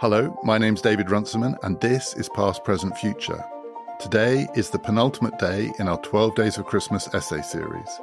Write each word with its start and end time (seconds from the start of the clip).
Hello, 0.00 0.36
my 0.42 0.58
name's 0.58 0.80
David 0.80 1.10
Runciman, 1.10 1.56
and 1.62 1.80
this 1.80 2.14
is 2.14 2.28
Past, 2.28 2.64
Present, 2.64 2.96
Future. 2.98 3.44
Today 4.00 4.48
is 4.56 4.70
the 4.70 4.78
penultimate 4.78 5.38
day 5.38 5.70
in 5.78 5.86
our 5.86 5.98
12 5.98 6.34
Days 6.34 6.58
of 6.58 6.66
Christmas 6.66 7.06
essay 7.14 7.40
series. 7.40 8.00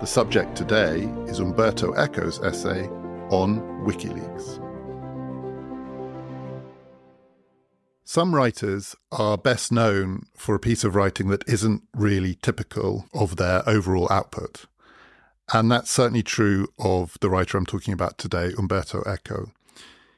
The 0.00 0.06
subject 0.06 0.56
today 0.56 1.02
is 1.26 1.38
Umberto 1.38 1.92
Eco's 1.92 2.40
essay 2.40 2.88
on 3.30 3.60
WikiLeaks. 3.84 4.69
Some 8.12 8.34
writers 8.34 8.96
are 9.12 9.38
best 9.38 9.70
known 9.70 10.24
for 10.34 10.56
a 10.56 10.58
piece 10.58 10.82
of 10.82 10.96
writing 10.96 11.28
that 11.28 11.48
isn't 11.48 11.84
really 11.94 12.34
typical 12.42 13.06
of 13.14 13.36
their 13.36 13.62
overall 13.68 14.10
output. 14.10 14.64
And 15.52 15.70
that's 15.70 15.92
certainly 15.92 16.24
true 16.24 16.66
of 16.76 17.16
the 17.20 17.30
writer 17.30 17.56
I'm 17.56 17.66
talking 17.66 17.94
about 17.94 18.18
today, 18.18 18.52
Umberto 18.58 19.04
Eco. 19.08 19.52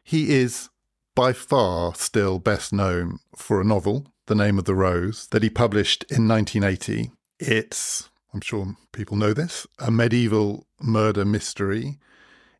He 0.02 0.30
is 0.30 0.70
by 1.14 1.34
far 1.34 1.94
still 1.94 2.38
best 2.38 2.72
known 2.72 3.18
for 3.36 3.60
a 3.60 3.64
novel, 3.64 4.06
The 4.26 4.36
Name 4.36 4.58
of 4.58 4.64
the 4.64 4.74
Rose, 4.74 5.26
that 5.26 5.42
he 5.42 5.50
published 5.50 6.06
in 6.10 6.26
1980. 6.26 7.10
It's, 7.40 8.08
I'm 8.32 8.40
sure 8.40 8.74
people 8.94 9.18
know 9.18 9.34
this, 9.34 9.66
a 9.78 9.90
medieval 9.90 10.66
murder 10.80 11.26
mystery. 11.26 11.98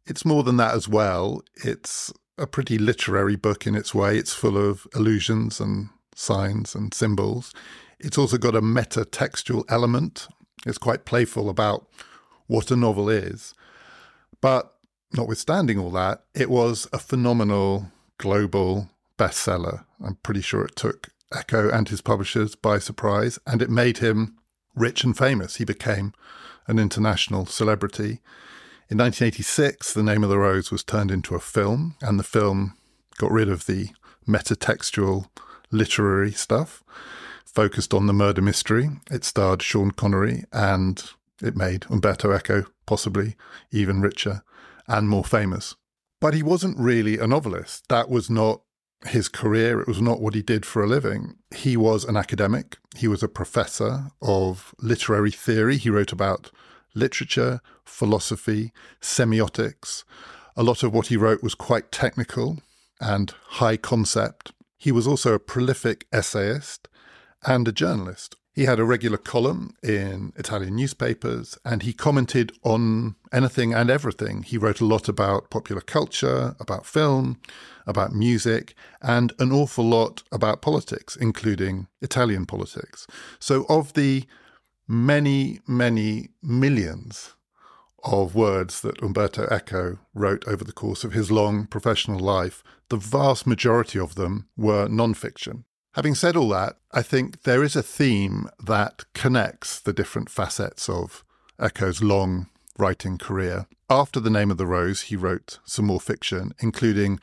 It's 0.05 0.27
more 0.27 0.43
than 0.43 0.59
that 0.59 0.75
as 0.75 0.91
well. 0.91 1.41
It's 1.65 2.13
a 2.39 2.47
pretty 2.47 2.79
literary 2.79 3.37
book 3.37 3.67
in 3.67 3.75
its 3.75 3.95
way. 3.95 4.17
It's 4.17 4.33
full 4.33 4.57
of 4.57 4.87
allusions 4.95 5.61
and 5.61 5.91
signs 6.15 6.75
and 6.75 6.93
symbols. 6.93 7.53
It's 7.99 8.19
also 8.19 8.39
got 8.39 8.57
a 8.57 8.63
meta 8.63 9.05
textual 9.05 9.65
element. 9.69 10.29
It's 10.67 10.79
quite 10.79 11.05
playful 11.05 11.49
about 11.49 11.87
what 12.47 12.71
a 12.71 12.77
novel 12.77 13.09
is. 13.09 13.55
But 14.41 14.75
notwithstanding 15.13 15.79
all 15.79 15.91
that, 15.93 16.25
it 16.35 16.51
was 16.51 16.89
a 16.93 16.99
phenomenal 16.99 17.91
global 18.19 18.91
bestseller. 19.19 19.85
I'm 20.05 20.17
pretty 20.17 20.41
sure 20.41 20.65
it 20.65 20.77
took 20.77 21.09
Eco 21.37 21.71
and 21.71 21.89
his 21.89 22.01
publishers 22.01 22.55
by 22.55 22.79
surprise, 22.79 23.39
and 23.47 23.63
it 23.63 23.71
made 23.71 23.99
him 23.99 24.37
rich 24.75 25.05
and 25.05 25.17
famous. 25.17 25.57
He 25.57 25.65
became 25.65 26.13
an 26.67 26.79
international 26.79 27.47
celebrity. 27.47 28.21
In 28.91 28.99
1986, 28.99 29.95
The 29.95 30.03
Name 30.03 30.23
of 30.23 30.29
the 30.29 30.39
Rose 30.39 30.71
was 30.71 30.85
turned 30.85 31.11
into 31.11 31.35
a 31.35 31.41
film, 31.41 31.97
and 32.03 32.19
the 32.19 32.25
film 32.25 32.77
got 33.17 33.31
rid 33.31 33.49
of 33.49 33.67
the 33.67 33.91
metatextual 34.29 35.29
literary 35.71 36.33
stuff, 36.33 36.83
focused 37.45 37.95
on 37.95 38.07
the 38.07 38.13
murder 38.13 38.43
mystery. 38.43 38.91
It 39.11 39.25
starred 39.25 39.63
Sean 39.63 39.93
Connery, 39.93 40.45
and 40.53 41.03
it 41.41 41.57
made 41.57 41.87
Umberto 41.89 42.35
Eco 42.37 42.67
possibly 42.85 43.37
even 43.71 44.03
richer 44.03 44.43
and 44.87 45.09
more 45.09 45.25
famous. 45.25 45.75
But 46.21 46.35
he 46.35 46.43
wasn't 46.43 46.79
really 46.79 47.19
a 47.19 47.27
novelist. 47.27 47.89
That 47.89 48.11
was 48.11 48.29
not 48.29 48.63
his 49.07 49.29
career. 49.29 49.81
It 49.81 49.89
was 49.89 50.01
not 50.01 50.21
what 50.21 50.35
he 50.35 50.43
did 50.43 50.67
for 50.67 50.83
a 50.83 50.87
living. 50.87 51.37
He 51.55 51.77
was 51.77 52.05
an 52.05 52.17
academic. 52.17 52.77
He 52.97 53.09
was 53.09 53.23
a 53.23 53.29
professor 53.29 54.11
of 54.21 54.75
literary 54.81 55.31
theory. 55.31 55.79
He 55.79 55.91
wrote 55.91 56.13
about 56.13 56.51
literature, 56.95 57.61
philosophy, 57.85 58.73
semiotics. 59.01 60.05
A 60.57 60.63
lot 60.63 60.83
of 60.83 60.93
what 60.93 61.07
he 61.07 61.17
wrote 61.17 61.43
was 61.43 61.55
quite 61.55 61.93
technical 61.93 62.59
and 63.01 63.33
high 63.47 63.77
concept. 63.77 64.53
He 64.79 64.93
was 64.93 65.07
also 65.07 65.35
a 65.35 65.39
prolific 65.39 66.07
essayist 66.13 66.89
and 67.45 67.67
a 67.67 67.73
journalist. 67.73 68.37
He 68.55 68.65
had 68.65 68.79
a 68.79 68.85
regular 68.85 69.17
column 69.17 69.75
in 69.83 70.35
Italian 70.37 70.77
newspapers 70.77 71.57
and 71.65 71.83
he 71.83 71.95
commented 71.95 72.53
on 72.63 73.17
anything 73.33 73.73
and 73.73 73.89
everything. 73.89 74.43
He 74.43 74.59
wrote 74.59 74.83
a 74.83 74.85
lot 74.85 75.09
about 75.09 75.49
popular 75.49 75.81
culture, 75.81 76.55
about 76.61 76.85
film, 76.85 77.41
about 77.87 78.13
music, 78.13 78.75
and 79.01 79.33
an 79.39 79.53
awful 79.53 79.87
lot 79.87 80.23
about 80.31 80.61
politics, 80.61 81.17
including 81.17 81.89
Italian 82.03 82.45
politics. 82.45 83.07
So, 83.39 83.65
of 83.71 83.95
the 83.95 84.25
many, 84.89 85.61
many 85.67 86.29
millions 86.43 87.35
of 88.05 88.35
words 88.35 88.81
that 88.81 89.01
Umberto 89.03 89.47
Eco 89.51 89.99
wrote 90.15 90.47
over 90.47 90.65
the 90.65 90.73
course 90.73 91.05
of 91.05 91.13
his 91.13 91.31
long 91.31 91.67
professional 91.67 92.19
life, 92.19 92.63
the 92.89 92.97
vast 92.97 93.47
majority 93.47 93.99
of 93.99 94.17
them 94.17 94.49
were 94.57 94.89
nonfiction. 94.89 95.65
Having 95.95 96.15
said 96.17 96.37
all 96.37 96.49
that, 96.49 96.77
I 96.91 97.03
think 97.03 97.43
there 97.43 97.63
is 97.63 97.77
a 97.77 97.83
theme 97.83 98.49
that 98.59 99.05
connects 99.15 99.79
the 99.79 99.93
different 99.93 100.31
facets 100.31 100.89
of 100.89 101.25
Eco's 101.63 102.03
long 102.03 102.49
writing 102.79 103.19
career. 103.19 103.67
After 103.91 104.19
The 104.19 104.31
Name 104.31 104.51
of 104.51 104.57
the 104.57 104.67
Rose, 104.67 105.03
he 105.03 105.17
wrote 105.17 105.59
some 105.65 105.87
more 105.87 106.01
fiction, 106.01 106.55
including 106.61 107.21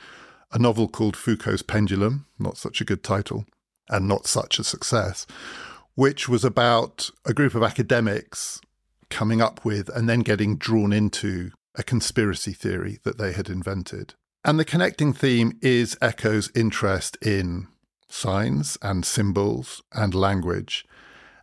a 0.52 0.60
novel 0.60 0.88
called 0.88 1.18
Foucault's 1.18 1.64
Pendulum, 1.64 2.28
not 2.38 2.58
such 2.58 2.80
a 2.80 2.86
good 2.86 3.04
title, 3.04 3.46
and 3.90 4.08
not 4.08 4.28
such 4.28 4.60
a 4.60 4.64
success, 4.64 5.26
which 6.00 6.30
was 6.30 6.46
about 6.46 7.10
a 7.26 7.34
group 7.34 7.54
of 7.54 7.62
academics 7.62 8.62
coming 9.10 9.42
up 9.42 9.66
with 9.66 9.90
and 9.90 10.08
then 10.08 10.22
getting 10.22 10.56
drawn 10.56 10.94
into 10.94 11.52
a 11.76 11.84
conspiracy 11.84 12.54
theory 12.54 13.00
that 13.04 13.18
they 13.18 13.34
had 13.34 13.50
invented. 13.50 14.14
And 14.46 14.58
the 14.58 14.64
connecting 14.64 15.12
theme 15.12 15.60
is 15.62 15.98
Eco's 16.02 16.52
interest 16.56 17.18
in 17.22 17.68
signs 18.08 18.78
and 18.82 19.04
symbols 19.04 19.84
and 19.92 20.16
language, 20.16 20.86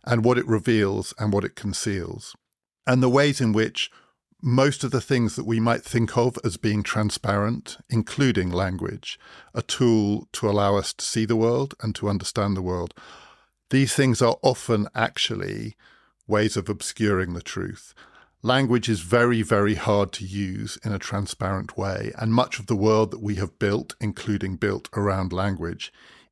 and 0.03 0.25
what 0.25 0.39
it 0.39 0.47
reveals 0.47 1.13
and 1.19 1.31
what 1.31 1.43
it 1.43 1.55
conceals, 1.55 2.35
and 2.87 3.03
the 3.03 3.09
ways 3.09 3.39
in 3.39 3.53
which 3.53 3.91
most 4.41 4.83
of 4.83 4.89
the 4.89 5.01
things 5.01 5.35
that 5.35 5.45
we 5.45 5.59
might 5.59 5.83
think 5.83 6.17
of 6.17 6.35
as 6.43 6.57
being 6.57 6.81
transparent, 6.81 7.77
including 7.91 8.49
language, 8.49 9.19
a 9.53 9.61
tool 9.61 10.27
to 10.31 10.49
allow 10.49 10.75
us 10.75 10.93
to 10.93 11.05
see 11.05 11.25
the 11.25 11.35
world 11.35 11.75
and 11.79 11.93
to 11.93 12.09
understand 12.09 12.57
the 12.57 12.63
world, 12.63 12.95
these 13.69 13.93
things 13.93 14.21
are 14.21 14.37
often 14.41 14.87
actually 14.95 15.75
ways 16.27 16.57
of 16.57 16.69
obscuring 16.69 17.33
the 17.33 17.41
truth. 17.41 17.93
Language 18.43 18.87
is 18.87 18.99
very, 19.01 19.41
very 19.41 19.75
hard 19.75 20.11
to 20.13 20.25
use 20.25 20.77
in 20.83 20.93
a 20.93 20.99
transparent 20.99 21.77
way, 21.77 22.11
and 22.17 22.33
much 22.33 22.59
of 22.59 22.67
the 22.67 22.75
world 22.75 23.11
that 23.11 23.21
we 23.21 23.35
have 23.35 23.59
built, 23.59 23.95
including 23.99 24.55
built 24.55 24.89
around 24.93 25.33
language, 25.33 25.91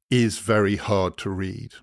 is 0.10 0.38
very 0.38 0.76
hard 0.76 1.18
to 1.18 1.30
read. 1.30 1.74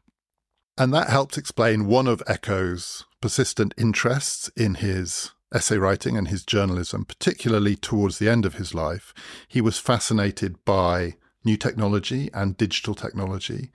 And 0.78 0.94
that 0.94 1.10
helps 1.10 1.36
explain 1.36 1.87
one 1.87 2.06
of 2.06 2.22
Eco's 2.26 3.05
persistent 3.20 3.75
interests 3.76 4.50
in 4.56 4.76
his 4.76 5.32
essay 5.52 5.76
writing 5.76 6.16
and 6.16 6.28
his 6.28 6.44
journalism, 6.44 7.05
particularly 7.05 7.76
towards 7.76 8.19
the 8.19 8.28
end 8.28 8.46
of 8.46 8.55
his 8.55 8.75
life. 8.75 9.12
He 9.48 9.60
was 9.60 9.78
fascinated 9.78 10.64
by 10.64 11.16
new 11.44 11.56
technology 11.56 12.31
and 12.32 12.56
digital 12.56 12.94
technology, 12.94 13.70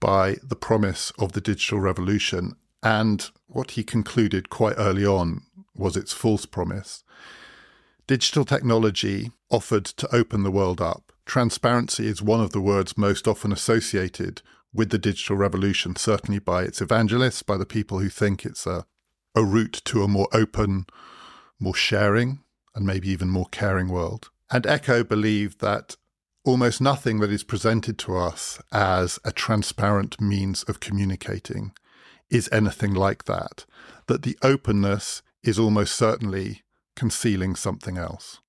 by 0.00 0.36
the 0.42 0.56
promise 0.56 1.12
of 1.18 1.32
the 1.32 1.40
digital 1.40 1.80
revolution, 1.80 2.56
and 2.82 3.30
what 3.46 3.72
he 3.72 3.82
concluded 3.82 4.50
quite 4.50 4.74
early 4.76 5.04
on 5.04 5.42
was 5.74 5.96
its 5.96 6.12
false 6.12 6.46
promise. 6.46 7.04
Digital 8.06 8.44
technology 8.44 9.30
offered 9.50 9.84
to 9.84 10.14
open 10.14 10.42
the 10.42 10.50
world 10.50 10.80
up 10.80 11.06
transparency 11.26 12.06
is 12.06 12.22
one 12.22 12.40
of 12.40 12.52
the 12.52 12.60
words 12.60 12.96
most 12.96 13.28
often 13.28 13.52
associated 13.52 14.40
with 14.72 14.90
the 14.90 14.98
digital 14.98 15.36
revolution, 15.36 15.96
certainly 15.96 16.38
by 16.38 16.62
its 16.62 16.80
evangelists, 16.80 17.42
by 17.42 17.56
the 17.56 17.66
people 17.66 17.98
who 17.98 18.08
think 18.08 18.46
it's 18.46 18.66
a, 18.66 18.86
a 19.34 19.44
route 19.44 19.82
to 19.84 20.02
a 20.02 20.08
more 20.08 20.28
open, 20.32 20.86
more 21.58 21.74
sharing, 21.74 22.40
and 22.74 22.86
maybe 22.86 23.08
even 23.10 23.28
more 23.28 23.48
caring 23.50 23.88
world. 23.88 24.30
And 24.50 24.66
Eco 24.66 25.02
believed 25.02 25.60
that 25.60 25.96
almost 26.46 26.80
nothing 26.80 27.18
that 27.18 27.30
is 27.30 27.42
presented 27.42 27.98
to 27.98 28.16
us 28.16 28.60
as 28.72 29.18
a 29.24 29.32
transparent 29.32 30.20
means 30.20 30.62
of 30.62 30.78
communicating 30.78 31.72
is 32.30 32.48
anything 32.52 32.94
like 32.94 33.24
that, 33.24 33.66
that 34.06 34.22
the 34.22 34.38
openness 34.42 35.22
is 35.42 35.58
almost 35.58 35.96
certainly 35.96 36.62
concealing 36.94 37.56
something 37.56 37.98
else. 37.98 38.40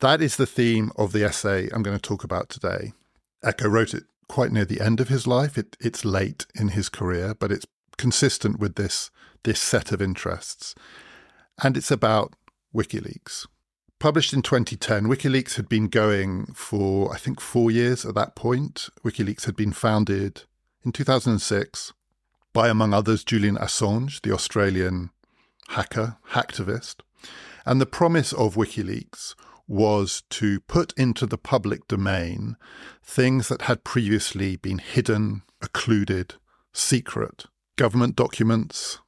That 0.00 0.20
is 0.20 0.36
the 0.36 0.46
theme 0.46 0.90
of 0.96 1.12
the 1.12 1.24
essay 1.24 1.70
I'm 1.72 1.84
going 1.84 1.96
to 1.96 2.02
talk 2.02 2.24
about 2.24 2.48
today. 2.48 2.92
Eco 3.46 3.68
wrote 3.68 3.94
it 3.94 4.04
quite 4.28 4.50
near 4.50 4.64
the 4.64 4.80
end 4.80 5.00
of 5.00 5.08
his 5.08 5.26
life. 5.26 5.56
It, 5.56 5.76
it's 5.80 6.04
late 6.04 6.46
in 6.56 6.68
his 6.68 6.88
career, 6.88 7.34
but 7.38 7.52
it's 7.52 7.66
consistent 7.96 8.58
with 8.58 8.74
this, 8.74 9.12
this 9.44 9.60
set 9.60 9.92
of 9.92 10.02
interests. 10.02 10.74
And 11.62 11.76
it's 11.76 11.92
about 11.92 12.34
WikiLeaks. 12.74 13.46
Published 14.04 14.34
in 14.34 14.42
2010, 14.42 15.04
WikiLeaks 15.04 15.54
had 15.54 15.66
been 15.66 15.88
going 15.88 16.52
for, 16.52 17.10
I 17.10 17.16
think, 17.16 17.40
four 17.40 17.70
years 17.70 18.04
at 18.04 18.14
that 18.14 18.36
point. 18.36 18.90
WikiLeaks 19.02 19.46
had 19.46 19.56
been 19.56 19.72
founded 19.72 20.42
in 20.84 20.92
2006 20.92 21.94
by, 22.52 22.68
among 22.68 22.92
others, 22.92 23.24
Julian 23.24 23.56
Assange, 23.56 24.20
the 24.20 24.30
Australian 24.30 25.08
hacker, 25.68 26.18
hacktivist. 26.32 26.96
And 27.64 27.80
the 27.80 27.86
promise 27.86 28.34
of 28.34 28.56
WikiLeaks 28.56 29.36
was 29.66 30.22
to 30.28 30.60
put 30.60 30.92
into 30.98 31.24
the 31.24 31.38
public 31.38 31.88
domain 31.88 32.58
things 33.02 33.48
that 33.48 33.62
had 33.62 33.84
previously 33.84 34.56
been 34.56 34.80
hidden, 34.80 35.44
occluded, 35.62 36.34
secret, 36.74 37.46
government 37.76 38.16
documents, 38.16 38.98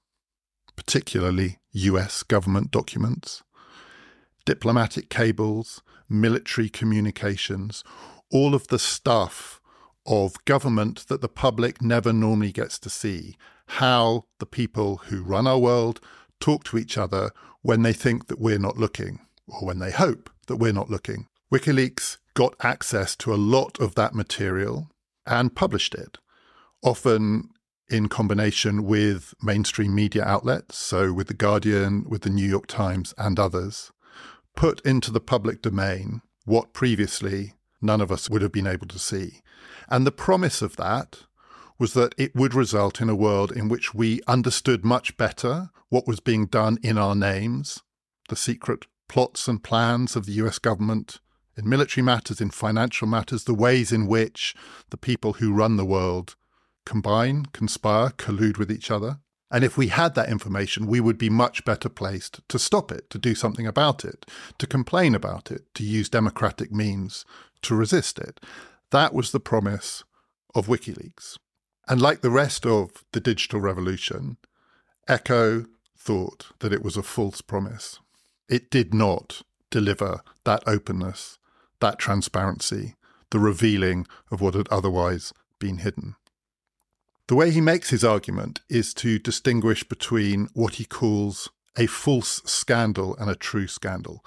particularly 0.74 1.58
US 1.72 2.22
government 2.22 2.70
documents, 2.70 3.42
diplomatic 4.46 5.10
cables, 5.10 5.82
military 6.08 6.70
communications, 6.70 7.84
all 8.32 8.54
of 8.54 8.68
the 8.68 8.78
stuff 8.78 9.60
of 10.06 10.42
government 10.46 11.06
that 11.08 11.20
the 11.20 11.28
public 11.28 11.82
never 11.82 12.12
normally 12.12 12.52
gets 12.52 12.78
to 12.78 12.88
see. 12.88 13.36
How 13.66 14.24
the 14.38 14.46
people 14.46 14.98
who 15.08 15.22
run 15.22 15.46
our 15.46 15.58
world 15.58 16.00
talk 16.40 16.64
to 16.64 16.78
each 16.78 16.96
other 16.96 17.32
when 17.62 17.82
they 17.82 17.92
think 17.92 18.28
that 18.28 18.40
we're 18.40 18.58
not 18.58 18.78
looking, 18.78 19.18
or 19.48 19.66
when 19.66 19.80
they 19.80 19.90
hope 19.90 20.30
that 20.46 20.56
we're 20.56 20.72
not 20.72 20.88
looking. 20.88 21.26
WikiLeaks 21.52 22.18
got 22.34 22.54
access 22.62 23.16
to 23.16 23.34
a 23.34 23.36
lot 23.36 23.80
of 23.80 23.94
that 23.96 24.14
material 24.14 24.90
and 25.26 25.56
published 25.56 25.94
it, 25.94 26.18
often 26.82 27.50
in 27.88 28.08
combination 28.08 28.84
with 28.84 29.34
mainstream 29.42 29.94
media 29.94 30.24
outlets, 30.24 30.76
so 30.76 31.12
with 31.12 31.28
The 31.28 31.34
Guardian, 31.34 32.04
with 32.08 32.22
The 32.22 32.30
New 32.30 32.48
York 32.48 32.66
Times, 32.66 33.14
and 33.18 33.38
others, 33.38 33.90
put 34.56 34.80
into 34.80 35.12
the 35.12 35.20
public 35.20 35.62
domain 35.62 36.22
what 36.44 36.72
previously 36.72 37.54
none 37.80 38.00
of 38.00 38.10
us 38.10 38.28
would 38.28 38.42
have 38.42 38.52
been 38.52 38.66
able 38.66 38.88
to 38.88 38.98
see. 38.98 39.42
And 39.88 40.04
the 40.04 40.12
promise 40.12 40.62
of 40.62 40.76
that 40.76 41.18
was 41.78 41.92
that 41.92 42.14
it 42.16 42.34
would 42.34 42.54
result 42.54 43.00
in 43.00 43.08
a 43.08 43.14
world 43.14 43.52
in 43.52 43.68
which 43.68 43.94
we 43.94 44.20
understood 44.26 44.84
much 44.84 45.16
better 45.16 45.70
what 45.90 46.06
was 46.06 46.20
being 46.20 46.46
done 46.46 46.78
in 46.82 46.98
our 46.98 47.14
names, 47.14 47.82
the 48.28 48.36
secret 48.36 48.86
plots 49.08 49.46
and 49.46 49.62
plans 49.62 50.16
of 50.16 50.26
the 50.26 50.32
US 50.32 50.58
government 50.58 51.20
in 51.56 51.68
military 51.68 52.04
matters, 52.04 52.40
in 52.40 52.50
financial 52.50 53.06
matters, 53.06 53.44
the 53.44 53.54
ways 53.54 53.92
in 53.92 54.06
which 54.06 54.54
the 54.90 54.96
people 54.96 55.34
who 55.34 55.52
run 55.52 55.76
the 55.76 55.84
world 55.84 56.34
combine, 56.84 57.46
conspire, 57.52 58.10
collude 58.10 58.58
with 58.58 58.70
each 58.70 58.90
other. 58.90 59.18
And 59.50 59.62
if 59.62 59.76
we 59.76 59.88
had 59.88 60.14
that 60.14 60.28
information, 60.28 60.86
we 60.86 61.00
would 61.00 61.18
be 61.18 61.30
much 61.30 61.64
better 61.64 61.88
placed 61.88 62.40
to 62.48 62.58
stop 62.58 62.90
it, 62.90 63.08
to 63.10 63.18
do 63.18 63.34
something 63.34 63.66
about 63.66 64.04
it, 64.04 64.26
to 64.58 64.66
complain 64.66 65.14
about 65.14 65.50
it, 65.50 65.72
to 65.74 65.84
use 65.84 66.08
democratic 66.08 66.72
means 66.72 67.24
to 67.62 67.76
resist 67.76 68.18
it. 68.18 68.40
That 68.90 69.14
was 69.14 69.30
the 69.30 69.40
promise 69.40 70.02
of 70.54 70.66
WikiLeaks. 70.66 71.38
And 71.88 72.00
like 72.00 72.20
the 72.20 72.30
rest 72.30 72.66
of 72.66 73.04
the 73.12 73.20
digital 73.20 73.60
revolution, 73.60 74.36
Eco 75.08 75.66
thought 75.96 76.46
that 76.58 76.72
it 76.72 76.82
was 76.82 76.96
a 76.96 77.02
false 77.02 77.40
promise. 77.40 78.00
It 78.48 78.70
did 78.70 78.92
not 78.92 79.42
deliver 79.70 80.20
that 80.44 80.62
openness, 80.66 81.38
that 81.80 81.98
transparency, 81.98 82.94
the 83.30 83.38
revealing 83.38 84.06
of 84.30 84.40
what 84.40 84.54
had 84.54 84.68
otherwise 84.70 85.32
been 85.58 85.78
hidden. 85.78 86.16
The 87.28 87.34
way 87.34 87.50
he 87.50 87.60
makes 87.60 87.90
his 87.90 88.04
argument 88.04 88.60
is 88.68 88.94
to 88.94 89.18
distinguish 89.18 89.82
between 89.82 90.48
what 90.54 90.74
he 90.74 90.84
calls 90.84 91.50
a 91.76 91.86
false 91.86 92.40
scandal 92.44 93.16
and 93.16 93.28
a 93.28 93.34
true 93.34 93.66
scandal. 93.66 94.24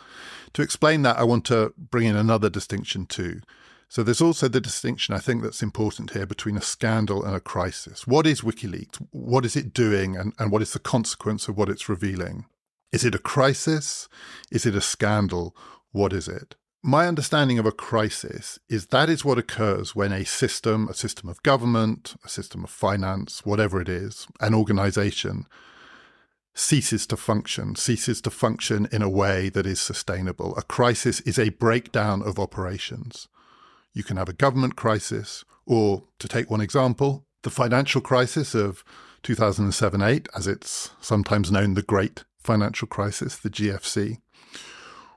To 0.54 0.62
explain 0.62 1.04
that, 1.04 1.18
I 1.18 1.24
want 1.24 1.46
to 1.46 1.74
bring 1.78 2.08
in 2.08 2.16
another 2.16 2.50
distinction 2.50 3.06
too. 3.06 3.42
So 3.88 4.04
there's 4.04 4.22
also 4.22 4.48
the 4.48 4.62
distinction 4.62 5.16
I 5.16 5.20
think 5.20 5.42
that's 5.42 5.64
important 5.64 6.12
here 6.12 6.28
between 6.28 6.58
a 6.58 6.62
scandal 6.62 7.24
and 7.24 7.36
a 7.36 7.40
crisis. 7.40 8.06
What 8.06 8.28
is 8.28 8.42
WikiLeaks? 8.42 9.04
What 9.12 9.46
is 9.46 9.56
it 9.56 9.74
doing 9.74 10.16
and, 10.16 10.34
and 10.38 10.52
what 10.52 10.62
is 10.62 10.74
the 10.74 10.80
consequence 10.80 11.48
of 11.48 11.58
what 11.58 11.70
it's 11.70 11.90
revealing? 11.90 12.46
Is 12.92 13.04
it 13.04 13.16
a 13.16 13.20
crisis? 13.20 14.08
Is 14.52 14.66
it 14.66 14.76
a 14.76 14.82
scandal? 14.82 15.56
What 15.92 16.14
is 16.14 16.28
it? 16.28 16.56
My 16.82 17.08
understanding 17.08 17.60
of 17.60 17.66
a 17.66 17.74
crisis 17.74 18.58
is 18.70 18.88
that 18.88 19.10
is 19.10 19.26
what 19.26 19.38
occurs 19.38 19.96
when 19.96 20.14
a 20.14 20.24
system, 20.24 20.88
a 20.88 20.94
system 20.94 21.28
of 21.28 21.44
government, 21.44 22.16
a 22.24 22.30
system 22.30 22.64
of 22.64 22.70
finance, 22.70 23.46
whatever 23.46 23.82
it 23.82 23.90
is, 23.90 24.28
an 24.40 24.54
organization 24.54 25.46
ceases 26.54 27.06
to 27.08 27.18
function, 27.18 27.76
ceases 27.76 28.22
to 28.22 28.30
function 28.30 28.88
in 28.94 29.02
a 29.02 29.10
way 29.10 29.50
that 29.50 29.66
is 29.66 29.82
sustainable. 29.82 30.56
A 30.56 30.62
crisis 30.62 31.20
is 31.22 31.38
a 31.38 31.50
breakdown 31.50 32.22
of 32.22 32.40
operations. 32.40 33.28
You 33.94 34.06
can 34.06 34.16
have 34.16 34.30
a 34.30 34.34
government 34.34 34.78
crisis, 34.78 35.44
or 35.66 36.04
to 36.20 36.30
take 36.30 36.50
one 36.50 36.62
example, 36.62 37.26
the 37.44 37.50
financial 37.50 38.00
crisis 38.00 38.56
of 38.56 38.86
2007 39.24 40.02
8, 40.02 40.30
as 40.34 40.48
it's 40.48 40.92
sometimes 41.02 41.52
known, 41.52 41.74
the 41.74 41.82
Great 41.82 42.24
Financial 42.38 42.88
Crisis, 42.88 43.36
the 43.36 43.50
GFC, 43.50 44.20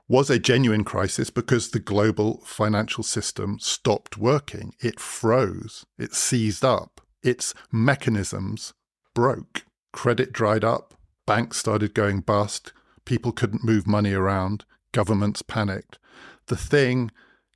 was 0.07 0.29
a 0.29 0.39
genuine 0.39 0.83
crisis 0.83 1.29
because 1.29 1.71
the 1.71 1.79
global 1.79 2.41
financial 2.45 3.03
system 3.03 3.57
stopped 3.59 4.17
working. 4.17 4.73
It 4.79 4.99
froze, 4.99 5.85
it 5.97 6.13
seized 6.13 6.65
up, 6.65 7.01
its 7.21 7.53
mechanisms 7.71 8.73
broke. 9.13 9.63
Credit 9.93 10.33
dried 10.33 10.63
up, 10.63 10.93
banks 11.25 11.57
started 11.57 11.93
going 11.93 12.21
bust, 12.21 12.73
people 13.05 13.31
couldn't 13.31 13.63
move 13.63 13.87
money 13.87 14.13
around, 14.13 14.65
governments 14.91 15.41
panicked. 15.41 15.99
The 16.47 16.57
thing 16.57 17.11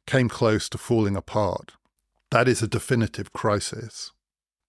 came 0.06 0.30
close 0.30 0.70
to 0.70 0.78
falling 0.78 1.16
apart. 1.16 1.74
That 2.32 2.48
is 2.48 2.62
a 2.62 2.68
definitive 2.68 3.34
crisis. 3.34 4.12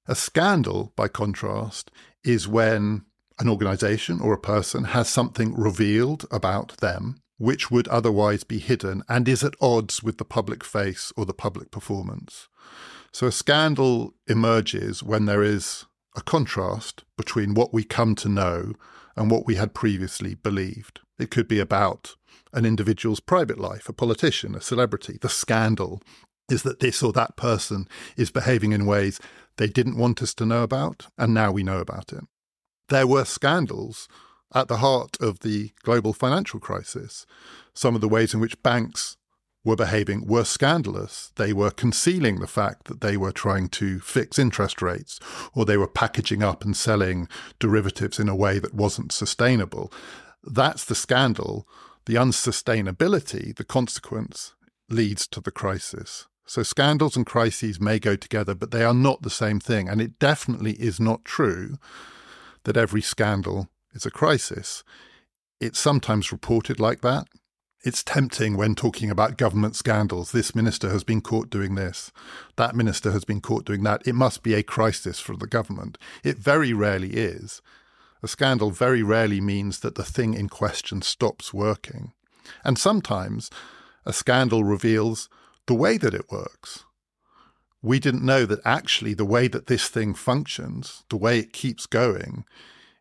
A 0.07 0.15
scandal, 0.15 0.93
by 0.97 1.09
contrast, 1.09 1.91
is 2.25 2.49
when 2.49 3.05
an 3.39 3.49
organization 3.49 4.21
or 4.21 4.33
a 4.33 4.41
person 4.41 4.85
has 4.85 5.09
something 5.09 5.55
revealed 5.55 6.27
about 6.31 6.77
them 6.79 7.21
which 7.39 7.71
would 7.71 7.89
otherwise 7.89 8.45
be 8.45 8.59
hidden 8.59 9.03
and 9.09 9.29
is 9.29 9.43
at 9.43 9.55
odds 9.61 10.03
with 10.03 10.19
the 10.19 10.25
public 10.25 10.63
face 10.63 11.13
or 11.17 11.25
the 11.25 11.33
public 11.33 11.71
performance. 11.71 12.49
So 13.13 13.29
a 13.29 13.33
scandal 13.33 14.15
emerges 14.27 15.03
when 15.03 15.25
there 15.25 15.43
is 15.43 15.87
a 16.17 16.21
contrast 16.21 17.05
between 17.17 17.55
what 17.55 17.73
we 17.73 17.85
come 17.85 18.15
to 18.17 18.29
know 18.29 18.75
and 19.17 19.31
what 19.31 19.47
we 19.47 19.55
had 19.55 19.73
previously 19.73 20.35
believed. 20.35 21.01
It 21.19 21.31
could 21.31 21.49
be 21.49 21.61
about 21.61 22.17
an 22.53 22.65
individual's 22.65 23.21
private 23.21 23.59
life, 23.59 23.89
a 23.89 23.93
politician, 23.93 24.55
a 24.55 24.61
celebrity. 24.61 25.19
The 25.21 25.29
scandal 25.29 26.03
is 26.51 26.63
that 26.63 26.81
this 26.81 27.03
or 27.03 27.13
that 27.13 27.37
person 27.37 27.89
is 28.17 28.31
behaving 28.31 28.73
in 28.73 28.87
ways 28.87 29.21
they 29.57 29.69
didn't 29.69 29.99
want 29.99 30.23
us 30.23 30.35
to 30.35 30.47
know 30.47 30.63
about, 30.63 31.07
and 31.19 31.35
now 31.35 31.53
we 31.53 31.63
know 31.63 31.81
about 31.81 32.13
it. 32.13 32.25
There 32.89 33.07
were 33.07 33.25
scandals 33.25 34.09
at 34.55 34.69
the 34.69 34.79
heart 34.79 35.17
of 35.21 35.41
the 35.41 35.73
global 35.83 36.13
financial 36.13 36.61
crisis. 36.61 37.27
Some 37.75 37.95
of 37.95 38.01
the 38.01 38.09
ways 38.09 38.35
in 38.35 38.41
which 38.41 38.63
banks 38.63 39.17
were 39.65 39.77
behaving 39.77 40.27
were 40.27 40.45
scandalous. 40.45 41.33
They 41.37 41.53
were 41.53 41.71
concealing 41.71 42.41
the 42.41 42.47
fact 42.47 42.85
that 42.85 43.01
they 43.01 43.17
were 43.17 43.33
trying 43.33 43.69
to 43.71 44.01
fix 44.01 44.39
interest 44.39 44.81
rates, 44.81 45.21
or 45.55 45.65
they 45.65 45.77
were 45.77 45.89
packaging 45.89 46.43
up 46.43 46.65
and 46.65 46.77
selling 46.77 47.29
derivatives 47.59 48.19
in 48.19 48.29
a 48.29 48.37
way 48.37 48.59
that 48.59 48.75
wasn't 48.75 49.13
sustainable. 49.13 49.93
That's 50.43 50.85
the 50.85 50.95
scandal 50.95 51.67
the 52.09 52.15
unsustainability, 52.15 53.55
the 53.55 53.65
consequence, 53.65 54.55
leads 54.89 55.27
to 55.27 55.43
the 55.43 55.51
crisis. 55.51 56.27
So 56.47 56.63
scandals 56.63 57.17
and 57.17 57.27
crises 57.27 57.79
may 57.79 57.99
go 57.99 58.17
together, 58.17 58.55
but 58.55 58.71
they 58.71 58.83
are 58.83 58.95
not 58.95 59.21
the 59.21 59.29
same 59.29 59.61
thing. 59.61 59.91
And 59.91 60.01
it 60.01 60.19
definitely 60.19 60.73
is 60.73 60.99
not 60.99 61.27
true 61.27 61.77
that 62.65 62.79
every 62.79 63.03
scandal 63.03 63.69
is 63.99 64.07
a 64.07 64.11
crisis. 64.13 64.85
It's 65.61 65.79
sometimes 65.79 66.31
reported 66.31 66.79
like 66.79 67.01
that. 67.01 67.27
It's 67.85 68.05
tempting 68.05 68.57
when 68.57 68.77
talking 68.77 69.11
about 69.11 69.37
government 69.37 69.75
scandals. 69.75 70.31
This 70.31 70.55
minister 70.55 70.89
has 70.91 71.03
been 71.03 71.21
caught 71.21 71.51
doing 71.51 71.75
this. 71.75 72.13
That 72.57 72.77
minister 72.77 73.11
has 73.11 73.25
been 73.25 73.41
caught 73.41 73.65
doing 73.65 73.83
that. 73.83 74.07
It 74.07 74.15
must 74.15 74.45
be 74.45 74.55
a 74.55 74.63
crisis 74.63 75.19
for 75.19 75.37
the 75.37 75.49
government. 75.49 75.99
It 76.23 76.39
very 76.39 76.73
rarely 76.73 77.11
is. 77.11 77.61
A 78.23 78.29
scandal 78.29 78.71
very 78.71 79.03
rarely 79.03 79.41
means 79.41 79.81
that 79.81 79.97
the 79.97 80.05
thing 80.05 80.35
in 80.35 80.49
question 80.49 81.03
stops 81.03 81.53
working. 81.53 82.13
And 82.65 82.79
sometimes 82.79 83.51
a 84.07 84.13
scandal 84.13 84.63
reveals 84.63 85.29
the 85.67 85.75
way 85.75 85.99
that 85.99 86.15
it 86.15 86.31
works. 86.31 86.85
We 87.83 87.99
didn't 87.99 88.25
know 88.25 88.47
that 88.47 88.61
actually 88.65 89.15
the 89.15 89.25
way 89.25 89.49
that 89.49 89.67
this 89.67 89.89
thing 89.89 90.15
functions, 90.15 91.05
the 91.11 91.17
way 91.17 91.41
it 91.41 91.53
keeps 91.53 91.87
going, 91.87 92.45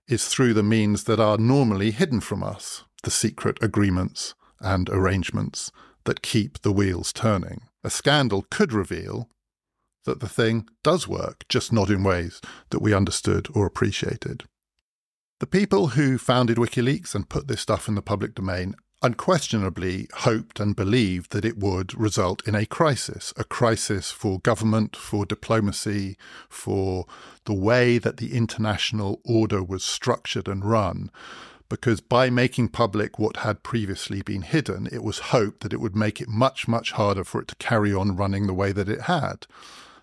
is 0.08 0.28
through 0.28 0.54
the 0.54 0.64
means 0.64 1.04
that 1.04 1.20
are 1.20 1.38
normally 1.38 1.92
hidden 1.92 2.20
from 2.20 2.44
us 2.44 2.84
the 3.04 3.12
secret 3.12 3.58
agreements 3.62 4.36
and 4.60 4.90
arrangements 4.90 5.72
that 6.06 6.22
keep 6.22 6.62
the 6.62 6.72
wheels 6.72 7.14
turning. 7.14 7.62
A 7.84 7.90
scandal 7.90 8.46
could 8.50 8.74
reveal 8.74 9.30
that 10.06 10.20
the 10.20 10.30
thing 10.30 10.68
does 10.84 11.08
work, 11.08 11.46
just 11.50 11.72
not 11.72 11.90
in 11.90 12.04
ways 12.04 12.42
that 12.70 12.82
we 12.82 12.94
understood 12.94 13.48
or 13.54 13.66
appreciated. 13.66 14.46
The 15.40 15.48
people 15.48 15.90
who 15.90 16.18
founded 16.18 16.58
WikiLeaks 16.58 17.14
and 17.14 17.30
put 17.30 17.48
this 17.48 17.62
stuff 17.62 17.88
in 17.88 17.96
the 17.96 18.02
public 18.02 18.34
domain 18.34 18.74
unquestionably 19.02 20.08
hoped 20.14 20.60
and 20.60 20.76
believed 20.76 21.32
that 21.32 21.46
it 21.46 21.58
would 21.58 21.98
result 21.98 22.46
in 22.48 22.56
a 22.56 22.66
crisis, 22.66 23.34
a 23.38 23.44
crisis 23.44 24.12
for 24.12 24.40
government, 24.40 24.96
for 24.96 25.26
diplomacy, 25.26 26.18
for 26.50 27.06
the 27.46 27.54
way 27.54 27.98
that 27.98 28.18
the 28.18 28.34
international 28.34 29.22
order 29.24 29.64
was 29.64 29.84
structured 29.84 30.48
and 30.48 30.66
run. 30.66 31.12
Because 31.70 32.02
by 32.02 32.30
making 32.30 32.70
public 32.70 33.20
what 33.20 33.38
had 33.38 33.62
previously 33.62 34.22
been 34.22 34.42
hidden, 34.42 34.88
it 34.92 35.04
was 35.04 35.20
hoped 35.20 35.62
that 35.62 35.74
it 35.74 35.82
would 35.82 35.96
make 35.96 36.22
it 36.22 36.30
much, 36.30 36.68
much 36.68 36.94
harder 36.94 37.24
for 37.24 37.42
it 37.42 37.48
to 37.50 37.56
carry 37.58 37.94
on 37.94 38.16
running 38.16 38.48
the 38.48 38.54
way 38.54 38.72
that 38.72 38.90
it 38.90 39.02
had, 39.02 39.46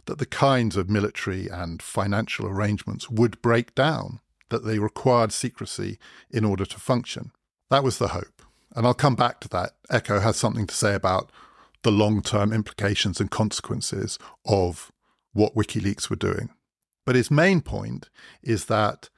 that 0.05 0.19
the 0.19 0.27
kinds 0.27 0.77
of 0.77 0.91
military 0.91 1.49
and 1.49 1.83
financial 1.83 2.47
arrangements 2.47 3.09
would 3.11 3.41
break 3.43 3.75
down, 3.75 4.21
that 4.51 4.65
they 4.65 4.79
required 4.79 5.33
secrecy 5.33 5.99
in 6.31 6.45
order 6.45 6.67
to 6.67 6.79
function. 6.79 7.33
That 7.71 7.83
was 7.83 7.99
the 7.99 8.09
hope. 8.09 8.43
And 8.75 8.87
I'll 8.87 8.95
come 8.95 9.15
back 9.15 9.41
to 9.41 9.49
that. 9.51 9.73
Eco 9.93 10.21
has 10.21 10.37
something 10.37 10.67
to 10.67 10.75
say 10.75 10.95
about 10.95 11.31
the 11.83 11.93
long 11.93 12.23
term 12.23 12.53
implications 12.53 13.21
and 13.21 13.31
consequences 13.31 14.19
of 14.45 14.91
what 15.33 15.55
WikiLeaks 15.55 16.11
were 16.11 16.17
doing. 16.17 16.51
But 17.05 17.17
his 17.17 17.31
main 17.31 17.61
point 17.61 18.09
is 18.43 18.65
that 18.67 19.11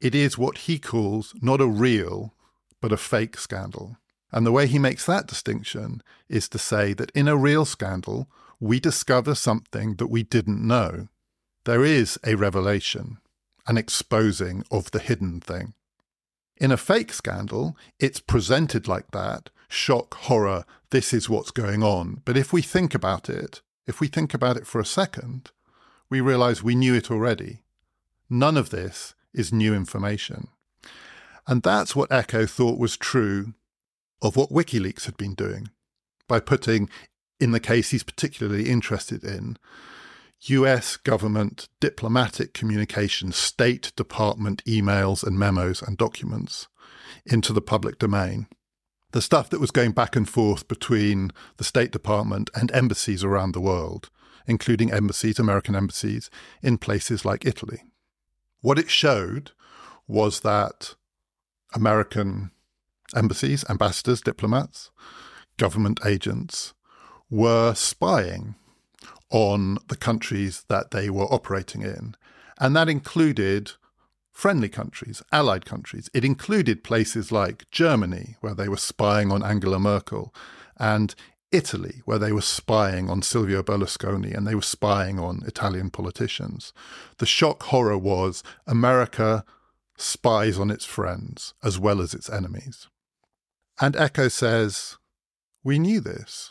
it 0.00 0.14
is 0.14 0.38
what 0.38 0.58
he 0.58 0.78
calls 0.78 1.34
not 1.40 1.60
a 1.60 1.66
real, 1.66 2.34
but 2.80 2.92
a 2.92 2.96
fake 2.96 3.38
scandal. 3.38 3.96
And 4.32 4.46
the 4.46 4.52
way 4.52 4.66
he 4.66 4.78
makes 4.78 5.06
that 5.06 5.26
distinction 5.26 6.02
is 6.28 6.48
to 6.50 6.58
say 6.58 6.92
that 6.94 7.10
in 7.12 7.26
a 7.26 7.36
real 7.36 7.64
scandal, 7.64 8.28
we 8.60 8.78
discover 8.78 9.34
something 9.34 9.96
that 9.96 10.06
we 10.06 10.22
didn't 10.22 10.66
know. 10.66 11.08
There 11.64 11.84
is 11.84 12.18
a 12.24 12.36
revelation, 12.36 13.18
an 13.66 13.76
exposing 13.76 14.64
of 14.70 14.90
the 14.92 14.98
hidden 14.98 15.40
thing. 15.40 15.74
In 16.60 16.70
a 16.70 16.76
fake 16.76 17.14
scandal, 17.14 17.74
it's 17.98 18.20
presented 18.20 18.86
like 18.86 19.10
that 19.12 19.48
shock, 19.68 20.14
horror, 20.14 20.66
this 20.90 21.14
is 21.14 21.30
what's 21.30 21.50
going 21.50 21.82
on. 21.82 22.20
But 22.26 22.36
if 22.36 22.52
we 22.52 22.60
think 22.60 22.94
about 22.94 23.30
it, 23.30 23.62
if 23.86 23.98
we 23.98 24.08
think 24.08 24.34
about 24.34 24.58
it 24.58 24.66
for 24.66 24.78
a 24.78 24.84
second, 24.84 25.50
we 26.10 26.20
realize 26.20 26.62
we 26.62 26.74
knew 26.74 26.94
it 26.94 27.10
already. 27.10 27.62
None 28.28 28.58
of 28.58 28.68
this 28.70 29.14
is 29.32 29.52
new 29.52 29.74
information. 29.74 30.48
And 31.46 31.62
that's 31.62 31.96
what 31.96 32.12
Eco 32.12 32.44
thought 32.44 32.78
was 32.78 32.96
true 32.96 33.54
of 34.20 34.36
what 34.36 34.50
WikiLeaks 34.50 35.06
had 35.06 35.16
been 35.16 35.34
doing 35.34 35.70
by 36.28 36.40
putting, 36.40 36.90
in 37.40 37.52
the 37.52 37.60
case 37.60 37.90
he's 37.90 38.02
particularly 38.02 38.68
interested 38.68 39.24
in, 39.24 39.56
US 40.42 40.96
government 40.96 41.68
diplomatic 41.80 42.54
communications, 42.54 43.36
State 43.36 43.92
Department 43.94 44.64
emails 44.64 45.22
and 45.22 45.38
memos 45.38 45.82
and 45.82 45.98
documents 45.98 46.66
into 47.26 47.52
the 47.52 47.60
public 47.60 47.98
domain. 47.98 48.46
The 49.12 49.20
stuff 49.20 49.50
that 49.50 49.60
was 49.60 49.70
going 49.70 49.92
back 49.92 50.16
and 50.16 50.28
forth 50.28 50.66
between 50.66 51.32
the 51.58 51.64
State 51.64 51.90
Department 51.90 52.48
and 52.54 52.70
embassies 52.72 53.22
around 53.22 53.52
the 53.52 53.60
world, 53.60 54.08
including 54.46 54.92
embassies, 54.92 55.38
American 55.38 55.74
embassies, 55.74 56.30
in 56.62 56.78
places 56.78 57.24
like 57.24 57.44
Italy. 57.44 57.82
What 58.62 58.78
it 58.78 58.88
showed 58.88 59.50
was 60.06 60.40
that 60.40 60.94
American 61.74 62.50
embassies, 63.14 63.64
ambassadors, 63.68 64.20
diplomats, 64.22 64.90
government 65.56 66.00
agents 66.06 66.72
were 67.28 67.74
spying 67.74 68.54
on 69.30 69.78
the 69.88 69.96
countries 69.96 70.64
that 70.68 70.90
they 70.90 71.08
were 71.10 71.32
operating 71.32 71.82
in. 71.82 72.14
And 72.58 72.76
that 72.76 72.88
included 72.88 73.72
friendly 74.32 74.68
countries, 74.68 75.22
allied 75.32 75.64
countries. 75.64 76.08
It 76.14 76.24
included 76.24 76.84
places 76.84 77.30
like 77.30 77.70
Germany, 77.70 78.36
where 78.40 78.54
they 78.54 78.68
were 78.68 78.76
spying 78.76 79.30
on 79.30 79.42
Angela 79.42 79.78
Merkel, 79.78 80.34
and 80.78 81.14
Italy, 81.52 82.02
where 82.04 82.18
they 82.18 82.32
were 82.32 82.40
spying 82.40 83.10
on 83.10 83.22
Silvio 83.22 83.62
Berlusconi 83.62 84.34
and 84.34 84.46
they 84.46 84.54
were 84.54 84.62
spying 84.62 85.18
on 85.18 85.42
Italian 85.46 85.90
politicians. 85.90 86.72
The 87.18 87.26
shock 87.26 87.64
horror 87.64 87.98
was 87.98 88.42
America 88.66 89.44
spies 89.96 90.58
on 90.58 90.70
its 90.70 90.84
friends 90.84 91.54
as 91.62 91.78
well 91.78 92.00
as 92.00 92.14
its 92.14 92.30
enemies. 92.30 92.88
And 93.80 93.96
Eco 93.96 94.28
says, 94.28 94.96
We 95.64 95.78
knew 95.78 96.00
this. 96.00 96.50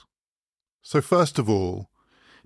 So, 0.82 1.02
first 1.02 1.40
of 1.40 1.50
all, 1.50 1.90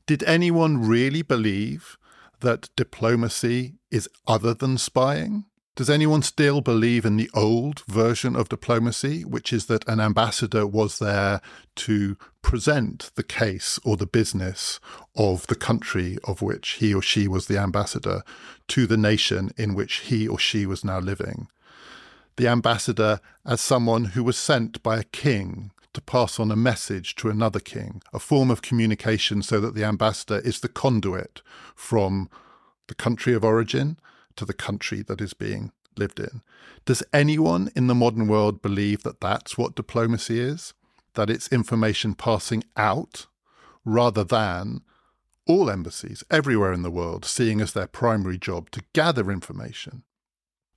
did 0.06 0.24
anyone 0.24 0.86
really 0.86 1.22
believe 1.22 1.98
that 2.42 2.70
diplomacy 2.76 3.76
is 3.90 4.10
other 4.28 4.54
than 4.54 4.78
spying? 4.78 5.46
Does 5.76 5.90
anyone 5.90 6.22
still 6.22 6.62
believe 6.62 7.04
in 7.04 7.18
the 7.18 7.32
old 7.34 7.80
version 7.88 8.36
of 8.36 8.48
diplomacy, 8.48 9.24
which 9.24 9.52
is 9.52 9.66
that 9.68 9.88
an 9.88 10.00
ambassador 10.00 10.68
was 10.68 11.00
there 11.00 11.42
to 11.78 12.16
present 12.44 13.10
the 13.16 13.24
case 13.24 13.80
or 13.84 13.98
the 13.98 14.06
business 14.06 14.80
of 15.16 15.48
the 15.48 15.56
country 15.56 16.20
of 16.26 16.44
which 16.44 16.74
he 16.74 16.94
or 16.94 17.02
she 17.02 17.28
was 17.28 17.48
the 17.48 17.58
ambassador 17.58 18.22
to 18.68 18.86
the 18.86 18.98
nation 18.98 19.50
in 19.58 19.74
which 19.74 20.02
he 20.02 20.28
or 20.28 20.38
she 20.38 20.68
was 20.68 20.84
now 20.84 21.00
living? 21.00 21.48
The 22.36 22.48
ambassador 22.48 23.20
as 23.44 23.60
someone 23.60 24.06
who 24.06 24.24
was 24.24 24.38
sent 24.38 24.84
by 24.84 24.98
a 24.98 25.04
king 25.04 25.72
to 25.94 26.02
pass 26.02 26.40
on 26.40 26.52
a 26.52 26.56
message 26.56 27.16
to 27.16 27.30
another 27.30 27.60
king, 27.60 28.02
a 28.12 28.20
form 28.20 28.50
of 28.50 28.62
communication 28.62 29.42
so 29.42 29.60
that 29.60 29.76
the 29.76 29.84
ambassador 29.84 30.40
is 30.40 30.60
the 30.60 30.68
conduit 30.68 31.42
from 31.76 32.30
the 32.88 32.96
country 32.96 33.34
of 33.34 33.44
origin 33.44 33.98
to 34.36 34.46
the 34.46 34.54
country 34.54 35.02
that 35.04 35.22
is 35.22 35.34
being 35.34 35.72
lived 35.98 36.20
in. 36.20 36.42
Does 36.86 37.04
anyone 37.14 37.70
in 37.76 37.88
the 37.88 37.96
modern 37.96 38.28
world 38.28 38.62
believe 38.62 39.04
that 39.04 39.22
that's 39.22 39.58
what 39.58 39.76
diplomacy 39.76 40.40
is? 40.40 40.74
That 41.14 41.30
it's 41.30 41.48
information 41.50 42.16
passing 42.16 42.64
out 42.76 43.28
rather 43.86 44.24
than 44.24 44.82
all 45.46 45.70
embassies 45.70 46.24
everywhere 46.32 46.74
in 46.74 46.84
the 46.84 46.92
world 46.92 47.26
seeing 47.26 47.62
as 47.62 47.74
their 47.74 47.88
primary 47.88 48.38
job 48.38 48.72
to 48.72 48.84
gather 48.94 49.32
information, 49.32 50.04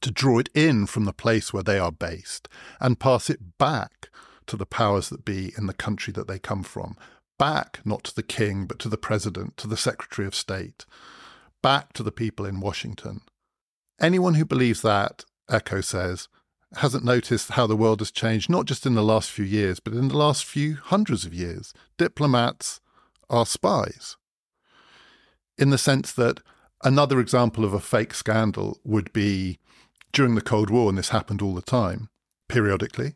to 0.00 0.10
draw 0.10 0.38
it 0.38 0.50
in 0.54 0.86
from 0.86 1.04
the 1.04 1.12
place 1.12 1.52
where 1.52 1.62
they 1.62 1.78
are 1.78 1.92
based 1.92 2.48
and 2.80 3.00
pass 3.00 3.30
it 3.30 3.58
back 3.58 4.10
to 4.46 4.56
the 4.56 4.66
powers 4.66 5.08
that 5.08 5.24
be 5.24 5.52
in 5.56 5.66
the 5.66 5.74
country 5.74 6.12
that 6.12 6.28
they 6.28 6.38
come 6.38 6.62
from, 6.62 6.96
back 7.38 7.80
not 7.84 8.04
to 8.04 8.14
the 8.14 8.22
king, 8.22 8.66
but 8.66 8.78
to 8.80 8.88
the 8.88 8.96
president, 8.96 9.56
to 9.56 9.66
the 9.66 9.76
secretary 9.76 10.26
of 10.26 10.34
state, 10.34 10.86
back 11.62 11.92
to 11.92 12.02
the 12.02 12.12
people 12.12 12.46
in 12.46 12.60
Washington. 12.60 13.20
Anyone 14.00 14.34
who 14.34 14.44
believes 14.44 14.82
that, 14.82 15.24
Eco 15.50 15.80
says, 15.80 16.28
hasn't 16.76 17.04
noticed 17.04 17.52
how 17.52 17.66
the 17.66 17.76
world 17.76 18.00
has 18.00 18.10
changed, 18.10 18.50
not 18.50 18.66
just 18.66 18.86
in 18.86 18.94
the 18.94 19.02
last 19.02 19.30
few 19.30 19.44
years, 19.44 19.80
but 19.80 19.94
in 19.94 20.08
the 20.08 20.16
last 20.16 20.44
few 20.44 20.76
hundreds 20.76 21.24
of 21.24 21.32
years. 21.32 21.72
Diplomats 21.96 22.80
are 23.30 23.46
spies. 23.46 24.16
In 25.56 25.70
the 25.70 25.78
sense 25.78 26.12
that 26.12 26.40
another 26.84 27.20
example 27.20 27.64
of 27.64 27.72
a 27.72 27.80
fake 27.80 28.12
scandal 28.12 28.80
would 28.84 29.12
be 29.12 29.58
during 30.12 30.34
the 30.34 30.40
Cold 30.40 30.70
War, 30.70 30.88
and 30.88 30.98
this 30.98 31.10
happened 31.10 31.40
all 31.40 31.54
the 31.54 31.62
time, 31.62 32.08
periodically, 32.48 33.14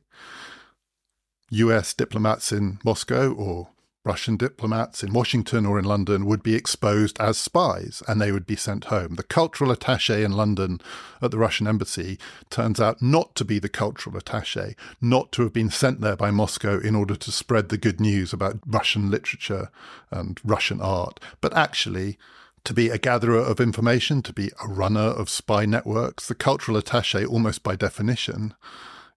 US 1.50 1.95
diplomats 1.95 2.52
in 2.52 2.78
Moscow 2.85 3.33
or 3.33 3.69
Russian 4.02 4.38
diplomats 4.38 5.02
in 5.02 5.12
Washington 5.12 5.66
or 5.66 5.78
in 5.78 5.85
London 5.85 6.25
would 6.25 6.42
be 6.42 6.54
exposed 6.54 7.21
as 7.21 7.37
spies 7.37 8.02
and 8.09 8.19
they 8.19 8.33
would 8.33 8.47
be 8.47 8.57
sent 8.57 8.85
home. 8.85 9.16
The 9.16 9.23
cultural 9.23 9.71
attache 9.71 10.23
in 10.23 10.33
London 10.33 10.80
at 11.21 11.30
the 11.30 11.38
Russian 11.38 11.66
embassy 11.66 12.19
turns 12.49 12.80
out 12.80 13.02
not 13.02 13.35
to 13.35 13.45
be 13.45 13.59
the 13.59 13.69
cultural 13.69 14.16
attache, 14.16 14.75
not 15.02 15.33
to 15.33 15.42
have 15.42 15.52
been 15.52 15.71
sent 15.71 16.00
there 16.00 16.16
by 16.16 16.30
Moscow 16.30 16.78
in 16.78 16.97
order 16.97 17.14
to 17.14 17.30
spread 17.30 17.69
the 17.69 17.76
good 17.76 18.00
news 18.00 18.33
about 18.33 18.61
Russian 18.66 19.11
literature 19.11 19.71
and 20.11 20.40
Russian 20.45 20.80
art, 20.80 21.21
but 21.42 21.54
actually 21.54 22.16
to 22.64 22.73
be 22.73 22.88
a 22.88 22.99
gatherer 22.99 23.38
of 23.38 23.61
information, 23.61 24.23
to 24.23 24.33
be 24.33 24.50
a 24.64 24.69
runner 24.69 25.00
of 25.00 25.28
spy 25.28 25.66
networks. 25.66 26.26
The 26.26 26.35
cultural 26.35 26.76
attache, 26.76 27.25
almost 27.25 27.62
by 27.62 27.76
definition, 27.76 28.54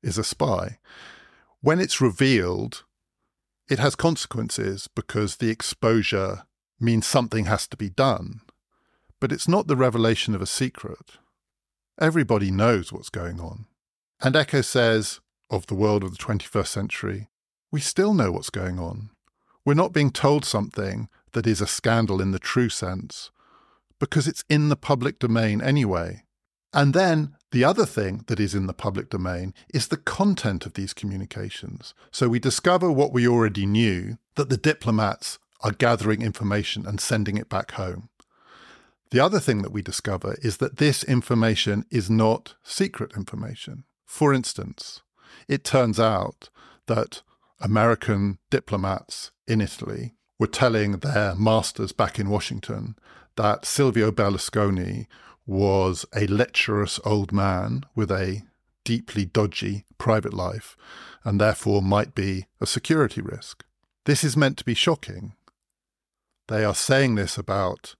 is 0.01 0.17
a 0.17 0.23
spy. 0.23 0.77
When 1.63 1.79
it's 1.79 2.01
revealed, 2.01 2.83
it 3.69 3.79
has 3.79 3.95
consequences 3.95 4.89
because 4.93 5.37
the 5.37 5.49
exposure 5.49 6.43
means 6.77 7.07
something 7.07 7.45
has 7.45 7.69
to 7.69 7.77
be 7.77 7.89
done. 7.89 8.41
But 9.21 9.31
it's 9.31 9.47
not 9.47 9.67
the 9.67 9.77
revelation 9.77 10.35
of 10.35 10.41
a 10.41 10.45
secret. 10.45 11.19
Everybody 11.97 12.51
knows 12.51 12.91
what's 12.91 13.07
going 13.07 13.39
on. 13.39 13.67
And 14.19 14.35
Eco 14.35 14.59
says, 14.59 15.21
of 15.49 15.67
the 15.67 15.73
world 15.73 16.03
of 16.03 16.11
the 16.11 16.17
21st 16.17 16.67
century, 16.67 17.29
we 17.71 17.79
still 17.79 18.13
know 18.13 18.33
what's 18.33 18.49
going 18.49 18.77
on. 18.77 19.11
We're 19.63 19.73
not 19.73 19.93
being 19.93 20.11
told 20.11 20.43
something 20.43 21.07
that 21.31 21.47
is 21.47 21.61
a 21.61 21.65
scandal 21.65 22.19
in 22.19 22.31
the 22.31 22.39
true 22.39 22.67
sense 22.67 23.31
because 24.01 24.27
it's 24.27 24.43
in 24.49 24.67
the 24.67 24.75
public 24.75 25.17
domain 25.17 25.61
anyway. 25.61 26.25
And 26.73 26.93
then 26.93 27.37
the 27.53 27.63
other 27.63 27.85
thing 27.85 28.23
that 28.25 28.39
is 28.39 28.55
in 28.55 28.65
the 28.65 28.73
public 28.73 29.11
domain 29.11 29.53
is 29.71 29.87
the 29.87 29.97
content 29.97 30.65
of 30.65 30.73
these 30.73 30.91
communications. 30.91 31.93
So 32.09 32.27
we 32.27 32.39
discover 32.39 32.91
what 32.91 33.13
we 33.13 33.27
already 33.27 33.67
knew 33.67 34.17
that 34.35 34.49
the 34.49 34.57
diplomats 34.57 35.37
are 35.61 35.71
gathering 35.71 36.23
information 36.23 36.87
and 36.87 36.99
sending 36.99 37.37
it 37.37 37.49
back 37.49 37.73
home. 37.73 38.09
The 39.11 39.19
other 39.19 39.39
thing 39.39 39.61
that 39.61 39.71
we 39.71 39.83
discover 39.83 40.35
is 40.41 40.57
that 40.57 40.77
this 40.77 41.03
information 41.03 41.85
is 41.91 42.09
not 42.09 42.55
secret 42.63 43.15
information. 43.15 43.83
For 44.03 44.33
instance, 44.33 45.03
it 45.47 45.63
turns 45.63 45.99
out 45.99 46.49
that 46.87 47.21
American 47.61 48.39
diplomats 48.49 49.31
in 49.47 49.61
Italy 49.61 50.15
were 50.39 50.47
telling 50.47 50.93
their 50.93 51.35
masters 51.35 51.91
back 51.91 52.17
in 52.17 52.31
Washington 52.31 52.95
that 53.35 53.65
Silvio 53.65 54.11
Berlusconi 54.11 55.05
was 55.45 56.05
a 56.15 56.27
lecherous 56.27 56.99
old 57.03 57.31
man 57.31 57.83
with 57.95 58.11
a 58.11 58.43
deeply 58.83 59.25
dodgy 59.25 59.85
private 59.97 60.33
life 60.33 60.75
and 61.23 61.39
therefore 61.39 61.81
might 61.81 62.15
be 62.15 62.45
a 62.59 62.65
security 62.65 63.21
risk. 63.21 63.63
This 64.05 64.23
is 64.23 64.37
meant 64.37 64.57
to 64.57 64.65
be 64.65 64.73
shocking. 64.73 65.33
They 66.47 66.65
are 66.65 66.75
saying 66.75 67.15
this 67.15 67.37
about 67.37 67.95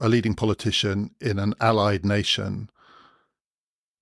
a 0.00 0.08
leading 0.08 0.34
politician 0.34 1.14
in 1.20 1.38
an 1.38 1.54
allied 1.60 2.04
nation. 2.04 2.70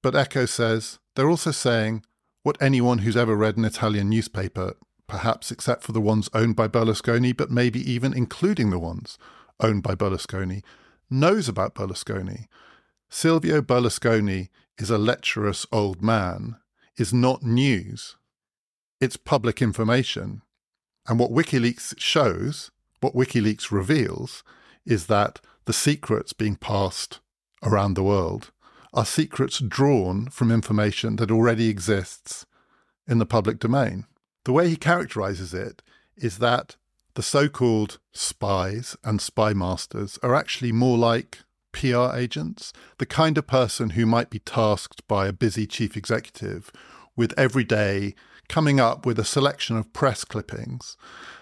But 0.03 0.17
Eco 0.17 0.47
says 0.47 0.99
they're 1.15 1.31
also 1.31 1.53
saying 1.53 2.05
what 2.43 2.61
anyone 2.61 2.99
who's 2.99 3.17
ever 3.17 3.35
read 3.35 3.57
an 3.57 3.65
Italian 3.65 4.11
newspaper, 4.11 4.75
perhaps 5.07 5.51
except 5.51 5.83
for 5.83 5.93
the 5.93 6.01
ones 6.01 6.29
owned 6.35 6.57
by 6.57 6.69
Berlusconi, 6.69 7.37
but 7.37 7.51
maybe 7.51 7.81
even 7.91 8.13
including 8.13 8.71
the 8.71 8.79
ones 8.79 9.19
owned 9.61 9.83
by 9.83 9.95
Berlusconi, 9.95 10.63
knows 11.11 11.49
about 11.49 11.75
Berlusconi. 11.75 12.47
Silvio 13.09 13.61
Berlusconi 13.61 14.49
is 14.79 14.91
a 14.91 14.99
lecherous 14.99 15.67
old 15.73 16.03
man, 16.03 16.57
is 16.97 17.13
not 17.13 17.43
news. 17.43 18.17
It's 19.01 19.17
public 19.17 19.63
information. 19.63 20.43
And 21.07 21.19
what 21.19 21.31
WikiLeaks 21.31 21.95
shows, 21.99 22.71
what 23.01 23.15
WikiLeaks 23.15 23.71
reveals, 23.71 24.43
is 24.85 25.07
that 25.07 25.41
the 25.67 25.73
secrets 25.73 26.33
being 26.33 26.57
passed 26.57 27.21
around 27.63 27.95
the 27.95 28.03
world 28.03 28.51
are 28.93 29.05
secrets 29.05 29.59
drawn 29.59 30.29
from 30.31 30.51
information 30.51 31.17
that 31.17 31.31
already 31.31 31.69
exists 31.69 32.47
in 33.07 33.19
the 33.19 33.27
public 33.27 33.59
domain. 33.59 34.07
The 34.45 34.53
way 34.53 34.69
he 34.69 34.77
characterizes 34.77 35.53
it 35.53 35.83
is 36.17 36.39
that 36.39 36.77
the 37.17 37.23
so 37.23 37.49
called 37.49 37.99
spies 38.13 38.95
and 39.03 39.23
spy 39.23 39.55
masters 39.55 40.19
are 40.23 40.35
actually 40.35 40.71
more 40.71 40.99
like 40.99 41.39
PR 41.73 42.15
agents, 42.15 42.75
the 42.99 43.07
kind 43.07 43.39
of 43.39 43.47
person 43.47 43.91
who 43.91 44.05
might 44.05 44.29
be 44.29 44.39
tasked 44.39 45.07
by 45.09 45.27
a 45.27 45.33
busy 45.33 45.67
chief 45.67 45.97
executive 45.97 46.71
with 47.17 47.33
every 47.39 47.65
day 47.65 48.15
coming 48.49 48.79
up 48.79 49.07
with 49.07 49.19
a 49.19 49.25
selection 49.25 49.79
of 49.79 49.95
press 49.95 50.25
clippings 50.25 50.99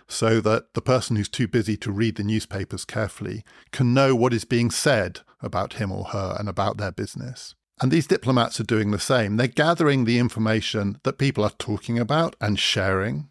so 0.06 0.40
that 0.40 0.74
the 0.74 0.80
person 0.80 1.16
who's 1.16 1.28
too 1.28 1.48
busy 1.48 1.76
to 1.76 1.90
read 1.90 2.14
the 2.14 2.22
newspapers 2.22 2.84
carefully 2.84 3.44
can 3.72 3.92
know 3.92 4.14
what 4.14 4.32
is 4.32 4.44
being 4.44 4.70
said 4.70 5.20
about 5.42 5.74
him 5.74 5.90
or 5.90 6.04
her 6.06 6.36
and 6.38 6.48
about 6.48 6.76
their 6.76 6.92
business. 6.92 7.56
And 7.80 7.90
these 7.90 8.06
diplomats 8.06 8.60
are 8.60 8.64
doing 8.64 8.92
the 8.92 9.00
same. 9.00 9.36
They're 9.36 9.48
gathering 9.48 10.04
the 10.04 10.20
information 10.20 11.00
that 11.02 11.18
people 11.18 11.42
are 11.42 11.50
talking 11.50 11.98
about 11.98 12.36
and 12.40 12.60
sharing, 12.60 13.28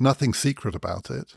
nothing 0.00 0.34
secret 0.34 0.74
about 0.74 1.08
it 1.08 1.36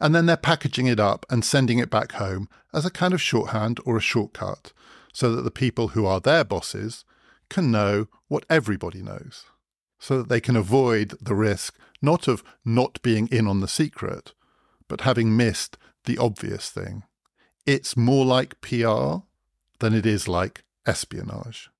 and 0.00 0.14
then 0.14 0.26
they're 0.26 0.36
packaging 0.36 0.86
it 0.86 1.00
up 1.00 1.26
and 1.30 1.44
sending 1.44 1.78
it 1.78 1.90
back 1.90 2.12
home 2.12 2.48
as 2.72 2.84
a 2.84 2.90
kind 2.90 3.14
of 3.14 3.22
shorthand 3.22 3.80
or 3.84 3.96
a 3.96 4.00
shortcut 4.00 4.72
so 5.12 5.34
that 5.34 5.42
the 5.42 5.50
people 5.50 5.88
who 5.88 6.06
are 6.06 6.20
their 6.20 6.44
bosses 6.44 7.04
can 7.48 7.70
know 7.70 8.06
what 8.28 8.44
everybody 8.48 9.02
knows, 9.02 9.46
so 9.98 10.18
that 10.18 10.28
they 10.28 10.40
can 10.40 10.56
avoid 10.56 11.14
the 11.20 11.34
risk 11.34 11.74
not 12.00 12.28
of 12.28 12.44
not 12.64 13.02
being 13.02 13.26
in 13.28 13.46
on 13.46 13.60
the 13.60 13.68
secret, 13.68 14.32
but 14.86 15.00
having 15.00 15.36
missed 15.36 15.76
the 16.04 16.18
obvious 16.18 16.70
thing. 16.70 17.02
It's 17.66 17.96
more 17.96 18.24
like 18.24 18.60
PR 18.60 19.24
than 19.80 19.94
it 19.94 20.06
is 20.06 20.28
like 20.28 20.64
espionage. 20.86 21.70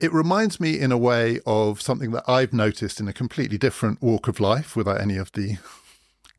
It 0.00 0.12
reminds 0.12 0.60
me, 0.60 0.78
in 0.78 0.92
a 0.92 0.98
way, 0.98 1.40
of 1.46 1.80
something 1.80 2.10
that 2.10 2.24
I've 2.28 2.52
noticed 2.52 3.00
in 3.00 3.08
a 3.08 3.12
completely 3.14 3.56
different 3.56 4.02
walk 4.02 4.28
of 4.28 4.40
life 4.40 4.76
without 4.76 5.00
any 5.00 5.16
of 5.16 5.32
the 5.32 5.56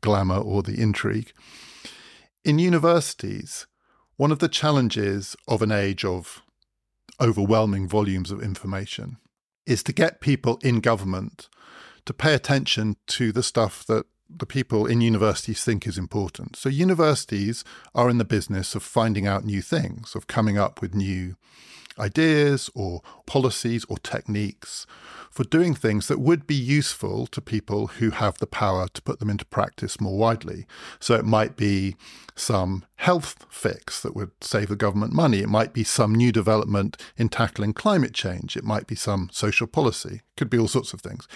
glamour 0.00 0.38
or 0.38 0.62
the 0.62 0.80
intrigue. 0.80 1.32
In 2.44 2.58
universities, 2.58 3.66
one 4.16 4.32
of 4.32 4.38
the 4.38 4.48
challenges 4.48 5.36
of 5.46 5.62
an 5.62 5.72
age 5.72 6.04
of 6.04 6.42
overwhelming 7.20 7.88
volumes 7.88 8.30
of 8.30 8.42
information 8.42 9.16
is 9.66 9.82
to 9.82 9.92
get 9.92 10.20
people 10.20 10.58
in 10.62 10.80
government 10.80 11.48
to 12.06 12.14
pay 12.14 12.34
attention 12.34 12.96
to 13.06 13.32
the 13.32 13.42
stuff 13.42 13.84
that 13.86 14.06
the 14.30 14.46
people 14.46 14.86
in 14.86 15.00
universities 15.00 15.64
think 15.64 15.86
is 15.86 15.98
important. 15.98 16.56
So, 16.56 16.68
universities 16.68 17.64
are 17.94 18.10
in 18.10 18.18
the 18.18 18.24
business 18.24 18.74
of 18.74 18.82
finding 18.82 19.26
out 19.26 19.44
new 19.44 19.62
things, 19.62 20.14
of 20.14 20.26
coming 20.26 20.58
up 20.58 20.80
with 20.80 20.94
new 20.94 21.36
ideas 21.98 22.70
or 22.74 23.02
policies 23.26 23.84
or 23.88 23.98
techniques 23.98 24.86
for 25.30 25.44
doing 25.44 25.74
things 25.74 26.08
that 26.08 26.20
would 26.20 26.46
be 26.46 26.54
useful 26.54 27.26
to 27.28 27.40
people 27.40 27.88
who 27.88 28.10
have 28.10 28.38
the 28.38 28.46
power 28.46 28.88
to 28.88 29.02
put 29.02 29.18
them 29.18 29.30
into 29.30 29.44
practice 29.44 30.00
more 30.00 30.16
widely. 30.16 30.66
So 31.00 31.14
it 31.14 31.24
might 31.24 31.56
be 31.56 31.96
some 32.34 32.84
health 32.96 33.46
fix 33.48 34.00
that 34.02 34.16
would 34.16 34.30
save 34.40 34.68
the 34.68 34.76
government 34.76 35.12
money. 35.12 35.38
It 35.38 35.48
might 35.48 35.72
be 35.72 35.84
some 35.84 36.14
new 36.14 36.32
development 36.32 36.96
in 37.16 37.28
tackling 37.28 37.72
climate 37.72 38.14
change. 38.14 38.56
It 38.56 38.64
might 38.64 38.86
be 38.86 38.94
some 38.94 39.28
social 39.32 39.66
policy. 39.66 40.16
It 40.16 40.36
could 40.36 40.50
be 40.50 40.58
all 40.58 40.68
sorts 40.68 40.92
of 40.92 41.00
things. 41.00 41.28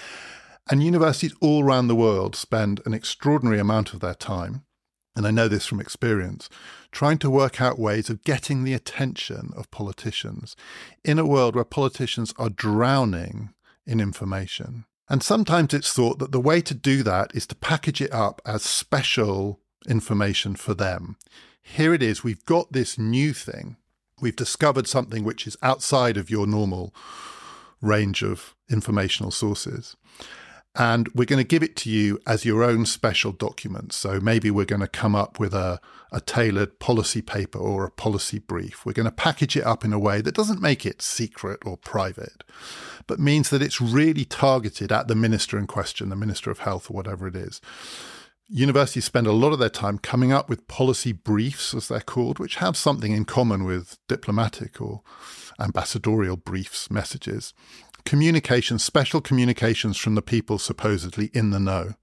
And 0.71 0.83
universities 0.83 1.35
all 1.41 1.65
around 1.65 1.89
the 1.89 1.97
world 1.97 2.37
spend 2.37 2.81
an 2.87 2.95
extraordinary 2.95 3.59
amount 3.59 3.93
of 3.95 4.01
their 4.01 4.15
time 4.15 4.65
and 5.15 5.27
I 5.27 5.31
know 5.31 5.49
this 5.49 5.67
from 5.67 5.81
experience, 5.81 6.49
trying 6.91 7.19
to 7.19 7.31
work 7.31 7.61
out 7.61 7.79
ways 7.79 8.09
of 8.09 8.25
getting 8.25 8.65
the 8.65 8.75
attention 8.75 9.53
of 9.57 9.71
politicians 9.71 10.57
in 11.05 11.19
a 11.19 11.27
world 11.27 11.55
where 11.55 11.65
politicians 11.65 12.33
are 12.39 12.49
drowning 12.49 13.51
in 13.87 14.01
information. 14.01 14.85
And 15.09 15.23
sometimes 15.23 15.75
it's 15.75 15.93
thought 15.93 16.19
that 16.21 16.33
the 16.33 16.41
way 16.41 16.61
to 16.63 16.75
do 16.75 17.03
that 17.03 17.35
is 17.35 17.47
to 17.49 17.55
package 17.55 18.01
it 18.01 18.13
up 18.13 18.41
as 18.47 18.63
special 18.63 19.61
information 19.87 20.57
for 20.57 20.75
them. 20.75 21.17
Here 21.63 21.93
it 21.93 22.03
is, 22.03 22.25
we've 22.25 22.45
got 22.47 22.73
this 22.73 22.99
new 22.99 23.33
thing. 23.35 23.77
We've 24.21 24.37
discovered 24.37 24.87
something 24.87 25.25
which 25.25 25.47
is 25.47 25.57
outside 25.63 26.17
of 26.17 26.31
your 26.31 26.47
normal 26.47 26.95
range 27.81 28.23
of 28.23 28.55
informational 28.71 29.33
sources 29.33 29.97
and 30.75 31.09
we're 31.15 31.27
going 31.27 31.43
to 31.43 31.49
give 31.49 31.63
it 31.63 31.77
to 31.77 31.91
you 31.91 32.19
as 32.27 32.47
your 32.47 32.63
own 32.63 32.87
special 32.87 33.33
document. 33.33 33.93
So 33.93 34.21
maybe 34.21 34.51
we're 34.51 34.65
going 34.65 34.81
to 34.81 34.89
come 34.89 35.15
up 35.15 35.39
with 35.39 35.53
a, 35.53 35.81
a 36.11 36.21
tailored 36.21 36.79
policy 36.79 37.21
paper 37.21 37.59
or 37.59 37.85
a 37.85 37.91
policy 37.91 38.39
brief. 38.39 38.87
We're 38.87 38.95
going 38.95 39.09
to 39.09 39.13
package 39.13 39.57
it 39.57 39.67
up 39.67 39.85
in 39.85 39.93
a 39.93 39.99
way 39.99 40.23
that 40.23 40.35
doesn't 40.35 40.63
make 40.63 40.87
it 40.87 41.03
secret 41.03 41.61
or 41.67 41.77
private, 41.77 42.43
but 43.07 43.21
means 43.21 43.51
that 43.51 43.61
it's 43.61 43.83
really 43.83 44.25
targeted 44.25 44.91
at 44.91 45.09
the 45.09 45.15
minister 45.15 45.59
in 45.59 45.67
question, 45.67 46.09
the 46.09 46.17
Minister 46.17 46.51
of 46.51 46.61
Health 46.61 46.91
or 46.91 46.95
whatever 46.95 47.27
it 47.27 47.37
is. 47.37 47.61
Universities 48.49 49.05
spend 49.05 49.27
a 49.27 49.33
lot 49.33 49.53
of 49.53 49.59
their 49.59 49.71
time 49.71 49.99
coming 49.99 50.33
up 50.33 50.49
with 50.49 50.69
policy 50.69 51.13
briefs, 51.13 51.75
as 51.75 51.89
they're 51.89 52.01
called, 52.01 52.39
which 52.39 52.57
have 52.57 52.77
something 52.77 53.13
in 53.13 53.25
common 53.25 53.65
with 53.65 53.99
diplomatic 54.09 54.81
or 54.81 55.03
ambassadorial 55.59 56.37
briefs, 56.37 56.91
messages 56.91 57.55
communications, 58.05 58.85
special 58.85 59.21
communications 59.21 59.97
from 59.97 60.15
the 60.15 60.23
people 60.23 60.59
supposedly 60.59 61.31
in 61.33 61.51
the 61.51 61.61
know 61.61 61.95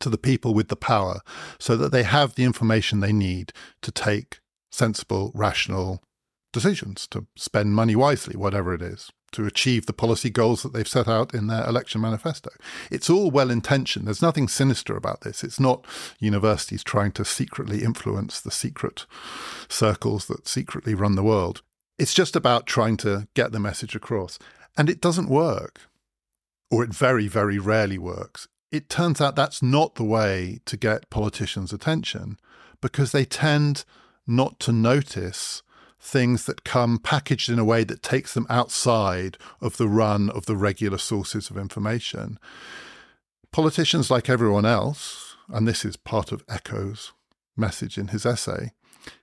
to 0.00 0.10
the 0.10 0.18
people 0.18 0.54
with 0.54 0.68
the 0.68 0.76
power 0.76 1.20
so 1.58 1.76
that 1.76 1.92
they 1.92 2.02
have 2.02 2.34
the 2.34 2.44
information 2.44 3.00
they 3.00 3.12
need 3.12 3.52
to 3.82 3.90
take 3.90 4.40
sensible, 4.70 5.32
rational 5.34 6.02
decisions, 6.52 7.06
to 7.08 7.26
spend 7.36 7.74
money 7.74 7.96
wisely, 7.96 8.36
whatever 8.36 8.74
it 8.74 8.82
is, 8.82 9.10
to 9.32 9.46
achieve 9.46 9.86
the 9.86 9.92
policy 9.92 10.30
goals 10.30 10.62
that 10.62 10.72
they've 10.72 10.88
set 10.88 11.08
out 11.08 11.34
in 11.34 11.46
their 11.46 11.66
election 11.66 12.00
manifesto. 12.00 12.50
It's 12.90 13.10
all 13.10 13.30
well 13.30 13.50
intentioned. 13.50 14.06
There's 14.06 14.22
nothing 14.22 14.48
sinister 14.48 14.96
about 14.96 15.22
this. 15.22 15.42
It's 15.42 15.60
not 15.60 15.84
universities 16.18 16.84
trying 16.84 17.12
to 17.12 17.24
secretly 17.24 17.82
influence 17.82 18.40
the 18.40 18.50
secret 18.50 19.06
circles 19.68 20.26
that 20.26 20.48
secretly 20.48 20.94
run 20.94 21.14
the 21.14 21.22
world. 21.22 21.62
It's 21.98 22.14
just 22.14 22.36
about 22.36 22.66
trying 22.66 22.98
to 22.98 23.26
get 23.34 23.52
the 23.52 23.60
message 23.60 23.94
across. 23.94 24.38
And 24.76 24.90
it 24.90 25.00
doesn't 25.00 25.28
work, 25.28 25.82
or 26.70 26.84
it 26.84 26.92
very, 26.92 27.28
very 27.28 27.58
rarely 27.58 27.98
works. 27.98 28.48
It 28.70 28.88
turns 28.88 29.20
out 29.20 29.36
that's 29.36 29.62
not 29.62 29.94
the 29.94 30.04
way 30.04 30.60
to 30.66 30.76
get 30.76 31.08
politicians' 31.10 31.72
attention 31.72 32.38
because 32.80 33.12
they 33.12 33.24
tend 33.24 33.84
not 34.26 34.58
to 34.60 34.72
notice 34.72 35.62
things 35.98 36.44
that 36.44 36.64
come 36.64 36.98
packaged 36.98 37.48
in 37.48 37.58
a 37.58 37.64
way 37.64 37.84
that 37.84 38.02
takes 38.02 38.34
them 38.34 38.46
outside 38.48 39.38
of 39.60 39.76
the 39.76 39.88
run 39.88 40.30
of 40.30 40.46
the 40.46 40.56
regular 40.56 40.98
sources 40.98 41.50
of 41.50 41.56
information. 41.56 42.38
Politicians, 43.50 44.10
like 44.10 44.28
everyone 44.28 44.66
else, 44.66 45.36
and 45.48 45.66
this 45.66 45.84
is 45.84 45.96
part 45.96 46.32
of 46.32 46.44
Eco's 46.46 47.12
message 47.56 47.96
in 47.96 48.08
his 48.08 48.26
essay, 48.26 48.72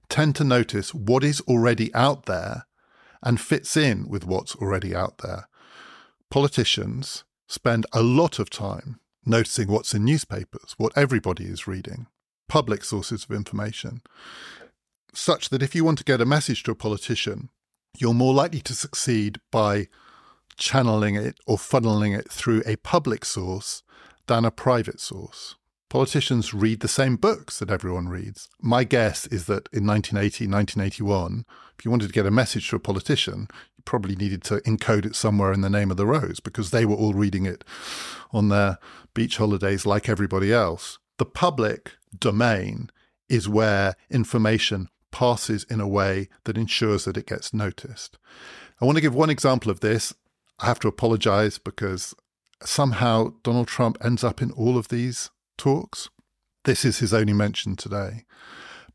tend 0.09 0.35
to 0.35 0.43
notice 0.43 0.93
what 0.93 1.23
is 1.23 1.41
already 1.41 1.93
out 1.93 2.25
there 2.25 2.65
and 3.23 3.41
fits 3.41 3.75
in 3.75 4.07
with 4.07 4.25
what's 4.25 4.55
already 4.55 4.93
out 4.93 5.19
there. 5.19 5.47
Politicians 6.29 7.23
spend 7.47 7.85
a 7.93 8.03
lot 8.03 8.37
of 8.37 8.49
time 8.49 8.99
noticing 9.25 9.69
what's 9.69 9.93
in 9.93 10.03
newspapers, 10.03 10.75
what 10.77 10.95
everybody 10.95 11.45
is 11.45 11.67
reading, 11.67 12.07
public 12.49 12.83
sources 12.83 13.23
of 13.23 13.31
information, 13.35 14.01
such 15.13 15.49
that 15.49 15.63
if 15.63 15.73
you 15.73 15.85
want 15.85 15.97
to 15.99 16.03
get 16.03 16.21
a 16.21 16.25
message 16.25 16.63
to 16.63 16.71
a 16.71 16.75
politician, 16.75 17.49
you're 17.97 18.13
more 18.13 18.33
likely 18.33 18.59
to 18.61 18.73
succeed 18.73 19.39
by 19.51 19.87
channeling 20.57 21.15
it 21.15 21.37
or 21.47 21.57
funneling 21.57 22.17
it 22.17 22.29
through 22.31 22.61
a 22.65 22.75
public 22.77 23.23
source 23.23 23.83
than 24.27 24.45
a 24.45 24.51
private 24.51 24.99
source. 24.99 25.55
Politicians 25.93 26.55
read 26.55 26.79
the 26.79 26.87
same 26.87 27.17
books 27.17 27.59
that 27.59 27.69
everyone 27.69 28.09
reads. 28.09 28.49
My 28.59 28.83
guess 28.83 29.27
is 29.27 29.45
that 29.45 29.69
in 29.71 29.85
1980, 29.85 30.47
1981, 30.47 31.45
if 31.77 31.85
you 31.85 31.91
wanted 31.91 32.07
to 32.07 32.13
get 32.13 32.25
a 32.25 32.31
message 32.31 32.67
to 32.69 32.77
a 32.77 32.79
politician, 32.79 33.47
you 33.77 33.83
probably 33.85 34.15
needed 34.15 34.43
to 34.45 34.55
encode 34.61 35.05
it 35.05 35.15
somewhere 35.15 35.53
in 35.53 35.61
the 35.61 35.69
name 35.69 35.91
of 35.91 35.97
the 35.97 36.07
rose 36.07 36.39
because 36.39 36.71
they 36.71 36.83
were 36.83 36.95
all 36.95 37.13
reading 37.13 37.45
it 37.45 37.63
on 38.31 38.49
their 38.49 38.79
beach 39.13 39.37
holidays 39.37 39.85
like 39.85 40.09
everybody 40.09 40.51
else. 40.51 40.97
The 41.19 41.27
public 41.27 41.91
domain 42.17 42.89
is 43.29 43.47
where 43.47 43.95
information 44.09 44.89
passes 45.11 45.63
in 45.65 45.79
a 45.79 45.87
way 45.87 46.27
that 46.45 46.57
ensures 46.57 47.05
that 47.05 47.17
it 47.17 47.27
gets 47.27 47.53
noticed. 47.53 48.17
I 48.81 48.85
want 48.85 48.95
to 48.95 49.01
give 49.03 49.13
one 49.13 49.29
example 49.29 49.69
of 49.69 49.81
this. 49.81 50.11
I 50.57 50.65
have 50.65 50.79
to 50.79 50.87
apologize 50.87 51.59
because 51.59 52.15
somehow 52.63 53.33
Donald 53.43 53.67
Trump 53.67 53.99
ends 54.03 54.23
up 54.23 54.41
in 54.41 54.49
all 54.53 54.79
of 54.79 54.87
these 54.87 55.29
talks. 55.57 56.09
This 56.65 56.85
is 56.85 56.99
his 56.99 57.13
only 57.13 57.33
mention 57.33 57.75
today. 57.75 58.25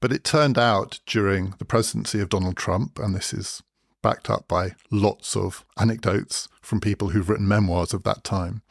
But 0.01 0.13
it 0.13 0.25
turned 0.25 0.59
out 0.59 1.01
during 1.07 1.55
the 1.59 1.65
presidency 1.65 2.21
of 2.21 2.29
Donald 2.29 2.57
Trump, 2.57 2.99
and 2.99 3.15
this 3.15 3.33
is 3.33 3.63
backed 4.03 4.31
up 4.31 4.47
by 4.47 4.75
lots 4.91 5.37
of 5.37 5.65
anecdotes 5.79 6.49
from 6.63 6.81
people 6.81 7.11
who've 7.11 7.29
written 7.29 7.49
memoirs 7.49 7.93
of 7.93 8.05
that 8.05 8.23
time, 8.23 8.63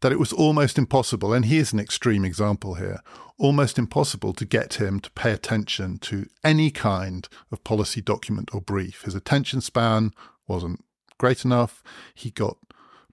that 0.00 0.12
it 0.12 0.18
was 0.18 0.32
almost 0.32 0.78
impossible, 0.78 1.32
and 1.32 1.46
he 1.46 1.58
is 1.58 1.72
an 1.72 1.80
extreme 1.80 2.24
example 2.24 2.74
here, 2.74 3.00
almost 3.38 3.78
impossible 3.78 4.34
to 4.34 4.44
get 4.44 4.74
him 4.74 5.00
to 5.00 5.10
pay 5.12 5.32
attention 5.32 5.98
to 5.98 6.26
any 6.44 6.70
kind 6.70 7.28
of 7.50 7.64
policy 7.64 8.02
document 8.02 8.50
or 8.52 8.60
brief. 8.60 9.02
His 9.02 9.14
attention 9.14 9.62
span 9.62 10.12
wasn't 10.46 10.84
great 11.18 11.44
enough. 11.44 11.82
He 12.14 12.30
got 12.30 12.58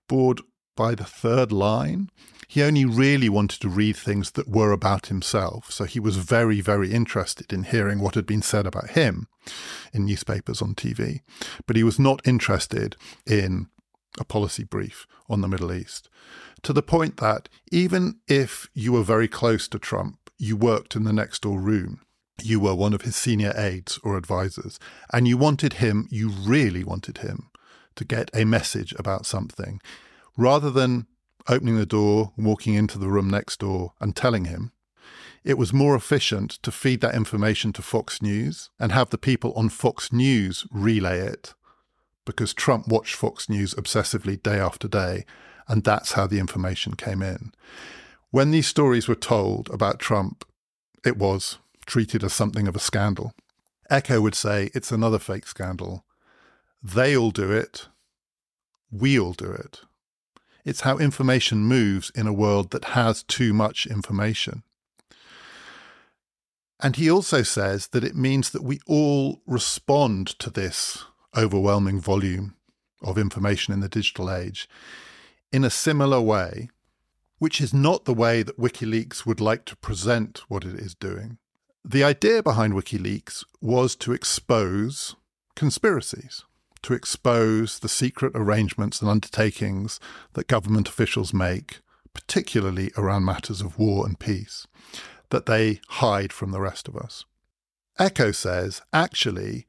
bored 0.07 0.41
by 0.75 0.95
the 0.95 1.05
third 1.05 1.51
line. 1.51 2.09
He 2.47 2.63
only 2.63 2.85
really 2.85 3.27
wanted 3.27 3.59
to 3.61 3.69
read 3.69 3.97
things 3.97 4.31
that 4.31 4.47
were 4.47 4.71
about 4.71 5.07
himself. 5.07 5.69
So 5.71 5.83
he 5.83 5.99
was 5.99 6.15
very, 6.15 6.61
very 6.61 6.93
interested 6.93 7.51
in 7.51 7.63
hearing 7.63 7.99
what 7.99 8.15
had 8.15 8.25
been 8.25 8.41
said 8.41 8.65
about 8.65 8.91
him 8.91 9.27
in 9.93 10.05
newspapers 10.05 10.61
on 10.61 10.73
TV. 10.73 11.21
But 11.65 11.75
he 11.75 11.83
was 11.83 11.99
not 11.99 12.25
interested 12.25 12.95
in 13.25 13.67
a 14.19 14.23
policy 14.23 14.63
brief 14.63 15.05
on 15.29 15.41
the 15.41 15.47
Middle 15.47 15.73
East. 15.73 16.09
To 16.63 16.73
the 16.73 16.81
point 16.81 17.17
that 17.17 17.49
even 17.71 18.19
if 18.27 18.69
you 18.73 18.93
were 18.93 19.03
very 19.03 19.27
close 19.27 19.67
to 19.67 19.79
Trump, 19.79 20.31
you 20.37 20.55
worked 20.55 20.95
in 20.95 21.03
the 21.03 21.13
next 21.13 21.41
door 21.41 21.59
room, 21.59 22.01
you 22.41 22.59
were 22.59 22.75
one 22.75 22.93
of 22.93 23.01
his 23.01 23.15
senior 23.15 23.53
aides 23.55 23.99
or 24.03 24.17
advisors, 24.17 24.79
and 25.11 25.27
you 25.27 25.37
wanted 25.37 25.73
him, 25.73 26.07
you 26.11 26.29
really 26.29 26.83
wanted 26.83 27.19
him 27.19 27.49
to 27.95 28.05
get 28.05 28.29
a 28.33 28.45
message 28.45 28.93
about 28.97 29.25
something, 29.25 29.81
rather 30.37 30.69
than 30.69 31.07
opening 31.47 31.77
the 31.77 31.85
door, 31.85 32.33
walking 32.37 32.73
into 32.73 32.97
the 32.97 33.09
room 33.09 33.29
next 33.29 33.59
door, 33.59 33.93
and 33.99 34.15
telling 34.15 34.45
him. 34.45 34.71
It 35.43 35.57
was 35.57 35.71
more 35.71 35.95
efficient 35.95 36.51
to 36.63 36.71
feed 36.71 37.01
that 37.01 37.15
information 37.15 37.71
to 37.73 37.81
Fox 37.81 38.21
News 38.21 38.69
and 38.79 38.91
have 38.91 39.11
the 39.11 39.17
people 39.17 39.53
on 39.53 39.69
Fox 39.69 40.11
News 40.11 40.65
relay 40.71 41.19
it 41.19 41.53
because 42.27 42.53
Trump 42.53 42.87
watched 42.89 43.15
Fox 43.15 43.49
News 43.49 43.73
obsessively 43.73 44.41
day 44.43 44.59
after 44.59 44.87
day, 44.87 45.25
and 45.67 45.83
that's 45.83 46.11
how 46.11 46.27
the 46.27 46.39
information 46.39 46.93
came 46.93 47.23
in. 47.23 47.53
When 48.29 48.51
these 48.51 48.67
stories 48.67 49.07
were 49.07 49.15
told 49.15 49.69
about 49.69 49.99
Trump, 49.99 50.45
it 51.05 51.17
was 51.17 51.57
treated 51.85 52.23
as 52.23 52.33
something 52.33 52.67
of 52.67 52.75
a 52.75 52.79
scandal. 52.79 53.33
Eco 53.89 54.19
would 54.19 54.35
say 54.35 54.69
it's 54.75 54.91
another 54.91 55.17
fake 55.17 55.47
scandal. 55.47 56.03
They 56.83 57.15
all 57.15 57.31
do 57.31 57.51
it. 57.51 57.87
We 58.91 59.17
all 59.17 59.33
do 59.33 59.51
it. 59.51 59.81
It's 60.67 60.81
how 60.81 60.97
information 60.97 61.59
moves 61.59 62.09
in 62.09 62.27
a 62.27 62.33
world 62.33 62.71
that 62.71 62.83
has 62.83 63.23
too 63.23 63.53
much 63.53 63.87
information. 63.87 64.63
And 66.81 66.97
he 66.97 67.09
also 67.09 67.41
says 67.41 67.87
that 67.93 68.03
it 68.03 68.17
means 68.17 68.49
that 68.49 68.65
we 68.65 68.81
all 68.85 69.41
respond 69.47 70.27
to 70.39 70.49
this 70.49 71.05
overwhelming 71.37 72.01
volume 72.01 72.57
of 73.01 73.17
information 73.17 73.73
in 73.73 73.79
the 73.79 73.87
digital 73.87 74.29
age 74.29 74.67
in 75.53 75.63
a 75.63 75.69
similar 75.69 76.19
way, 76.19 76.67
which 77.39 77.61
is 77.61 77.73
not 77.73 78.03
the 78.03 78.13
way 78.13 78.43
that 78.43 78.59
WikiLeaks 78.59 79.25
would 79.25 79.39
like 79.39 79.63
to 79.67 79.77
present 79.77 80.41
what 80.49 80.65
it 80.65 80.75
is 80.75 80.93
doing. 80.93 81.37
The 81.85 82.03
idea 82.03 82.43
behind 82.43 82.73
WikiLeaks 82.73 83.45
was 83.61 83.95
to 83.95 84.11
expose 84.11 85.15
conspiracies 85.55 86.43
to 86.83 86.93
expose 86.93 87.79
the 87.79 87.89
secret 87.89 88.31
arrangements 88.35 89.01
and 89.01 89.09
undertakings 89.09 89.99
that 90.33 90.47
government 90.47 90.87
officials 90.87 91.33
make, 91.33 91.79
particularly 92.13 92.91
around 92.97 93.25
matters 93.25 93.61
of 93.61 93.77
war 93.77 94.05
and 94.05 94.19
peace, 94.19 94.67
that 95.29 95.45
they 95.45 95.81
hide 95.89 96.31
from 96.31 96.51
the 96.51 96.61
rest 96.61 96.87
of 96.87 96.95
us. 96.95 97.25
Eco 97.99 98.31
says, 98.31 98.81
actually, 98.93 99.65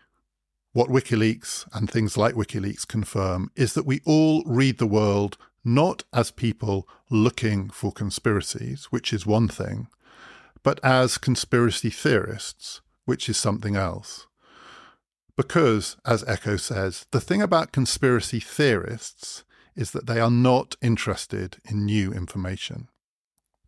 what 0.72 0.90
WikiLeaks 0.90 1.66
and 1.74 1.90
things 1.90 2.16
like 2.16 2.34
WikiLeaks 2.34 2.86
confirm 2.86 3.50
is 3.56 3.72
that 3.72 3.86
we 3.86 4.00
all 4.04 4.44
read 4.46 4.78
the 4.78 4.86
world 4.86 5.36
not 5.64 6.04
as 6.12 6.30
people 6.30 6.88
looking 7.10 7.68
for 7.68 7.90
conspiracies, 7.90 8.86
which 8.86 9.12
is 9.12 9.26
one 9.26 9.48
thing, 9.48 9.88
but 10.62 10.78
as 10.84 11.18
conspiracy 11.18 11.90
theorists, 11.90 12.80
which 13.06 13.28
is 13.28 13.36
something 13.36 13.74
else. 13.74 14.27
Because, 15.38 15.96
as 16.04 16.24
Eco 16.28 16.56
says, 16.56 17.06
the 17.12 17.20
thing 17.20 17.40
about 17.40 17.70
conspiracy 17.70 18.40
theorists 18.40 19.44
is 19.76 19.92
that 19.92 20.08
they 20.08 20.18
are 20.18 20.32
not 20.32 20.74
interested 20.82 21.58
in 21.64 21.84
new 21.86 22.12
information. 22.12 22.88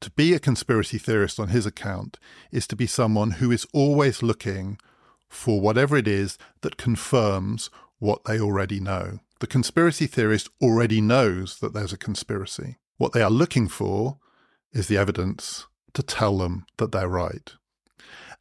To 0.01 0.11
be 0.11 0.35
a 0.35 0.41
conspiracy 0.41 0.99
theorist 0.99 1.39
on 1.39 1.51
his 1.51 1.67
account 1.67 2.19
is 2.51 2.67
to 2.67 2.75
be 2.75 2.89
someone 2.89 3.33
who 3.33 3.53
is 3.53 3.69
always 3.73 4.21
looking 4.21 4.79
for 5.29 5.61
whatever 5.61 5.97
it 5.97 6.09
is 6.09 6.39
that 6.63 6.77
confirms 6.77 7.71
what 8.01 8.25
they 8.25 8.41
already 8.41 8.81
know. 8.81 9.21
The 9.39 9.47
conspiracy 9.47 10.09
theorist 10.09 10.49
already 10.61 11.01
knows 11.01 11.61
that 11.61 11.73
there's 11.73 11.93
a 11.93 11.97
conspiracy. 11.97 12.79
What 12.97 13.13
they 13.13 13.23
are 13.23 13.31
looking 13.31 13.69
for 13.69 14.19
is 14.73 14.89
the 14.89 14.97
evidence 14.97 15.69
to 15.93 16.03
tell 16.03 16.39
them 16.39 16.67
that 16.79 16.91
they're 16.91 17.07
right. 17.07 17.53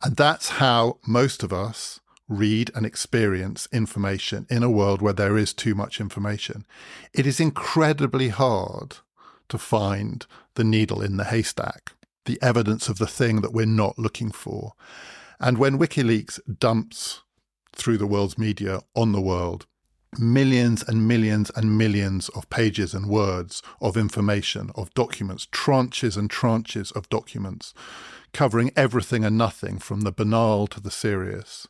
And 0.04 0.16
that's 0.16 0.50
how 0.50 0.98
most 1.06 1.44
of 1.44 1.54
us 1.54 2.00
read 2.30 2.72
and 2.76 2.86
experience 2.86 3.68
information 3.74 4.46
in 4.50 4.64
a 4.64 4.70
world 4.70 5.02
where 5.02 5.14
there 5.14 5.38
is 5.38 5.54
too 5.54 5.76
much 5.76 6.00
information. 6.00 6.66
It 7.14 7.26
is 7.26 7.40
incredibly 7.40 8.30
hard 8.30 8.98
to 9.50 9.58
find 9.58 10.26
the 10.54 10.64
needle 10.64 11.02
in 11.02 11.18
the 11.18 11.26
haystack, 11.26 11.94
the 12.26 12.40
evidence 12.42 12.88
of 12.88 13.00
the 13.00 13.08
thing 13.08 13.42
that 13.42 13.52
we're 13.52 13.66
not 13.66 13.98
looking 13.98 14.32
for. 14.32 14.74
And 15.40 15.58
when 15.58 15.80
WikiLeaks 15.80 16.40
dumps 16.60 17.22
through 17.76 17.98
the 17.98 18.08
world's 18.08 18.38
media 18.38 18.82
on 18.96 19.12
the 19.12 19.22
world, 19.22 19.66
millions 20.18 20.84
and 20.88 21.08
millions 21.08 21.52
and 21.56 21.78
millions 21.78 22.30
of 22.30 22.50
pages 22.50 22.94
and 22.94 23.08
words 23.08 23.64
of 23.82 23.98
information, 23.98 24.72
of 24.76 24.94
documents, 24.94 25.48
tranches 25.52 26.18
and 26.18 26.30
tranches 26.30 26.96
of 26.96 27.10
documents, 27.10 27.74
covering 28.34 28.72
everything 28.76 29.24
and 29.26 29.38
nothing 29.38 29.80
from 29.80 30.02
the 30.02 30.12
banal 30.12 30.68
to 30.68 30.80
the 30.80 30.92
serious 30.92 31.68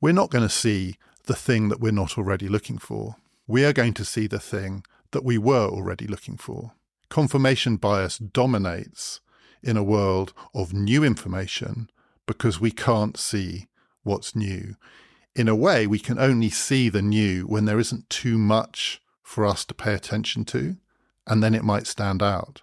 we're 0.00 0.12
not 0.12 0.30
going 0.30 0.44
to 0.46 0.48
see 0.48 0.96
the 1.24 1.34
thing 1.34 1.68
that 1.68 1.80
we're 1.80 1.92
not 1.92 2.16
already 2.16 2.48
looking 2.48 2.78
for. 2.78 3.16
We 3.46 3.64
are 3.64 3.72
going 3.72 3.94
to 3.94 4.04
see 4.04 4.26
the 4.26 4.38
thing 4.38 4.84
that 5.10 5.24
we 5.24 5.38
were 5.38 5.68
already 5.68 6.06
looking 6.06 6.36
for. 6.36 6.72
Confirmation 7.08 7.76
bias 7.76 8.18
dominates 8.18 9.20
in 9.62 9.76
a 9.76 9.82
world 9.82 10.32
of 10.54 10.72
new 10.72 11.02
information 11.02 11.90
because 12.26 12.60
we 12.60 12.70
can't 12.70 13.16
see 13.16 13.68
what's 14.02 14.36
new. 14.36 14.76
In 15.34 15.48
a 15.48 15.56
way, 15.56 15.86
we 15.86 15.98
can 15.98 16.18
only 16.18 16.50
see 16.50 16.88
the 16.88 17.02
new 17.02 17.42
when 17.42 17.64
there 17.64 17.78
isn't 17.78 18.10
too 18.10 18.38
much 18.38 19.00
for 19.22 19.44
us 19.46 19.64
to 19.66 19.74
pay 19.74 19.94
attention 19.94 20.44
to, 20.46 20.76
and 21.26 21.42
then 21.42 21.54
it 21.54 21.64
might 21.64 21.86
stand 21.86 22.22
out. 22.22 22.62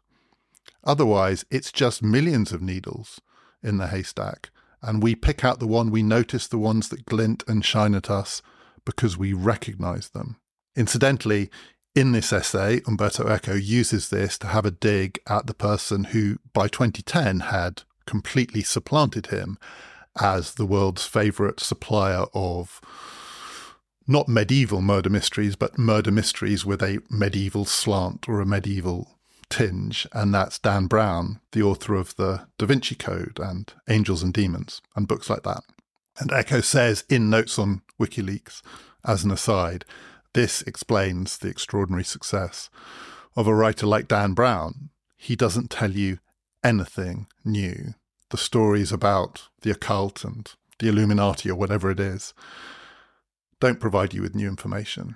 Otherwise, 0.84 1.46
it's 1.50 1.72
just 1.72 2.04
millions 2.04 2.52
of 2.52 2.62
needles 2.62 3.20
in 3.64 3.78
the 3.78 3.88
haystack, 3.88 4.52
and 4.82 5.02
we 5.02 5.16
pick 5.16 5.44
out 5.44 5.60
the 5.60 5.68
one, 5.68 5.90
we 5.92 6.04
notice 6.04 6.48
the 6.48 6.58
ones 6.58 6.90
that 6.90 7.06
glint 7.06 7.44
and 7.48 7.66
shine 7.66 7.96
at 7.96 8.10
us 8.10 8.42
because 8.86 9.18
we 9.18 9.34
recognize 9.34 10.10
them. 10.10 10.38
Incidentally, 10.76 11.50
In 11.96 12.12
this 12.12 12.34
essay, 12.34 12.82
Umberto 12.86 13.34
Eco 13.34 13.54
uses 13.54 14.10
this 14.10 14.38
to 14.40 14.48
have 14.48 14.66
a 14.66 14.72
dig 14.72 15.18
at 15.30 15.48
the 15.48 15.54
person 15.54 16.06
who, 16.06 16.40
by 16.52 16.68
2010, 16.68 17.40
had 17.40 17.84
completely 18.06 18.64
supplanted 18.64 19.28
him 19.28 19.58
as 20.20 20.56
the 20.56 20.66
world's 20.66 21.06
favourite 21.06 21.62
supplier 21.62 22.26
of 22.34 22.82
not 24.08 24.28
medieval 24.28 24.82
murder 24.82 25.10
mysteries, 25.10 25.56
but 25.56 25.80
murder 25.80 26.12
mysteries 26.12 26.66
with 26.66 26.84
a 26.84 27.00
medieval 27.10 27.64
slant 27.64 28.28
or 28.28 28.42
a 28.42 28.46
medieval 28.46 29.15
tinge. 29.56 30.06
And 30.12 30.34
that's 30.34 30.60
Dan 30.60 30.88
Brown, 30.88 31.40
the 31.54 31.64
author 31.64 31.96
of 31.96 32.16
the 32.18 32.46
Da 32.58 32.66
Vinci 32.66 32.96
Code 32.96 33.40
and 33.42 33.72
Angels 33.90 34.22
and 34.22 34.34
Demons 34.34 34.82
and 34.96 35.08
books 35.08 35.30
like 35.30 35.44
that. 35.44 35.64
And 36.18 36.32
Eco 36.32 36.60
says 36.62 37.06
in 37.10 37.30
Notes 37.30 37.58
on 37.58 37.82
WikiLeaks, 38.00 38.62
as 39.06 39.24
an 39.24 39.32
aside, 39.32 39.86
this 40.34 40.62
explains 40.64 41.38
the 41.38 41.48
extraordinary 41.48 42.04
success 42.04 42.70
of 43.36 43.48
a 43.48 43.56
writer 43.56 43.86
like 43.88 44.10
Dan 44.10 44.34
Brown. 44.34 44.90
He 45.16 45.36
doesn't 45.36 45.72
tell 45.72 45.92
you 45.92 46.20
anything 46.64 47.28
new. 47.46 47.94
The 48.32 48.38
stories 48.38 48.92
about 48.92 49.48
the 49.62 49.72
occult 49.72 50.26
and 50.26 50.52
the 50.80 50.90
Illuminati 50.90 51.50
or 51.50 51.56
whatever 51.56 51.92
it 51.92 52.00
is 52.00 52.34
don't 53.62 53.80
provide 53.80 54.14
you 54.14 54.22
with 54.22 54.36
new 54.36 54.50
information. 54.50 55.16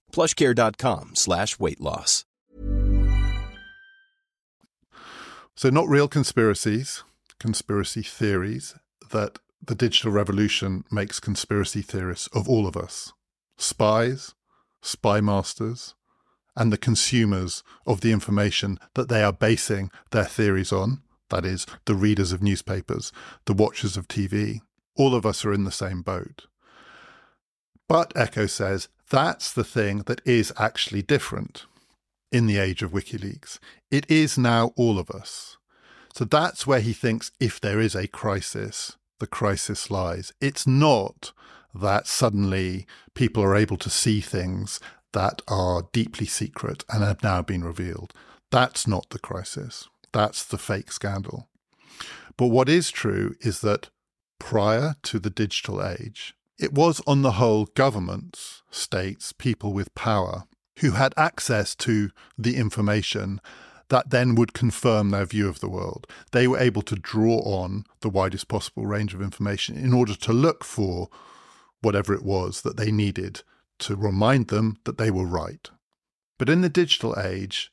Plushcare.com 0.11 1.11
slash 1.15 1.59
weight 1.59 1.79
loss. 1.81 2.25
So, 5.55 5.69
not 5.69 5.87
real 5.87 6.07
conspiracies, 6.07 7.03
conspiracy 7.39 8.01
theories 8.01 8.75
that 9.11 9.39
the 9.63 9.75
digital 9.75 10.11
revolution 10.11 10.85
makes 10.91 11.19
conspiracy 11.19 11.81
theorists 11.81 12.27
of 12.33 12.49
all 12.49 12.65
of 12.67 12.75
us 12.75 13.13
spies, 13.57 14.33
spy 14.81 15.21
masters, 15.21 15.93
and 16.55 16.73
the 16.73 16.77
consumers 16.77 17.63
of 17.85 18.01
the 18.01 18.11
information 18.11 18.79
that 18.95 19.07
they 19.07 19.21
are 19.21 19.31
basing 19.31 19.91
their 20.09 20.25
theories 20.25 20.71
on 20.71 21.03
that 21.31 21.45
is, 21.45 21.65
the 21.85 21.95
readers 21.95 22.31
of 22.31 22.43
newspapers, 22.43 23.11
the 23.45 23.53
watchers 23.53 23.97
of 23.97 24.07
TV. 24.07 24.59
All 24.95 25.15
of 25.15 25.25
us 25.25 25.43
are 25.43 25.53
in 25.53 25.63
the 25.63 25.71
same 25.71 26.01
boat. 26.01 26.45
But 27.87 28.13
Eco 28.15 28.45
says 28.45 28.87
that's 29.11 29.51
the 29.51 29.63
thing 29.63 29.99
that 30.07 30.21
is 30.25 30.53
actually 30.57 31.01
different 31.01 31.65
in 32.31 32.47
the 32.47 32.57
age 32.57 32.81
of 32.81 32.91
WikiLeaks. 32.91 33.59
It 33.91 34.09
is 34.09 34.37
now 34.37 34.71
all 34.77 34.97
of 34.97 35.11
us. 35.11 35.57
So 36.13 36.25
that's 36.25 36.65
where 36.65 36.79
he 36.79 36.93
thinks 36.93 37.31
if 37.39 37.59
there 37.59 37.79
is 37.79 37.93
a 37.93 38.07
crisis, 38.07 38.95
the 39.19 39.27
crisis 39.27 39.91
lies. 39.91 40.31
It's 40.39 40.65
not 40.65 41.33
that 41.75 42.07
suddenly 42.07 42.85
people 43.13 43.43
are 43.43 43.55
able 43.55 43.77
to 43.77 43.89
see 43.89 44.21
things 44.21 44.79
that 45.13 45.41
are 45.47 45.87
deeply 45.91 46.25
secret 46.25 46.85
and 46.89 47.03
have 47.03 47.21
now 47.21 47.41
been 47.41 47.63
revealed. 47.63 48.13
That's 48.49 48.87
not 48.87 49.09
the 49.09 49.19
crisis. 49.19 49.89
That's 50.13 50.43
the 50.45 50.57
fake 50.57 50.91
scandal. 50.91 51.47
But 52.37 52.47
what 52.47 52.69
is 52.69 52.91
true 52.91 53.35
is 53.41 53.59
that 53.61 53.89
prior 54.39 54.95
to 55.03 55.19
the 55.19 55.29
digital 55.29 55.85
age, 55.85 56.33
it 56.61 56.73
was 56.73 57.01
on 57.07 57.23
the 57.23 57.33
whole 57.33 57.65
governments, 57.73 58.61
states, 58.69 59.33
people 59.33 59.73
with 59.73 59.93
power 59.95 60.43
who 60.79 60.91
had 60.91 61.13
access 61.17 61.75
to 61.75 62.11
the 62.37 62.55
information 62.55 63.41
that 63.89 64.09
then 64.09 64.35
would 64.35 64.53
confirm 64.53 65.09
their 65.09 65.25
view 65.25 65.49
of 65.49 65.59
the 65.59 65.69
world. 65.69 66.07
They 66.31 66.47
were 66.47 66.59
able 66.59 66.81
to 66.83 66.95
draw 66.95 67.39
on 67.39 67.83
the 67.99 68.09
widest 68.09 68.47
possible 68.47 68.85
range 68.85 69.13
of 69.13 69.21
information 69.21 69.75
in 69.75 69.91
order 69.93 70.15
to 70.15 70.31
look 70.31 70.63
for 70.63 71.09
whatever 71.81 72.13
it 72.13 72.23
was 72.23 72.61
that 72.61 72.77
they 72.77 72.91
needed 72.91 73.41
to 73.79 73.95
remind 73.95 74.47
them 74.47 74.77
that 74.85 74.97
they 74.97 75.11
were 75.11 75.25
right. 75.25 75.69
But 76.37 76.47
in 76.47 76.61
the 76.61 76.69
digital 76.69 77.19
age, 77.19 77.71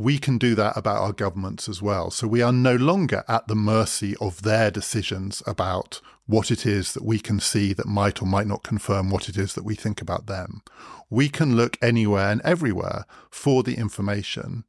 we 0.00 0.18
can 0.18 0.38
do 0.38 0.54
that 0.54 0.78
about 0.78 1.02
our 1.02 1.12
governments 1.12 1.68
as 1.68 1.82
well. 1.82 2.10
So 2.10 2.26
we 2.26 2.40
are 2.40 2.54
no 2.54 2.74
longer 2.74 3.22
at 3.28 3.48
the 3.48 3.54
mercy 3.54 4.16
of 4.18 4.40
their 4.40 4.70
decisions 4.70 5.42
about 5.46 6.00
what 6.24 6.50
it 6.50 6.64
is 6.64 6.94
that 6.94 7.04
we 7.04 7.18
can 7.18 7.38
see 7.38 7.74
that 7.74 7.86
might 7.86 8.22
or 8.22 8.24
might 8.24 8.46
not 8.46 8.62
confirm 8.62 9.10
what 9.10 9.28
it 9.28 9.36
is 9.36 9.54
that 9.54 9.64
we 9.64 9.74
think 9.74 10.00
about 10.00 10.24
them. 10.24 10.62
We 11.10 11.28
can 11.28 11.54
look 11.54 11.76
anywhere 11.82 12.30
and 12.30 12.40
everywhere 12.44 13.04
for 13.30 13.62
the 13.62 13.74
information 13.74 14.64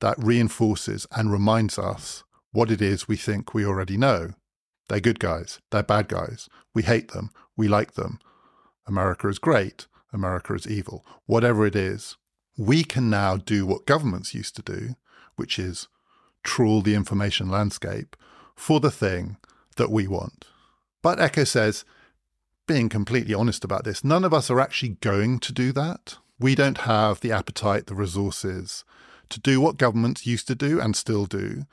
that 0.00 0.18
reinforces 0.18 1.06
and 1.12 1.30
reminds 1.30 1.78
us 1.78 2.24
what 2.50 2.68
it 2.68 2.82
is 2.82 3.06
we 3.06 3.16
think 3.16 3.54
we 3.54 3.64
already 3.64 3.96
know. 3.96 4.30
They're 4.88 4.98
good 4.98 5.20
guys, 5.20 5.60
they're 5.70 5.84
bad 5.84 6.08
guys. 6.08 6.48
We 6.74 6.82
hate 6.82 7.12
them, 7.12 7.30
we 7.56 7.68
like 7.68 7.92
them. 7.92 8.18
America 8.88 9.28
is 9.28 9.38
great, 9.38 9.86
America 10.12 10.54
is 10.54 10.66
evil. 10.66 11.06
Whatever 11.26 11.66
it 11.66 11.76
is, 11.76 12.16
we 12.56 12.84
can 12.84 13.08
now 13.10 13.36
do 13.36 13.66
what 13.66 13.86
governments 13.86 14.34
used 14.34 14.56
to 14.56 14.62
do, 14.62 14.96
which 15.36 15.58
is 15.58 15.88
trawl 16.42 16.82
the 16.82 16.94
information 16.94 17.48
landscape 17.48 18.16
for 18.54 18.80
the 18.80 18.90
thing 18.90 19.36
that 19.76 19.90
we 19.90 20.06
want. 20.06 20.46
But 21.02 21.20
Eco 21.20 21.44
says, 21.44 21.84
being 22.66 22.88
completely 22.88 23.34
honest 23.34 23.64
about 23.64 23.84
this, 23.84 24.04
none 24.04 24.24
of 24.24 24.32
us 24.32 24.50
are 24.50 24.60
actually 24.60 24.96
going 25.00 25.40
to 25.40 25.52
do 25.52 25.72
that. 25.72 26.18
We 26.38 26.54
don't 26.54 26.78
have 26.78 27.20
the 27.20 27.32
appetite, 27.32 27.86
the 27.86 27.94
resources 27.94 28.84
to 29.30 29.40
do 29.40 29.60
what 29.60 29.78
governments 29.78 30.26
used 30.26 30.46
to 30.48 30.54
do 30.54 30.80
and 30.80 30.94
still 30.94 31.26
do, 31.26 31.64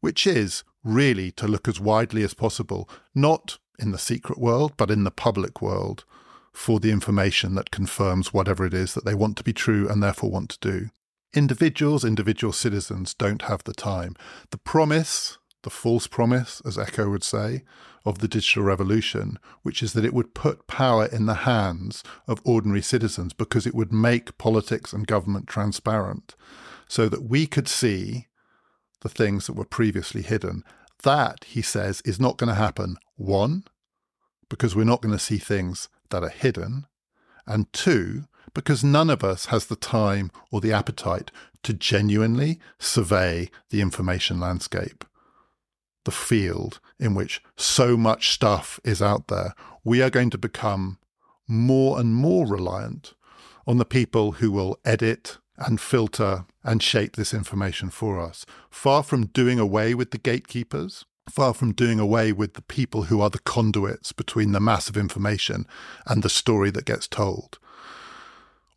which 0.00 0.26
is 0.26 0.64
really 0.82 1.30
to 1.32 1.46
look 1.46 1.68
as 1.68 1.78
widely 1.78 2.22
as 2.22 2.34
possible, 2.34 2.88
not 3.14 3.58
in 3.78 3.92
the 3.92 3.98
secret 3.98 4.38
world, 4.38 4.72
but 4.76 4.90
in 4.90 5.04
the 5.04 5.10
public 5.10 5.60
world, 5.60 6.04
for 6.52 6.80
the 6.80 6.90
information 6.90 7.54
that 7.54 7.70
confirms 7.70 8.32
whatever 8.32 8.64
it 8.64 8.74
is 8.74 8.94
that 8.94 9.04
they 9.04 9.14
want 9.14 9.36
to 9.36 9.44
be 9.44 9.52
true 9.52 9.88
and 9.88 10.02
therefore 10.02 10.30
want 10.30 10.50
to 10.50 10.70
do. 10.70 10.90
Individuals, 11.34 12.04
individual 12.04 12.52
citizens 12.52 13.14
don't 13.14 13.42
have 13.42 13.64
the 13.64 13.72
time. 13.72 14.14
The 14.50 14.58
promise, 14.58 15.38
the 15.62 15.70
false 15.70 16.06
promise, 16.06 16.60
as 16.66 16.76
Eco 16.76 17.08
would 17.08 17.24
say, 17.24 17.62
of 18.04 18.18
the 18.18 18.28
digital 18.28 18.64
revolution, 18.64 19.38
which 19.62 19.82
is 19.82 19.92
that 19.94 20.04
it 20.04 20.12
would 20.12 20.34
put 20.34 20.66
power 20.66 21.06
in 21.06 21.26
the 21.26 21.34
hands 21.34 22.02
of 22.26 22.42
ordinary 22.44 22.82
citizens 22.82 23.32
because 23.32 23.66
it 23.66 23.74
would 23.74 23.92
make 23.92 24.36
politics 24.38 24.92
and 24.92 25.06
government 25.06 25.46
transparent 25.46 26.34
so 26.88 27.08
that 27.08 27.22
we 27.22 27.46
could 27.46 27.68
see 27.68 28.26
the 29.00 29.08
things 29.08 29.46
that 29.46 29.54
were 29.54 29.64
previously 29.64 30.22
hidden. 30.22 30.62
That, 31.02 31.44
he 31.44 31.62
says, 31.62 32.02
is 32.04 32.20
not 32.20 32.36
going 32.36 32.48
to 32.48 32.54
happen. 32.54 32.96
One, 33.16 33.64
because 34.48 34.76
we're 34.76 34.84
not 34.84 35.00
going 35.00 35.14
to 35.16 35.18
see 35.18 35.38
things 35.38 35.88
that 36.12 36.22
are 36.22 36.28
hidden, 36.28 36.86
and 37.46 37.70
two, 37.72 38.24
because 38.54 38.84
none 38.84 39.10
of 39.10 39.24
us 39.24 39.46
has 39.46 39.66
the 39.66 39.76
time 39.76 40.30
or 40.50 40.60
the 40.60 40.72
appetite 40.72 41.30
to 41.64 41.72
genuinely 41.72 42.58
survey 42.78 43.50
the 43.70 43.80
information 43.80 44.38
landscape, 44.38 45.04
the 46.04 46.10
field 46.10 46.80
in 46.98 47.14
which 47.14 47.42
so 47.56 47.96
much 47.96 48.30
stuff 48.30 48.78
is 48.84 49.02
out 49.02 49.28
there. 49.28 49.54
We 49.84 50.02
are 50.02 50.10
going 50.10 50.30
to 50.30 50.38
become 50.38 50.98
more 51.48 51.98
and 51.98 52.14
more 52.14 52.46
reliant 52.46 53.14
on 53.66 53.78
the 53.78 53.84
people 53.84 54.32
who 54.32 54.50
will 54.50 54.78
edit 54.84 55.38
and 55.56 55.80
filter 55.80 56.46
and 56.64 56.82
shape 56.82 57.16
this 57.16 57.34
information 57.34 57.90
for 57.90 58.20
us. 58.20 58.46
Far 58.70 59.02
from 59.02 59.26
doing 59.26 59.58
away 59.58 59.94
with 59.94 60.10
the 60.10 60.18
gatekeepers, 60.18 61.04
far 61.30 61.54
from 61.54 61.72
doing 61.72 61.98
away 62.00 62.32
with 62.32 62.54
the 62.54 62.62
people 62.62 63.04
who 63.04 63.20
are 63.20 63.30
the 63.30 63.38
conduits 63.38 64.12
between 64.12 64.52
the 64.52 64.60
mass 64.60 64.88
of 64.88 64.96
information 64.96 65.66
and 66.06 66.22
the 66.22 66.28
story 66.28 66.70
that 66.70 66.84
gets 66.84 67.06
told. 67.08 67.58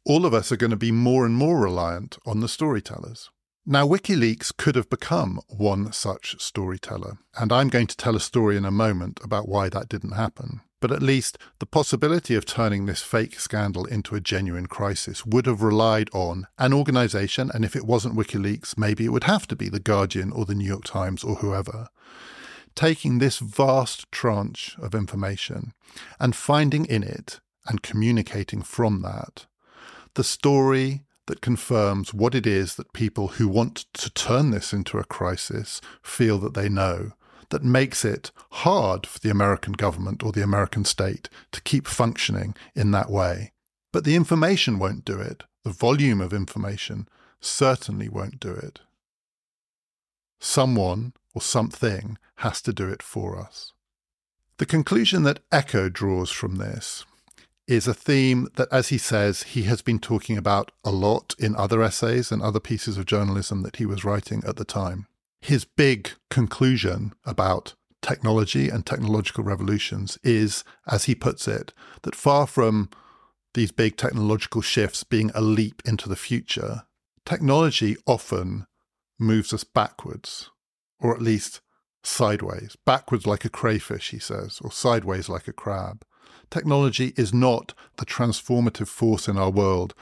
all 0.06 0.26
of 0.26 0.34
us 0.34 0.52
are 0.52 0.58
going 0.58 0.72
to 0.72 0.78
be 0.78 0.92
more 0.92 1.26
and 1.26 1.36
more 1.36 1.60
reliant 1.60 2.18
on 2.26 2.40
the 2.40 2.48
storytellers. 2.48 3.32
Now, 3.66 3.88
WikiLeaks 3.88 4.56
could 4.56 4.76
have 4.76 4.90
become 4.90 5.40
one 5.48 5.92
such 5.92 6.40
storyteller, 6.40 7.18
and 7.36 7.52
I'm 7.52 7.70
going 7.70 7.88
to 7.88 7.98
tell 7.98 8.16
a 8.16 8.20
story 8.20 8.56
in 8.58 8.66
a 8.66 8.72
moment 8.72 9.20
about 9.24 9.48
why 9.50 9.70
that 9.70 9.90
didn't 9.90 10.12
happen. 10.12 10.62
But 10.80 10.92
at 10.92 11.02
least 11.02 11.40
the 11.58 11.66
possibility 11.66 12.36
of 12.36 12.46
turning 12.46 12.86
this 12.86 13.02
fake 13.02 13.40
scandal 13.40 13.86
into 13.86 14.14
a 14.14 14.22
genuine 14.22 14.68
crisis 14.68 15.26
would 15.26 15.48
have 15.48 15.64
relied 15.64 16.12
on 16.14 16.46
an 16.60 16.74
organization, 16.74 17.50
and 17.52 17.66
if 17.66 17.76
it 17.76 17.88
wasn't 17.88 18.16
WikiLeaks, 18.16 18.78
maybe 18.78 19.06
it 19.06 19.12
would 19.12 19.24
have 19.24 19.48
to 19.48 19.56
be 19.56 19.70
The 19.70 19.80
Guardian 19.80 20.32
or 20.32 20.46
The 20.46 20.54
New 20.54 20.68
York 20.68 20.84
Times 20.84 21.24
or 21.24 21.38
whoever, 21.38 21.88
taking 22.76 23.20
this 23.20 23.40
vast 23.40 24.12
tranche 24.12 24.76
of 24.80 24.94
information 24.94 25.74
and 26.20 26.36
finding 26.36 26.86
in 26.86 27.04
it 27.04 27.40
and 27.68 27.82
communicating 27.82 28.62
from 28.62 29.02
that 29.02 29.46
the 30.16 30.24
story 30.24 31.04
that 31.28 31.42
confirms 31.42 32.14
what 32.14 32.34
it 32.34 32.48
is 32.48 32.76
that 32.76 32.94
people 32.94 33.30
who 33.30 33.48
want 33.48 33.86
to 33.94 34.10
turn 34.10 34.52
this 34.52 34.74
into 34.74 34.98
a 34.98 35.04
crisis 35.04 35.82
feel 36.02 36.38
that 36.40 36.54
they 36.54 36.70
know, 36.70 37.12
that 37.50 37.64
makes 37.64 38.04
it 38.04 38.32
hard 38.52 39.06
for 39.06 39.20
the 39.20 39.30
American 39.30 39.74
government 39.74 40.24
or 40.24 40.32
the 40.32 40.44
American 40.44 40.86
state 40.86 41.30
to 41.52 41.62
keep 41.62 41.88
functioning 41.88 42.56
in 42.76 42.92
that 42.92 43.10
way. 43.10 43.52
But 43.92 44.04
the 44.04 44.16
information 44.16 44.80
won't 44.80 45.06
do 45.06 45.20
it. 45.20 45.44
The 45.64 45.72
volume 45.72 46.22
of 46.22 46.34
information 46.34 47.08
certainly 47.42 48.10
won't 48.10 48.40
do 48.40 48.52
it. 48.52 48.82
Someone 50.40 51.14
or 51.34 51.42
something 51.42 52.18
has 52.38 52.62
to 52.62 52.74
do 52.74 52.88
it 52.88 53.02
for 53.02 53.38
us. 53.38 53.72
The 54.58 54.66
conclusion 54.66 55.24
that 55.24 55.42
Eco 55.52 55.90
draws 55.90 56.32
from 56.32 56.56
this 56.56 57.06
is 57.68 57.88
a 57.88 57.94
theme 57.94 58.48
that, 58.56 58.68
as 58.72 58.90
he 58.90 58.98
says, 58.98 59.44
he 59.44 59.64
has 59.64 59.82
been 59.82 60.00
talking 60.00 60.38
about 60.38 60.72
a 60.84 60.92
lot 60.92 61.34
in 61.40 61.56
other 61.56 61.82
essays 61.82 62.32
and 62.32 62.42
other 62.42 62.60
pieces 62.60 62.98
of 62.98 63.06
journalism 63.06 63.64
that 63.64 63.78
he 63.78 63.86
was 63.86 64.06
writing 64.06 64.44
at 64.48 64.56
the 64.56 64.66
time. 64.66 65.08
His 65.42 65.66
big 65.66 66.12
conclusion 66.30 67.14
about 67.26 67.74
technology 68.02 68.70
and 68.70 68.86
technological 68.86 69.44
revolutions 69.44 70.18
is, 70.24 70.64
as 70.88 71.06
he 71.06 71.16
puts 71.16 71.48
it, 71.48 71.74
that 72.04 72.16
far 72.16 72.46
from 72.46 72.90
these 73.56 73.72
big 73.72 73.98
technological 73.98 74.62
shifts 74.62 75.04
being 75.04 75.32
a 75.34 75.42
leap 75.42 75.82
into 75.86 76.08
the 76.08 76.16
future, 76.16 76.84
technology 77.26 77.96
often 78.06 78.68
moves 79.20 79.54
us 79.54 79.64
backwards, 79.64 80.50
or 81.00 81.16
at 81.16 81.22
least 81.22 81.62
sideways. 82.04 82.76
Backwards 82.86 83.26
like 83.26 83.46
a 83.46 83.50
crayfish, 83.50 84.12
he 84.12 84.20
says, 84.20 84.60
or 84.62 84.72
sideways 84.72 85.30
like 85.30 85.48
a 85.48 85.54
crab. 85.54 86.06
Technology 86.50 87.14
is 87.18 87.34
not 87.34 87.74
the 87.98 88.06
transformative 88.06 88.88
force 88.88 89.28
in 89.28 89.38
our 89.38 89.50
world 89.50 89.94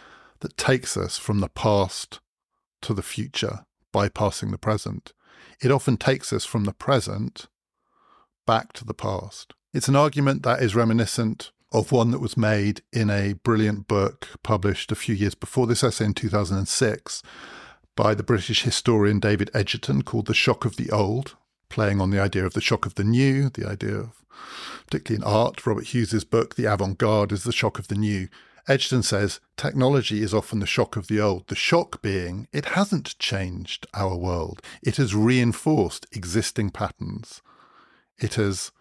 that 0.41 0.57
takes 0.57 0.97
us 0.97 1.17
from 1.17 1.39
the 1.39 1.49
past 1.49 2.19
to 2.81 2.93
the 2.93 3.01
future, 3.01 3.65
bypassing 3.93 4.51
the 4.51 4.57
present. 4.57 5.13
It 5.61 5.71
often 5.71 5.97
takes 5.97 6.33
us 6.33 6.45
from 6.45 6.65
the 6.65 6.73
present 6.73 7.47
back 8.45 8.73
to 8.73 8.85
the 8.85 8.93
past. 8.93 9.53
It's 9.73 9.87
an 9.87 9.95
argument 9.95 10.43
that 10.43 10.61
is 10.61 10.75
reminiscent 10.75 11.51
of 11.71 11.91
one 11.91 12.11
that 12.11 12.19
was 12.19 12.37
made 12.37 12.81
in 12.91 13.09
a 13.09 13.33
brilliant 13.33 13.87
book 13.87 14.27
published 14.43 14.91
a 14.91 14.95
few 14.95 15.15
years 15.15 15.33
before 15.33 15.65
this 15.65 15.83
essay 15.83 16.05
in 16.05 16.13
2006 16.13 17.23
by 17.95 18.15
the 18.15 18.23
British 18.23 18.63
historian 18.63 19.19
David 19.19 19.51
Edgerton 19.53 20.03
called 20.03 20.25
The 20.25 20.33
Shock 20.33 20.65
of 20.65 20.75
the 20.75 20.89
Old, 20.91 21.35
playing 21.69 22.01
on 22.01 22.09
the 22.09 22.19
idea 22.19 22.45
of 22.45 22.53
the 22.53 22.61
shock 22.61 22.85
of 22.85 22.95
the 22.95 23.03
new, 23.03 23.49
the 23.49 23.67
idea 23.67 23.95
of 23.95 24.23
particularly 24.85 25.23
in 25.23 25.31
art. 25.31 25.65
Robert 25.65 25.87
Hughes's 25.87 26.23
book, 26.23 26.55
The 26.55 26.65
Avant 26.65 26.97
Garde, 26.97 27.31
is 27.31 27.43
the 27.43 27.51
shock 27.51 27.79
of 27.79 27.87
the 27.87 27.95
new. 27.95 28.27
Edgerton 28.67 29.03
says 29.03 29.39
technology 29.57 30.21
is 30.21 30.33
often 30.33 30.59
the 30.59 30.65
shock 30.65 30.95
of 30.95 31.07
the 31.07 31.19
old. 31.19 31.47
The 31.47 31.55
shock 31.55 32.01
being 32.01 32.47
it 32.53 32.65
hasn't 32.65 33.17
changed 33.19 33.85
our 33.93 34.15
world, 34.15 34.61
it 34.81 34.97
has 34.97 35.13
reinforced 35.13 36.05
existing 36.11 36.69
patterns, 36.69 37.41
it 38.17 38.35
has 38.35 38.71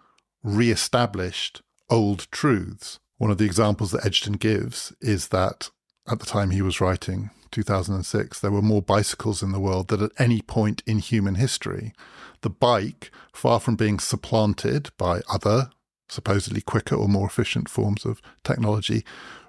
re 0.44 0.70
established 0.70 1.62
old 1.90 2.30
truths. 2.30 3.00
One 3.18 3.30
of 3.30 3.38
the 3.38 3.44
examples 3.44 3.90
that 3.92 4.04
Edgerton 4.04 4.34
gives 4.34 4.92
is 5.00 5.28
that 5.28 5.70
at 6.10 6.18
the 6.18 6.26
time 6.26 6.50
he 6.50 6.62
was 6.62 6.80
writing, 6.80 7.30
2006, 7.52 8.40
there 8.40 8.50
were 8.50 8.62
more 8.62 8.82
bicycles 8.82 9.42
in 9.42 9.52
the 9.52 9.60
world 9.60 9.88
than 9.88 10.02
at 10.02 10.10
any 10.18 10.40
point 10.42 10.82
in 10.86 10.98
human 10.98 11.36
history. 11.36 11.92
The 12.40 12.50
bike, 12.50 13.10
far 13.32 13.60
from 13.60 13.76
being 13.76 13.98
supplanted 13.98 14.90
by 14.98 15.20
other 15.28 15.70
supposedly 16.08 16.60
quicker 16.60 16.94
or 16.94 17.08
more 17.08 17.26
efficient 17.26 17.68
forms 17.68 18.04
of 18.04 18.20
technology, 18.44 19.04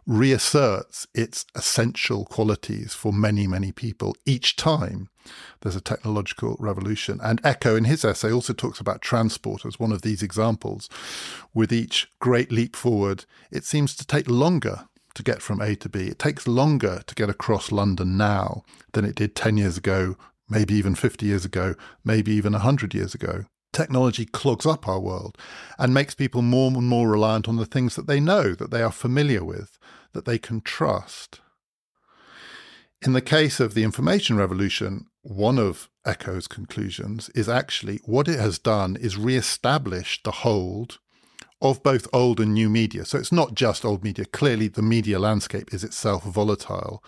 reasserts 0.06 1.08
its 1.14 1.46
essential 1.56 2.26
qualities 2.26 2.94
for 2.94 3.12
many, 3.12 3.48
many 3.48 3.72
people 3.72 4.16
each 4.26 4.56
time 4.56 5.10
there's 5.62 5.76
a 5.76 5.82
technological 5.82 6.58
revolution. 6.60 7.20
And 7.24 7.40
Eco, 7.46 7.76
in 7.76 7.86
his 7.86 8.04
essay, 8.04 8.32
also 8.32 8.54
talks 8.54 8.80
about 8.80 9.02
transport 9.02 9.66
as 9.66 9.80
one 9.80 9.92
of 9.92 10.02
these 10.02 10.22
examples. 10.22 10.90
With 11.54 11.72
each 11.72 12.10
great 12.20 12.52
leap 12.52 12.76
forward, 12.76 13.26
it 13.52 13.64
seems 13.64 13.96
to 13.96 14.06
take 14.06 14.30
longer 14.30 14.88
to 15.16 15.24
get 15.24 15.42
from 15.42 15.62
A 15.62 15.76
to 15.76 15.90
B. 15.90 16.08
It 16.08 16.20
takes 16.20 16.48
longer 16.48 17.02
to 17.06 17.16
get 17.16 17.30
across 17.30 17.72
London 17.72 18.18
now 18.18 18.64
than 18.94 19.06
it 19.06 19.16
did 19.16 19.36
10 19.36 19.58
years 19.58 19.78
ago, 19.78 20.16
maybe 20.50 20.74
even 20.74 20.96
50 20.96 21.26
years 21.26 21.46
ago, 21.46 21.76
maybe 22.04 22.32
even 22.34 22.54
100 22.54 22.94
years 22.94 23.14
ago. 23.14 23.46
Technology 23.72 24.26
clogs 24.26 24.66
up 24.66 24.88
our 24.88 25.00
world 25.00 25.38
and 25.80 25.94
makes 25.94 26.14
people 26.14 26.42
more 26.42 26.72
and 26.72 26.88
more 26.88 27.10
reliant 27.10 27.48
on 27.48 27.56
the 27.58 27.66
things 27.66 27.96
that 27.96 28.08
they 28.08 28.20
know, 28.20 28.54
that 28.54 28.72
they 28.72 28.82
are 28.82 28.92
familiar 28.92 29.44
with, 29.44 29.80
that 30.14 30.26
they 30.26 30.38
can 30.38 30.62
trust. 30.62 31.42
In 33.02 33.14
the 33.14 33.22
case 33.22 33.60
of 33.60 33.74
the 33.74 33.84
information 33.84 34.38
revolution, 34.38 35.08
one 35.24 35.58
of 35.58 35.90
Eco's 36.06 36.48
conclusions 36.48 37.30
is 37.30 37.50
actually 37.50 38.00
what 38.06 38.28
it 38.28 38.40
has 38.40 38.60
done 38.60 38.96
is 38.96 39.18
re-establish 39.18 40.22
the 40.24 40.32
hold 40.32 41.00
of 41.64 41.82
both 41.82 42.08
old 42.14 42.40
and 42.42 42.54
new 42.54 42.70
media. 42.70 43.06
So 43.06 43.18
it's 43.18 43.32
not 43.32 43.56
just 43.56 43.86
old 43.86 44.04
media. 44.04 44.26
Clearly, 44.26 44.68
the 44.68 44.82
media 44.82 45.18
landscape 45.18 45.74
is 45.74 45.84
itself 45.84 46.24
volatile 46.24 47.02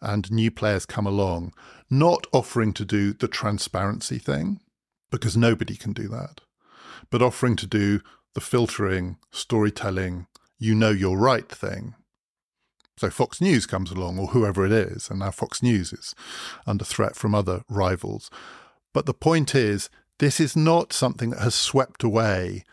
and 0.00 0.30
new 0.30 0.50
players 0.50 0.86
come 0.86 1.06
along, 1.06 1.52
not 1.90 2.26
offering 2.32 2.72
to 2.74 2.84
do 2.84 3.12
the 3.12 3.28
transparency 3.28 4.18
thing, 4.18 4.60
because 5.10 5.36
nobody 5.36 5.76
can 5.76 5.92
do 5.92 6.06
that, 6.08 6.40
but 7.10 7.20
offering 7.20 7.56
to 7.56 7.66
do 7.66 8.00
the 8.34 8.40
filtering, 8.40 9.16
storytelling, 9.30 10.26
you 10.58 10.74
know 10.74 10.90
you're 10.90 11.18
right 11.18 11.50
thing. 11.50 11.94
So 12.96 13.10
Fox 13.10 13.40
News 13.40 13.66
comes 13.66 13.90
along, 13.90 14.18
or 14.18 14.28
whoever 14.28 14.64
it 14.64 14.72
is, 14.72 15.10
and 15.10 15.18
now 15.18 15.30
Fox 15.30 15.62
News 15.62 15.92
is 15.92 16.14
under 16.66 16.84
threat 16.84 17.16
from 17.16 17.34
other 17.34 17.62
rivals. 17.68 18.30
But 18.94 19.06
the 19.06 19.14
point 19.14 19.54
is, 19.54 19.90
this 20.18 20.40
is 20.40 20.56
not 20.56 20.92
something 20.92 21.30
that 21.30 21.40
has 21.40 21.54
swept 21.54 22.02
away 22.02 22.64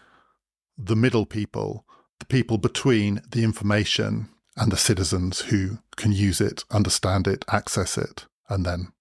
the 0.78 0.96
middle 0.96 1.26
people, 1.26 1.86
the 2.20 2.26
people 2.26 2.58
between 2.58 3.22
the 3.30 3.44
information 3.44 4.30
and 4.56 4.72
the 4.72 4.78
citizens 4.78 5.42
who 5.42 5.80
can 5.96 6.12
use 6.12 6.40
it, 6.40 6.64
understand 6.72 7.28
it, 7.28 7.44
access 7.50 7.98
it, 7.98 8.26
and 8.50 8.66
then 8.66 8.92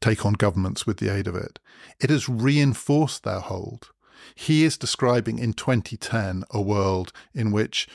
take 0.00 0.24
on 0.24 0.32
governments 0.34 0.86
with 0.86 0.98
the 0.98 1.14
aid 1.14 1.26
of 1.26 1.34
it. 1.34 1.58
It 2.00 2.10
has 2.10 2.28
reinforced 2.28 3.22
their 3.22 3.40
hold. 3.40 3.90
He 4.34 4.64
is 4.64 4.78
describing 4.78 5.38
in 5.38 5.52
2010 5.52 6.44
a 6.50 6.60
world 6.60 7.12
in 7.34 7.50
which, 7.50 7.88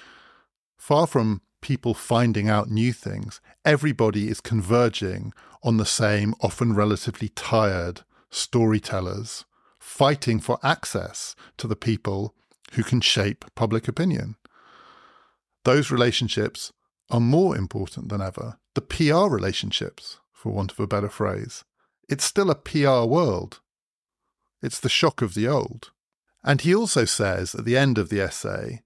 far 0.77 1.07
from 1.07 1.41
people 1.61 1.93
finding 1.93 2.47
out 2.47 2.69
new 2.69 2.93
things, 2.93 3.41
everybody 3.63 4.27
is 4.27 4.41
converging 4.41 5.33
on 5.63 5.77
the 5.77 5.85
same, 5.85 6.35
often 6.41 6.75
relatively 6.75 7.29
tired 7.29 8.01
storytellers, 8.29 9.45
fighting 9.79 10.39
for 10.39 10.59
access 10.61 11.35
to 11.57 11.67
the 11.67 11.75
people 11.75 12.35
who 12.75 12.83
can 12.83 13.01
shape 13.01 13.45
public 13.55 13.87
opinion. 13.87 14.35
Those 15.63 15.91
relationships 15.91 16.71
are 17.09 17.19
more 17.19 17.57
important 17.57 18.09
than 18.09 18.21
ever. 18.21 18.57
The 18.75 18.81
PR 18.81 19.27
relationships, 19.27 20.19
for 20.31 20.51
want 20.51 20.71
of 20.71 20.79
a 20.79 20.87
better 20.87 21.09
phrase. 21.09 21.63
It's 22.07 22.23
still 22.23 22.51
a 22.51 22.55
PR 22.55 23.05
world. 23.05 23.61
It's 24.61 24.79
the 24.79 24.89
shock 24.89 25.21
of 25.21 25.33
the 25.33 25.47
old. 25.47 25.91
And 26.43 26.61
he 26.61 26.75
also 26.75 27.05
says 27.05 27.55
at 27.55 27.65
the 27.65 27.77
end 27.77 27.97
of 27.97 28.09
the 28.09 28.21
essay 28.21 28.83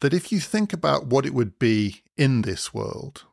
that 0.00 0.14
if 0.14 0.32
you 0.32 0.40
think 0.40 0.72
about 0.72 1.06
what 1.06 1.26
it 1.26 1.34
would 1.34 1.58
be 1.58 2.02
in 2.16 2.42
this 2.42 2.72
world 2.72 3.24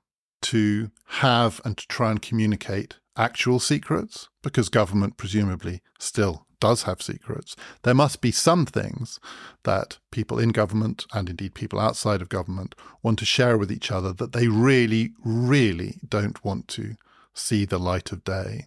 to 0.46 0.92
have 1.06 1.60
and 1.66 1.78
to 1.78 1.88
try 1.88 2.12
and 2.12 2.22
communicate 2.22 2.98
actual 3.18 3.60
secrets, 3.60 4.30
because 4.44 4.70
government 4.70 5.18
presumably 5.18 5.82
still 6.00 6.46
does 6.60 6.84
have 6.84 7.02
secrets, 7.02 7.56
there 7.84 7.94
must 7.94 8.22
be 8.22 8.32
some 8.32 8.66
things 8.66 9.20
that 9.64 9.98
people 10.12 10.40
in 10.40 10.50
government 10.50 11.06
and 11.14 11.30
indeed 11.30 11.54
people 11.54 11.80
outside 11.80 12.22
of 12.22 12.30
government 12.30 12.76
want 13.02 13.20
to 13.20 13.26
share 13.26 13.58
with 13.58 13.72
each 13.72 13.92
other 13.92 14.14
that 14.14 14.34
they 14.34 14.48
really, 14.48 15.12
really 15.24 16.00
don't 16.08 16.44
want 16.44 16.68
to 16.68 16.96
see 17.34 17.66
the 17.66 17.80
light 17.80 18.12
of 18.12 18.24
day. 18.24 18.66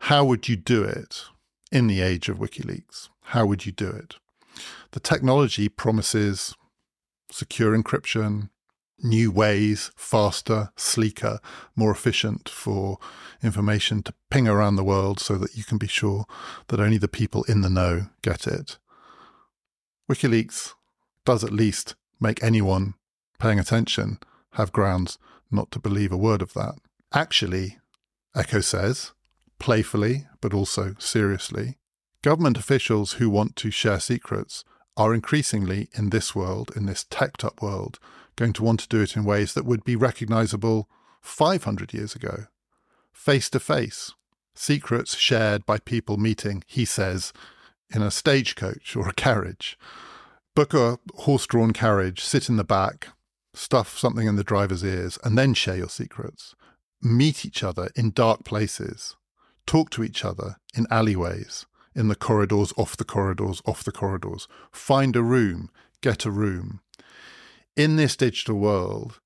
How 0.00 0.24
would 0.24 0.48
you 0.48 0.56
do 0.56 0.84
it 0.84 1.24
in 1.70 1.86
the 1.86 2.00
age 2.00 2.28
of 2.28 2.38
WikiLeaks? 2.38 3.08
How 3.32 3.46
would 3.46 3.66
you 3.66 3.72
do 3.72 3.88
it? 3.88 4.16
The 4.92 5.00
technology 5.00 5.68
promises 5.68 6.54
secure 7.30 7.76
encryption, 7.76 8.50
new 9.02 9.30
ways, 9.30 9.90
faster, 9.96 10.70
sleeker, 10.76 11.40
more 11.76 11.90
efficient 11.90 12.48
for 12.48 12.98
information 13.42 14.02
to 14.02 14.14
ping 14.30 14.48
around 14.48 14.76
the 14.76 14.84
world 14.84 15.20
so 15.20 15.36
that 15.36 15.56
you 15.56 15.64
can 15.64 15.78
be 15.78 15.86
sure 15.86 16.24
that 16.68 16.80
only 16.80 16.98
the 16.98 17.08
people 17.08 17.44
in 17.44 17.60
the 17.60 17.70
know 17.70 18.06
get 18.22 18.46
it. 18.46 18.78
WikiLeaks 20.10 20.74
does 21.24 21.44
at 21.44 21.52
least 21.52 21.94
make 22.20 22.42
anyone 22.42 22.94
paying 23.38 23.58
attention 23.58 24.18
have 24.52 24.72
grounds 24.72 25.18
not 25.50 25.70
to 25.70 25.78
believe 25.78 26.12
a 26.12 26.16
word 26.16 26.42
of 26.42 26.54
that. 26.54 26.74
Actually, 27.12 27.78
Eco 28.36 28.60
says, 28.60 29.12
playfully 29.58 30.26
but 30.40 30.54
also 30.54 30.94
seriously, 30.98 31.78
government 32.22 32.58
officials 32.58 33.14
who 33.14 33.30
want 33.30 33.56
to 33.56 33.70
share 33.70 34.00
secrets 34.00 34.64
are 34.96 35.14
increasingly 35.14 35.88
in 35.94 36.10
this 36.10 36.34
world, 36.34 36.72
in 36.74 36.86
this 36.86 37.04
teched 37.08 37.44
up 37.44 37.62
world, 37.62 37.98
going 38.38 38.52
to 38.52 38.62
want 38.62 38.78
to 38.80 38.88
do 38.88 39.02
it 39.02 39.16
in 39.16 39.24
ways 39.24 39.52
that 39.52 39.66
would 39.66 39.82
be 39.82 39.96
recognizable 39.96 40.88
500 41.20 41.92
years 41.92 42.14
ago. 42.14 42.46
Face 43.12 43.50
to 43.50 43.58
face, 43.58 44.14
secrets 44.54 45.16
shared 45.16 45.66
by 45.66 45.78
people 45.78 46.16
meeting, 46.16 46.62
he 46.66 46.84
says, 46.84 47.32
in 47.92 48.00
a 48.00 48.12
stagecoach 48.12 48.94
or 48.94 49.08
a 49.08 49.12
carriage. 49.12 49.76
Book 50.54 50.72
a 50.72 50.98
horse 51.16 51.46
drawn 51.46 51.72
carriage, 51.72 52.22
sit 52.22 52.48
in 52.48 52.56
the 52.56 52.64
back, 52.64 53.08
stuff 53.54 53.98
something 53.98 54.28
in 54.28 54.36
the 54.36 54.44
driver's 54.44 54.84
ears, 54.84 55.18
and 55.24 55.36
then 55.36 55.52
share 55.52 55.76
your 55.76 55.88
secrets. 55.88 56.54
Meet 57.02 57.44
each 57.44 57.64
other 57.64 57.90
in 57.96 58.12
dark 58.12 58.44
places, 58.44 59.16
talk 59.66 59.90
to 59.90 60.04
each 60.04 60.24
other 60.24 60.58
in 60.74 60.86
alleyways, 60.92 61.66
in 61.92 62.06
the 62.06 62.14
corridors, 62.14 62.72
off 62.76 62.96
the 62.96 63.04
corridors, 63.04 63.60
off 63.66 63.82
the 63.82 63.92
corridors. 63.92 64.46
Find 64.70 65.16
a 65.16 65.22
room, 65.22 65.70
get 66.02 66.24
a 66.24 66.30
room 66.30 66.82
in 67.78 67.94
this 67.94 68.16
digital 68.16 68.58
world, 68.58 69.20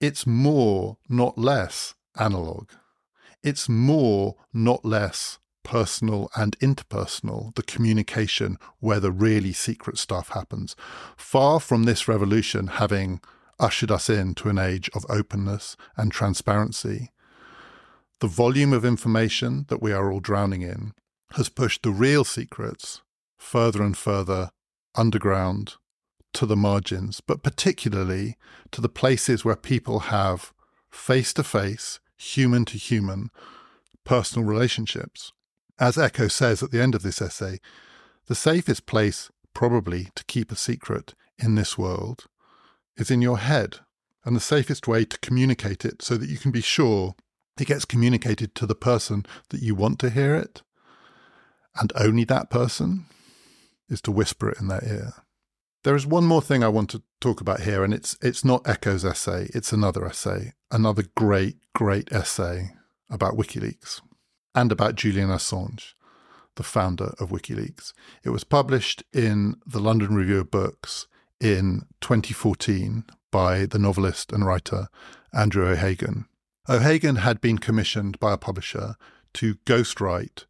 it's 0.00 0.24
more, 0.24 0.98
not 1.08 1.36
less, 1.36 1.96
analog. 2.16 2.70
It's 3.42 3.68
more, 3.68 4.36
not 4.54 4.84
less, 4.84 5.40
personal 5.64 6.30
and 6.36 6.56
interpersonal, 6.60 7.54
the 7.56 7.62
communication 7.62 8.56
where 8.78 9.00
the 9.00 9.10
really 9.10 9.52
secret 9.52 9.98
stuff 9.98 10.28
happens. 10.28 10.76
Far 11.16 11.58
from 11.58 11.82
this 11.82 12.06
revolution 12.06 12.68
having 12.68 13.20
ushered 13.58 13.90
us 13.90 14.08
into 14.08 14.48
an 14.48 14.58
age 14.58 14.88
of 14.94 15.04
openness 15.08 15.76
and 15.96 16.12
transparency, 16.12 17.10
the 18.20 18.28
volume 18.28 18.72
of 18.72 18.84
information 18.84 19.66
that 19.68 19.82
we 19.82 19.92
are 19.92 20.12
all 20.12 20.20
drowning 20.20 20.62
in 20.62 20.92
has 21.32 21.48
pushed 21.48 21.82
the 21.82 21.90
real 21.90 22.24
secrets 22.24 23.02
further 23.36 23.82
and 23.82 23.96
further 23.96 24.50
underground 24.94 25.74
to 26.38 26.46
the 26.46 26.56
margins, 26.56 27.20
but 27.20 27.42
particularly 27.42 28.36
to 28.70 28.80
the 28.80 28.88
places 28.88 29.44
where 29.44 29.56
people 29.56 29.98
have 29.98 30.52
face 30.88 31.32
to 31.32 31.42
face, 31.42 31.98
human 32.16 32.64
to 32.64 32.78
human, 32.78 33.30
personal 34.04 34.46
relationships. 34.46 35.32
As 35.80 35.98
Eco 35.98 36.28
says 36.28 36.62
at 36.62 36.70
the 36.70 36.80
end 36.80 36.94
of 36.94 37.02
this 37.02 37.20
essay, 37.20 37.58
the 38.26 38.36
safest 38.36 38.86
place, 38.86 39.32
probably, 39.52 40.10
to 40.14 40.24
keep 40.26 40.52
a 40.52 40.56
secret 40.56 41.16
in 41.40 41.56
this 41.56 41.76
world 41.76 42.26
is 42.96 43.10
in 43.10 43.20
your 43.20 43.38
head, 43.38 43.80
and 44.24 44.36
the 44.36 44.40
safest 44.40 44.86
way 44.86 45.04
to 45.04 45.18
communicate 45.18 45.84
it 45.84 46.02
so 46.02 46.16
that 46.16 46.28
you 46.28 46.38
can 46.38 46.52
be 46.52 46.60
sure 46.60 47.16
it 47.58 47.66
gets 47.66 47.84
communicated 47.84 48.54
to 48.54 48.64
the 48.64 48.76
person 48.76 49.26
that 49.48 49.60
you 49.60 49.74
want 49.74 49.98
to 49.98 50.10
hear 50.10 50.36
it, 50.36 50.62
and 51.74 51.92
only 51.96 52.22
that 52.22 52.48
person, 52.48 53.06
is 53.88 54.00
to 54.02 54.12
whisper 54.12 54.50
it 54.50 54.60
in 54.60 54.68
their 54.68 54.84
ear. 54.86 55.14
There 55.84 55.94
is 55.94 56.06
one 56.06 56.24
more 56.24 56.42
thing 56.42 56.64
I 56.64 56.68
want 56.68 56.90
to 56.90 57.02
talk 57.20 57.40
about 57.40 57.60
here, 57.60 57.84
and 57.84 57.94
it's 57.94 58.16
it's 58.20 58.44
not 58.44 58.66
Eco's 58.66 59.04
essay, 59.04 59.48
it's 59.54 59.72
another 59.72 60.04
essay, 60.04 60.52
another 60.70 61.04
great, 61.16 61.56
great 61.74 62.12
essay 62.12 62.72
about 63.08 63.34
WikiLeaks 63.36 64.00
and 64.54 64.72
about 64.72 64.96
Julian 64.96 65.28
Assange, 65.28 65.94
the 66.56 66.62
founder 66.62 67.14
of 67.20 67.30
WikiLeaks. 67.30 67.92
It 68.24 68.30
was 68.30 68.44
published 68.44 69.04
in 69.12 69.56
the 69.64 69.78
London 69.78 70.14
Review 70.14 70.40
of 70.40 70.50
Books 70.50 71.06
in 71.40 71.82
2014 72.00 73.04
by 73.30 73.64
the 73.64 73.78
novelist 73.78 74.32
and 74.32 74.44
writer 74.44 74.88
Andrew 75.32 75.68
O'Hagan. 75.68 76.26
O'Hagan 76.68 77.16
had 77.16 77.40
been 77.40 77.58
commissioned 77.58 78.18
by 78.18 78.32
a 78.32 78.38
publisher 78.38 78.96
to 79.34 79.54
ghostwrite 79.64 80.44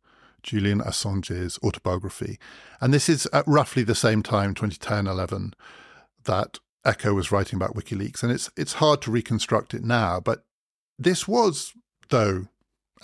Julian 0.48 0.80
Assange's 0.80 1.58
autobiography. 1.62 2.38
And 2.80 2.92
this 2.92 3.08
is 3.08 3.26
at 3.34 3.46
roughly 3.46 3.82
the 3.82 3.94
same 3.94 4.22
time, 4.22 4.54
2010 4.54 5.06
11, 5.06 5.54
that 6.24 6.58
Eco 6.86 7.12
was 7.12 7.30
writing 7.30 7.58
about 7.58 7.74
WikiLeaks. 7.74 8.22
And 8.22 8.32
it's, 8.32 8.50
it's 8.56 8.74
hard 8.74 9.02
to 9.02 9.10
reconstruct 9.10 9.74
it 9.74 9.84
now, 9.84 10.20
but 10.20 10.44
this 10.98 11.28
was, 11.28 11.74
though, 12.08 12.46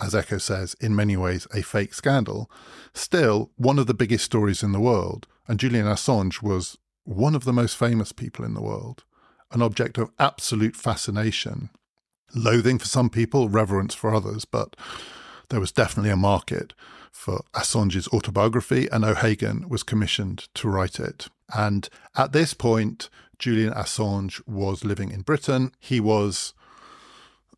as 0.01 0.15
Eco 0.15 0.39
says, 0.39 0.75
in 0.81 0.95
many 0.95 1.15
ways 1.15 1.47
a 1.53 1.61
fake 1.61 1.93
scandal, 1.93 2.49
still 2.93 3.51
one 3.57 3.77
of 3.77 3.85
the 3.85 3.93
biggest 3.93 4.25
stories 4.25 4.63
in 4.63 4.71
the 4.71 4.79
world. 4.79 5.27
And 5.47 5.59
Julian 5.59 5.85
Assange 5.85 6.41
was 6.41 6.79
one 7.03 7.35
of 7.35 7.43
the 7.43 7.53
most 7.53 7.77
famous 7.77 8.11
people 8.11 8.43
in 8.43 8.55
the 8.55 8.61
world, 8.61 9.03
an 9.51 9.61
object 9.61 9.99
of 9.99 10.09
absolute 10.17 10.75
fascination, 10.75 11.69
loathing 12.33 12.79
for 12.79 12.87
some 12.87 13.11
people, 13.11 13.49
reverence 13.49 13.93
for 13.93 14.15
others, 14.15 14.45
but 14.45 14.75
there 15.49 15.59
was 15.59 15.71
definitely 15.71 16.11
a 16.11 16.17
market 16.17 16.73
for 17.11 17.43
Assange's 17.53 18.07
autobiography, 18.09 18.87
and 18.91 19.05
O'Hagan 19.05 19.69
was 19.69 19.83
commissioned 19.83 20.47
to 20.55 20.69
write 20.69 20.99
it. 20.99 21.27
And 21.55 21.87
at 22.15 22.33
this 22.33 22.53
point, 22.53 23.09
Julian 23.39 23.73
Assange 23.73 24.41
was 24.47 24.83
living 24.83 25.11
in 25.11 25.21
Britain. 25.21 25.71
He 25.79 25.99
was 25.99 26.53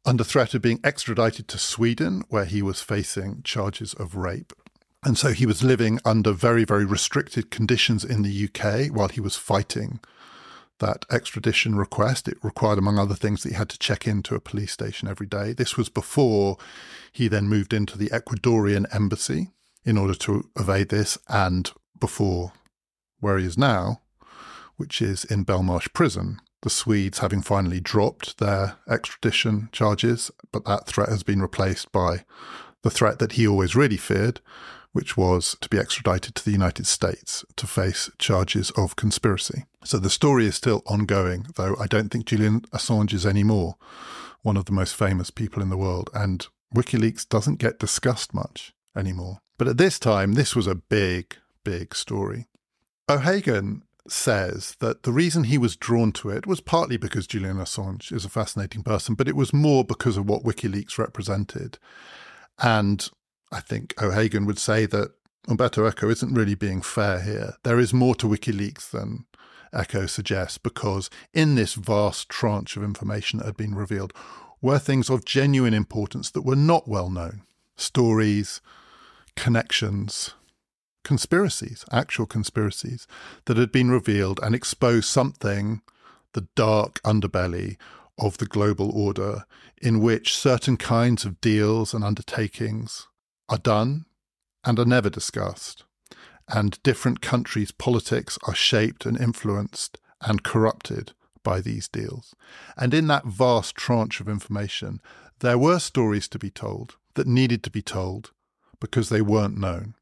under 0.05 0.23
threat 0.23 0.53
of 0.53 0.61
being 0.61 0.79
extradited 0.83 1.47
to 1.49 1.57
Sweden, 1.57 2.23
where 2.29 2.45
he 2.45 2.61
was 2.61 2.81
facing 2.81 3.41
charges 3.43 3.93
of 3.93 4.15
rape. 4.15 4.53
And 5.03 5.17
so 5.17 5.31
he 5.31 5.45
was 5.45 5.63
living 5.63 5.99
under 6.05 6.31
very, 6.31 6.63
very 6.63 6.85
restricted 6.85 7.51
conditions 7.51 8.03
in 8.03 8.23
the 8.23 8.49
UK 8.49 8.87
while 8.95 9.09
he 9.09 9.21
was 9.21 9.35
fighting 9.35 9.99
that 10.79 11.05
extradition 11.11 11.75
request. 11.75 12.27
It 12.27 12.37
required, 12.43 12.77
among 12.77 12.99
other 12.99 13.15
things, 13.15 13.43
that 13.43 13.49
he 13.49 13.55
had 13.55 13.69
to 13.69 13.79
check 13.79 14.07
into 14.07 14.35
a 14.35 14.39
police 14.39 14.71
station 14.71 15.07
every 15.07 15.27
day. 15.27 15.53
This 15.53 15.77
was 15.77 15.89
before 15.89 16.57
he 17.11 17.27
then 17.27 17.47
moved 17.47 17.73
into 17.73 17.97
the 17.97 18.09
Ecuadorian 18.09 18.85
embassy 18.93 19.49
in 19.83 19.97
order 19.97 20.13
to 20.15 20.49
evade 20.57 20.89
this, 20.89 21.17
and 21.27 21.71
before 21.99 22.53
where 23.19 23.37
he 23.37 23.45
is 23.45 23.57
now, 23.57 24.01
which 24.75 25.01
is 25.01 25.23
in 25.25 25.45
Belmarsh 25.45 25.91
prison. 25.93 26.39
The 26.61 26.69
Swedes 26.69 27.19
having 27.19 27.41
finally 27.41 27.79
dropped 27.79 28.39
their 28.39 28.77
extradition 28.89 29.69
charges, 29.71 30.31
but 30.51 30.65
that 30.65 30.87
threat 30.87 31.09
has 31.09 31.23
been 31.23 31.41
replaced 31.41 31.91
by 31.91 32.25
the 32.83 32.89
threat 32.89 33.19
that 33.19 33.33
he 33.33 33.47
always 33.47 33.75
really 33.75 33.97
feared, 33.97 34.41
which 34.97 35.15
was 35.15 35.55
to 35.61 35.69
be 35.69 35.77
extradited 35.77 36.33
to 36.33 36.43
the 36.43 36.49
United 36.49 36.87
States 36.87 37.45
to 37.55 37.67
face 37.67 38.09
charges 38.17 38.71
of 38.71 38.95
conspiracy. 38.95 39.65
So 39.83 39.99
the 39.99 40.09
story 40.09 40.47
is 40.47 40.55
still 40.55 40.81
ongoing, 40.87 41.45
though 41.55 41.75
I 41.79 41.85
don't 41.85 42.09
think 42.09 42.25
Julian 42.25 42.61
Assange 42.73 43.13
is 43.13 43.23
anymore 43.23 43.75
one 44.41 44.57
of 44.57 44.65
the 44.65 44.71
most 44.71 44.95
famous 44.95 45.29
people 45.29 45.61
in 45.61 45.69
the 45.69 45.77
world, 45.77 46.09
and 46.15 46.47
WikiLeaks 46.73 47.29
doesn't 47.29 47.59
get 47.59 47.77
discussed 47.77 48.33
much 48.33 48.73
anymore. 48.95 49.37
But 49.59 49.67
at 49.67 49.77
this 49.77 49.99
time, 49.99 50.33
this 50.33 50.55
was 50.55 50.65
a 50.65 50.73
big, 50.73 51.37
big 51.63 51.93
story. 51.93 52.47
O'Hagan 53.07 53.83
says 54.07 54.77
that 54.79 55.03
the 55.03 55.11
reason 55.11 55.43
he 55.43 55.59
was 55.59 55.75
drawn 55.75 56.11
to 56.13 56.31
it 56.31 56.47
was 56.47 56.59
partly 56.59 56.97
because 56.97 57.27
Julian 57.27 57.57
Assange 57.57 58.11
is 58.11 58.25
a 58.25 58.29
fascinating 58.29 58.81
person, 58.81 59.13
but 59.13 59.27
it 59.27 59.35
was 59.35 59.53
more 59.53 59.83
because 59.83 60.17
of 60.17 60.27
what 60.27 60.41
WikiLeaks 60.41 60.97
represented. 60.97 61.77
And 62.57 63.07
I 63.51 63.59
think 63.61 63.93
O'Hagan 64.01 64.45
would 64.45 64.59
say 64.59 64.85
that 64.87 65.11
Umberto 65.47 65.87
Eco 65.87 66.09
isn't 66.09 66.33
really 66.33 66.55
being 66.55 66.81
fair 66.81 67.21
here. 67.21 67.53
There 67.63 67.79
is 67.79 67.93
more 67.93 68.15
to 68.15 68.27
WikiLeaks 68.27 68.91
than 68.91 69.25
Eco 69.73 70.05
suggests, 70.05 70.57
because 70.57 71.09
in 71.33 71.55
this 71.55 71.73
vast 71.73 72.29
tranche 72.29 72.75
of 72.75 72.83
information 72.83 73.39
that 73.39 73.45
had 73.45 73.57
been 73.57 73.75
revealed 73.75 74.13
were 74.61 74.79
things 74.79 75.09
of 75.09 75.23
genuine 75.23 75.73
importance 75.73 76.31
that 76.31 76.41
were 76.41 76.55
not 76.55 76.87
well 76.87 77.09
known 77.09 77.43
stories, 77.75 78.59
connections, 79.35 80.33
conspiracies, 81.03 81.85
actual 81.91 82.25
conspiracies 82.25 83.07
that 83.45 83.55
had 83.55 83.71
been 83.71 83.91
revealed 83.91 84.39
and 84.41 84.55
exposed 84.55 85.07
something, 85.07 85.81
the 86.33 86.47
dark 86.55 86.99
underbelly 87.03 87.77
of 88.17 88.39
the 88.39 88.47
global 88.47 88.89
order, 88.91 89.45
in 89.79 90.01
which 90.01 90.35
certain 90.35 90.75
kinds 90.75 91.23
of 91.23 91.39
deals 91.39 91.93
and 91.93 92.03
undertakings 92.03 93.07
are 93.49 93.57
done 93.57 94.05
and 94.63 94.79
are 94.79 94.85
never 94.85 95.09
discussed, 95.09 95.83
and 96.47 96.81
different 96.83 97.21
countries' 97.21 97.71
politics 97.71 98.37
are 98.47 98.55
shaped 98.55 99.05
and 99.05 99.19
influenced 99.19 99.97
and 100.21 100.43
corrupted 100.43 101.13
by 101.43 101.61
these 101.61 101.87
deals. 101.87 102.35
And 102.75 102.93
in 102.93 103.07
that 103.07 103.25
vast 103.25 103.75
tranche 103.75 104.19
of 104.19 104.27
information, 104.27 105.01
there 105.39 105.57
were 105.57 105.79
stories 105.79 106.27
to 106.29 106.39
be 106.39 106.49
told 106.49 106.97
that 107.13 107.27
needed 107.27 107.63
to 107.63 107.69
be 107.69 107.81
told 107.81 108.31
because 108.79 109.09
they 109.09 109.21
weren't 109.21 109.57
known. 109.57 109.95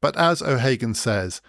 But 0.00 0.16
as 0.16 0.42
O'Hagan 0.42 0.94
says, 0.94 1.40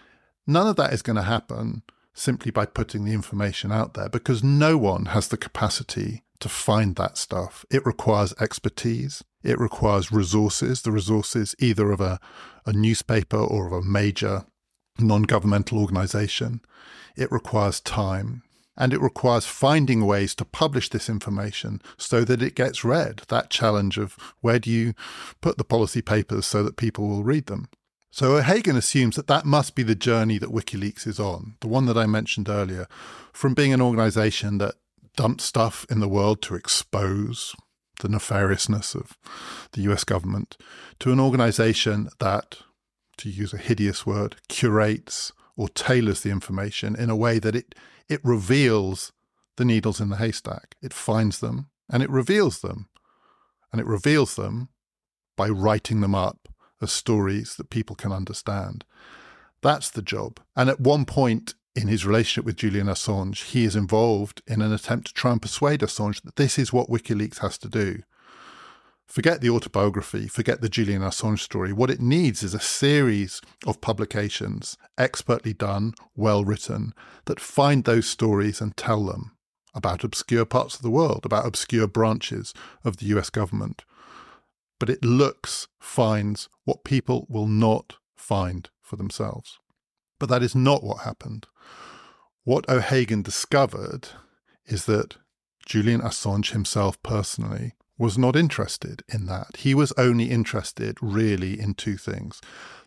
none 0.45 0.67
of 0.67 0.75
that 0.75 0.93
is 0.93 1.01
going 1.01 1.15
to 1.15 1.23
happen 1.23 1.83
simply 2.13 2.51
by 2.51 2.65
putting 2.65 3.03
the 3.03 3.13
information 3.13 3.71
out 3.71 3.93
there 3.93 4.09
because 4.09 4.43
no 4.43 4.77
one 4.77 5.07
has 5.07 5.27
the 5.27 5.37
capacity 5.37 6.23
to 6.39 6.47
find 6.47 6.95
that 6.95 7.17
stuff. 7.17 7.65
It 7.69 7.85
requires 7.85 8.33
expertise, 8.39 9.23
it 9.45 9.59
requires 9.59 10.11
resources, 10.11 10.81
the 10.81 10.91
resources 10.91 11.55
either 11.59 11.91
of 11.91 12.01
a, 12.01 12.19
a 12.65 12.73
newspaper 12.73 13.37
or 13.37 13.67
of 13.67 13.73
a 13.73 13.81
major 13.81 14.45
non 14.97 15.23
governmental 15.23 15.79
organization. 15.79 16.61
It 17.15 17.31
requires 17.31 17.79
time. 17.79 18.41
And 18.77 18.91
it 18.91 18.99
requires 18.99 19.45
finding 19.45 20.05
ways 20.05 20.35
to 20.35 20.43
publish 20.43 20.89
this 20.89 21.07
information 21.07 21.81
so 21.97 22.25
that 22.25 22.41
it 22.41 22.55
gets 22.55 22.83
read. 22.83 23.21
That 23.29 23.49
challenge 23.49 23.97
of 23.97 24.17
where 24.41 24.59
do 24.59 24.69
you 24.69 24.93
put 25.39 25.57
the 25.57 25.63
policy 25.63 26.01
papers 26.01 26.45
so 26.45 26.61
that 26.63 26.75
people 26.75 27.07
will 27.07 27.23
read 27.23 27.45
them? 27.45 27.69
So 28.11 28.35
O'Hagan 28.35 28.75
assumes 28.75 29.15
that 29.15 29.27
that 29.27 29.45
must 29.45 29.75
be 29.75 29.83
the 29.83 29.95
journey 29.95 30.37
that 30.39 30.51
WikiLeaks 30.51 31.07
is 31.07 31.21
on, 31.21 31.55
the 31.61 31.67
one 31.67 31.85
that 31.85 31.97
I 31.97 32.05
mentioned 32.05 32.49
earlier, 32.49 32.87
from 33.31 33.53
being 33.53 33.71
an 33.71 33.81
organization 33.81 34.57
that 34.57 34.75
dumped 35.15 35.41
stuff 35.41 35.85
in 35.89 36.01
the 36.01 36.09
world 36.09 36.41
to 36.41 36.55
expose 36.55 37.55
the 38.01 38.07
nefariousness 38.07 38.95
of 38.95 39.17
the 39.71 39.81
US 39.91 40.03
government, 40.03 40.57
to 40.99 41.11
an 41.11 41.19
organization 41.19 42.09
that, 42.19 42.57
to 43.17 43.29
use 43.29 43.53
a 43.53 43.57
hideous 43.57 44.05
word, 44.05 44.37
curates 44.47 45.31
or 45.55 45.69
tailors 45.69 46.21
the 46.21 46.31
information 46.31 46.95
in 46.95 47.09
a 47.09 47.15
way 47.15 47.39
that 47.39 47.55
it, 47.55 47.75
it 48.09 48.19
reveals 48.23 49.11
the 49.57 49.65
needles 49.65 50.01
in 50.01 50.09
the 50.09 50.17
haystack. 50.17 50.75
It 50.81 50.93
finds 50.93 51.39
them 51.39 51.69
and 51.89 52.03
it 52.03 52.09
reveals 52.09 52.61
them. 52.61 52.89
And 53.71 53.81
it 53.81 53.87
reveals 53.87 54.35
them 54.35 54.69
by 55.35 55.49
writing 55.49 56.01
them 56.01 56.15
up 56.15 56.47
as 56.81 56.91
stories 56.91 57.55
that 57.55 57.69
people 57.69 57.95
can 57.95 58.11
understand. 58.11 58.85
That's 59.61 59.89
the 59.89 60.01
job. 60.01 60.39
And 60.55 60.69
at 60.69 60.79
one 60.79 61.05
point 61.05 61.55
in 61.75 61.87
his 61.87 62.05
relationship 62.05 62.45
with 62.45 62.55
Julian 62.55 62.87
Assange, 62.87 63.43
he 63.51 63.65
is 63.65 63.75
involved 63.75 64.41
in 64.47 64.61
an 64.61 64.71
attempt 64.71 65.07
to 65.07 65.13
try 65.13 65.31
and 65.31 65.41
persuade 65.41 65.81
Assange 65.81 66.21
that 66.21 66.37
this 66.37 66.57
is 66.57 66.71
what 66.71 66.89
WikiLeaks 66.89 67.39
has 67.39 67.57
to 67.59 67.69
do. 67.69 68.01
Forget 69.05 69.41
the 69.41 69.49
autobiography, 69.49 70.27
forget 70.27 70.61
the 70.61 70.69
Julian 70.69 71.01
Assange 71.01 71.39
story. 71.39 71.71
What 71.71 71.91
it 71.91 72.01
needs 72.01 72.41
is 72.41 72.53
a 72.53 72.59
series 72.59 73.39
of 73.67 73.81
publications, 73.81 74.77
expertly 74.97 75.53
done, 75.53 75.93
well 76.15 76.43
written, 76.43 76.93
that 77.25 77.39
find 77.39 77.83
those 77.83 78.07
stories 78.07 78.61
and 78.61 78.75
tell 78.75 79.05
them 79.05 79.31
about 79.75 80.03
obscure 80.03 80.45
parts 80.45 80.75
of 80.75 80.81
the 80.81 80.89
world, 80.89 81.25
about 81.25 81.45
obscure 81.45 81.87
branches 81.87 82.53
of 82.83 82.97
the 82.97 83.05
US 83.07 83.29
government, 83.29 83.83
but 84.79 84.89
it 84.89 85.03
looks, 85.03 85.67
finds 85.79 86.49
what 86.63 86.83
people 86.83 87.27
will 87.29 87.47
not 87.47 87.97
find 88.15 88.69
for 88.81 88.95
themselves. 88.95 89.59
But 90.19 90.29
that 90.29 90.43
is 90.43 90.55
not 90.55 90.83
what 90.83 91.03
happened. 91.03 91.47
What 92.43 92.69
O'Hagan 92.69 93.21
discovered 93.21 94.09
is 94.65 94.85
that 94.85 95.17
Julian 95.65 96.01
Assange 96.01 96.51
himself 96.51 97.01
personally 97.01 97.73
was 97.97 98.17
not 98.17 98.35
interested 98.35 99.03
in 99.11 99.25
that. 99.25 99.57
He 99.57 99.73
was 99.73 99.93
only 99.97 100.25
interested 100.25 100.97
really 101.01 101.59
in 101.59 101.73
two 101.73 101.97
things. 101.97 102.41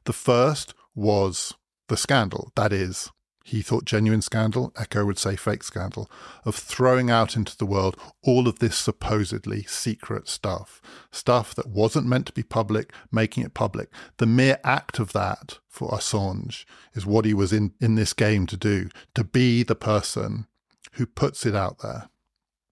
The 0.04 0.12
first 0.12 0.74
was 0.94 1.54
the 1.88 1.96
scandal, 1.96 2.52
that 2.56 2.72
is, 2.72 3.10
he 3.48 3.62
thought 3.62 3.86
genuine 3.86 4.20
scandal, 4.20 4.74
Eco 4.78 5.06
would 5.06 5.16
say 5.16 5.34
fake 5.34 5.62
scandal, 5.62 6.10
of 6.44 6.54
throwing 6.54 7.10
out 7.10 7.34
into 7.34 7.56
the 7.56 7.64
world 7.64 7.96
all 8.22 8.46
of 8.46 8.58
this 8.58 8.76
supposedly 8.76 9.62
secret 9.62 10.28
stuff, 10.28 10.82
stuff 11.10 11.54
that 11.54 11.66
wasn't 11.66 12.06
meant 12.06 12.26
to 12.26 12.32
be 12.32 12.42
public, 12.42 12.92
making 13.10 13.42
it 13.42 13.54
public. 13.54 13.88
The 14.18 14.26
mere 14.26 14.58
act 14.64 14.98
of 14.98 15.14
that 15.14 15.60
for 15.66 15.88
Assange 15.92 16.66
is 16.92 17.06
what 17.06 17.24
he 17.24 17.32
was 17.32 17.50
in, 17.50 17.72
in 17.80 17.94
this 17.94 18.12
game 18.12 18.46
to 18.48 18.56
do, 18.58 18.90
to 19.14 19.24
be 19.24 19.62
the 19.62 19.74
person 19.74 20.46
who 20.92 21.06
puts 21.06 21.46
it 21.46 21.54
out 21.54 21.78
there. 21.78 22.10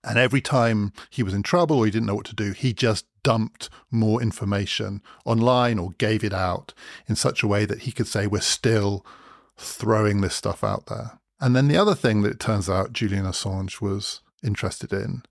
And 0.04 0.18
every 0.18 0.42
time 0.42 0.92
he 1.08 1.22
was 1.22 1.32
in 1.32 1.42
trouble 1.42 1.78
or 1.78 1.86
he 1.86 1.90
didn't 1.90 2.06
know 2.06 2.16
what 2.16 2.26
to 2.26 2.34
do, 2.34 2.52
he 2.52 2.74
just 2.74 3.06
dumped 3.22 3.70
more 3.90 4.20
information 4.20 5.00
online 5.24 5.78
or 5.78 5.92
gave 5.96 6.22
it 6.22 6.34
out 6.34 6.74
in 7.08 7.16
such 7.16 7.42
a 7.42 7.48
way 7.48 7.64
that 7.64 7.80
he 7.80 7.92
could 7.92 8.06
say, 8.06 8.26
We're 8.26 8.42
still 8.42 9.06
throwing 9.56 10.20
this 10.20 10.34
stuff 10.34 10.62
out 10.62 10.86
there. 10.86 11.18
And 11.40 11.54
then 11.54 11.68
the 11.68 11.76
other 11.76 11.94
thing 11.94 12.22
that 12.22 12.32
it 12.32 12.40
turns 12.40 12.68
out 12.68 12.92
Julian 12.92 13.24
Assange 13.24 13.80
was 13.80 14.20
interested 14.42 14.92
in 14.92 15.22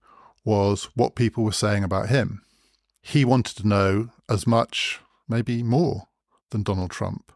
was 0.44 0.90
what 0.96 1.16
people 1.16 1.44
were 1.44 1.52
saying 1.52 1.84
about 1.84 2.10
him. 2.10 2.44
He 3.02 3.26
wanted 3.26 3.58
to 3.58 3.68
know 3.68 4.10
as 4.30 4.46
much, 4.46 5.00
maybe 5.28 5.64
more, 5.64 6.08
than 6.52 6.64
Donald 6.64 6.92
Trump. 6.92 7.32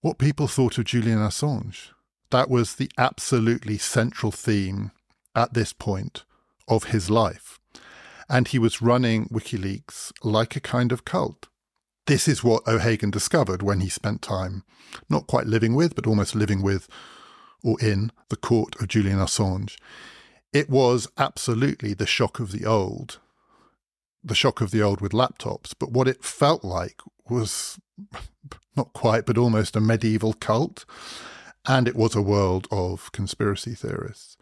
What 0.00 0.18
people 0.18 0.46
thought 0.46 0.78
of 0.78 0.84
Julian 0.84 1.18
Assange. 1.18 1.88
That 2.30 2.50
was 2.50 2.74
the 2.74 2.90
absolutely 2.98 3.78
central 3.78 4.32
theme 4.32 4.90
at 5.34 5.54
this 5.54 5.72
point 5.72 6.24
of 6.68 6.84
his 6.84 7.10
life. 7.10 7.58
And 8.28 8.48
he 8.48 8.58
was 8.58 8.82
running 8.82 9.28
WikiLeaks 9.28 10.12
like 10.24 10.56
a 10.56 10.60
kind 10.60 10.90
of 10.90 11.04
cult. 11.04 11.48
This 12.06 12.28
is 12.28 12.44
what 12.44 12.66
O'Hagan 12.68 13.10
discovered 13.10 13.62
when 13.62 13.80
he 13.80 13.88
spent 13.88 14.22
time 14.22 14.62
not 15.10 15.26
quite 15.26 15.46
living 15.46 15.74
with, 15.74 15.96
but 15.96 16.06
almost 16.06 16.36
living 16.36 16.62
with 16.62 16.88
or 17.64 17.80
in 17.80 18.12
the 18.28 18.36
court 18.36 18.80
of 18.80 18.86
Julian 18.86 19.18
Assange. 19.18 19.76
It 20.52 20.70
was 20.70 21.08
absolutely 21.18 21.94
the 21.94 22.06
shock 22.06 22.38
of 22.38 22.52
the 22.52 22.64
old, 22.64 23.18
the 24.22 24.36
shock 24.36 24.60
of 24.60 24.70
the 24.70 24.82
old 24.82 25.00
with 25.00 25.10
laptops, 25.10 25.74
but 25.76 25.90
what 25.90 26.06
it 26.06 26.22
felt 26.24 26.62
like 26.62 27.00
was 27.28 27.80
not 28.76 28.92
quite, 28.92 29.26
but 29.26 29.36
almost 29.36 29.74
a 29.74 29.80
medieval 29.80 30.32
cult. 30.32 30.84
And 31.66 31.88
it 31.88 31.96
was 31.96 32.14
a 32.14 32.22
world 32.22 32.68
of 32.70 33.10
conspiracy 33.10 33.74
theorists. 33.74 34.36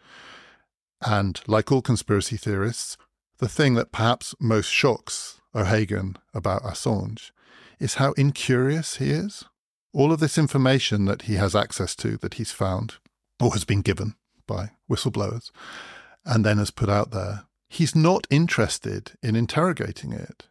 And 1.01 1.41
like 1.47 1.71
all 1.71 1.81
conspiracy 1.81 2.37
theorists, 2.37 2.95
the 3.39 3.49
thing 3.49 3.73
that 3.73 3.91
perhaps 3.91 4.35
most 4.39 4.69
shocks 4.69 5.41
O'Hagan 5.55 6.17
about 6.33 6.61
Assange 6.61 7.31
is 7.79 7.95
how 7.95 8.13
incurious 8.13 8.97
he 8.97 9.09
is. 9.09 9.43
All 9.93 10.11
of 10.11 10.19
this 10.19 10.37
information 10.37 11.05
that 11.05 11.23
he 11.23 11.35
has 11.35 11.55
access 11.55 11.95
to, 11.97 12.17
that 12.17 12.35
he's 12.35 12.51
found, 12.51 12.95
or 13.39 13.51
has 13.51 13.63
been 13.63 13.81
given 13.81 14.15
by 14.47 14.71
whistleblowers, 14.89 15.51
and 16.25 16.45
then 16.45 16.57
has 16.57 16.71
put 16.71 16.89
out 16.89 17.11
there, 17.11 17.45
he's 17.69 17.95
not 17.95 18.27
interested 18.29 19.13
in 19.23 19.35
interrogating 19.35 20.11
it. 20.11 20.47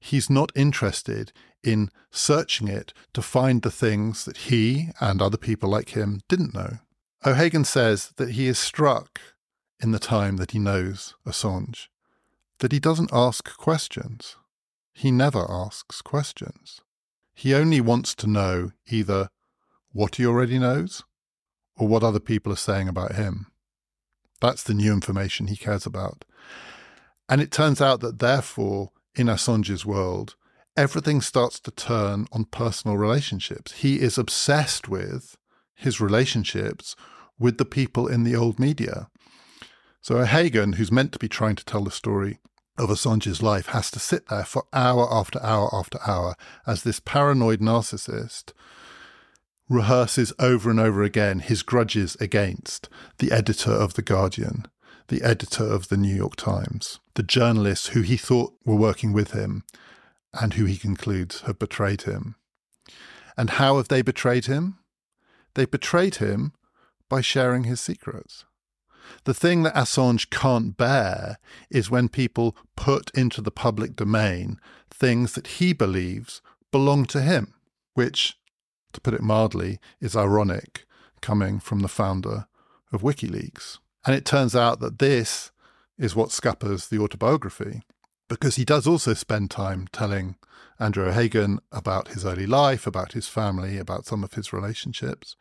He's 0.00 0.30
not 0.30 0.52
interested 0.54 1.32
in 1.62 1.90
searching 2.10 2.68
it 2.68 2.92
to 3.12 3.22
find 3.22 3.62
the 3.62 3.70
things 3.70 4.24
that 4.24 4.36
he 4.36 4.90
and 5.00 5.20
other 5.20 5.36
people 5.36 5.68
like 5.68 5.90
him 5.90 6.20
didn't 6.28 6.54
know. 6.54 6.78
O'Hagan 7.24 7.64
says 7.64 8.12
that 8.16 8.30
he 8.30 8.46
is 8.46 8.58
struck 8.58 9.20
in 9.82 9.90
the 9.90 9.98
time 9.98 10.36
that 10.36 10.52
he 10.52 10.58
knows 10.58 11.14
Assange 11.26 11.88
that 12.58 12.72
he 12.72 12.78
doesn't 12.78 13.12
ask 13.12 13.56
questions. 13.56 14.36
He 14.96 15.10
never 15.10 15.44
asks 15.46 16.00
questions. 16.00 16.80
He 17.34 17.52
only 17.52 17.82
wants 17.82 18.14
to 18.14 18.26
know 18.26 18.72
either 18.88 19.28
what 19.92 20.14
he 20.14 20.24
already 20.24 20.58
knows 20.58 21.02
or 21.76 21.86
what 21.86 22.02
other 22.02 22.18
people 22.18 22.50
are 22.50 22.56
saying 22.56 22.88
about 22.88 23.14
him. 23.14 23.48
That's 24.40 24.62
the 24.62 24.72
new 24.72 24.94
information 24.94 25.48
he 25.48 25.56
cares 25.58 25.84
about. 25.84 26.24
And 27.28 27.42
it 27.42 27.52
turns 27.52 27.82
out 27.82 28.00
that, 28.00 28.20
therefore, 28.20 28.92
in 29.14 29.26
Assange's 29.26 29.84
world, 29.84 30.34
everything 30.78 31.20
starts 31.20 31.60
to 31.60 31.70
turn 31.70 32.26
on 32.32 32.46
personal 32.46 32.96
relationships. 32.96 33.72
He 33.72 34.00
is 34.00 34.16
obsessed 34.16 34.88
with 34.88 35.36
his 35.74 36.00
relationships 36.00 36.96
with 37.38 37.58
the 37.58 37.66
people 37.66 38.08
in 38.08 38.24
the 38.24 38.34
old 38.34 38.58
media. 38.58 39.10
So 40.00 40.16
O'Hagan, 40.16 40.74
who's 40.74 40.90
meant 40.90 41.12
to 41.12 41.18
be 41.18 41.28
trying 41.28 41.56
to 41.56 41.64
tell 41.66 41.84
the 41.84 41.90
story 41.90 42.38
of 42.78 42.90
Assange's 42.90 43.42
life 43.42 43.66
has 43.66 43.90
to 43.92 43.98
sit 43.98 44.28
there 44.28 44.44
for 44.44 44.64
hour 44.72 45.06
after 45.12 45.42
hour 45.42 45.68
after 45.72 45.98
hour 46.06 46.34
as 46.66 46.82
this 46.82 47.00
paranoid 47.00 47.60
narcissist 47.60 48.52
rehearses 49.68 50.32
over 50.38 50.70
and 50.70 50.78
over 50.80 51.02
again 51.02 51.40
his 51.40 51.62
grudges 51.62 52.16
against 52.20 52.88
the 53.18 53.32
editor 53.32 53.72
of 53.72 53.94
The 53.94 54.02
Guardian, 54.02 54.66
the 55.08 55.22
editor 55.22 55.64
of 55.64 55.88
the 55.88 55.96
New 55.96 56.14
York 56.14 56.36
Times, 56.36 57.00
the 57.14 57.22
journalists 57.22 57.88
who 57.88 58.02
he 58.02 58.16
thought 58.16 58.54
were 58.64 58.76
working 58.76 59.12
with 59.12 59.32
him 59.32 59.64
and 60.32 60.54
who 60.54 60.64
he 60.64 60.76
concludes 60.76 61.42
have 61.42 61.58
betrayed 61.58 62.02
him. 62.02 62.36
And 63.36 63.50
how 63.50 63.76
have 63.76 63.88
they 63.88 64.02
betrayed 64.02 64.46
him? 64.46 64.78
They 65.54 65.66
betrayed 65.66 66.16
him 66.16 66.52
by 67.08 67.20
sharing 67.20 67.64
his 67.64 67.80
secrets. 67.80 68.44
The 69.26 69.34
thing 69.34 69.64
that 69.64 69.74
Assange 69.74 70.30
can't 70.30 70.76
bear 70.76 71.38
is 71.68 71.90
when 71.90 72.08
people 72.08 72.56
put 72.76 73.10
into 73.10 73.42
the 73.42 73.50
public 73.50 73.96
domain 73.96 74.60
things 74.88 75.32
that 75.32 75.48
he 75.58 75.72
believes 75.72 76.40
belong 76.70 77.06
to 77.06 77.20
him, 77.20 77.54
which, 77.94 78.38
to 78.92 79.00
put 79.00 79.14
it 79.14 79.22
mildly, 79.22 79.80
is 80.00 80.14
ironic 80.14 80.86
coming 81.20 81.58
from 81.58 81.80
the 81.80 81.88
founder 81.88 82.46
of 82.92 83.02
WikiLeaks. 83.02 83.78
And 84.04 84.14
it 84.14 84.24
turns 84.24 84.54
out 84.54 84.78
that 84.78 85.00
this 85.00 85.50
is 85.98 86.14
what 86.14 86.30
scuppers 86.30 86.86
the 86.86 87.00
autobiography, 87.00 87.82
because 88.28 88.54
he 88.54 88.64
does 88.64 88.86
also 88.86 89.12
spend 89.12 89.50
time 89.50 89.88
telling 89.90 90.36
Andrew 90.78 91.08
O'Hagan 91.08 91.58
about 91.72 92.08
his 92.08 92.24
early 92.24 92.46
life, 92.46 92.86
about 92.86 93.10
his 93.10 93.26
family, 93.26 93.76
about 93.76 94.06
some 94.06 94.22
of 94.22 94.34
his 94.34 94.52
relationships. 94.52 95.34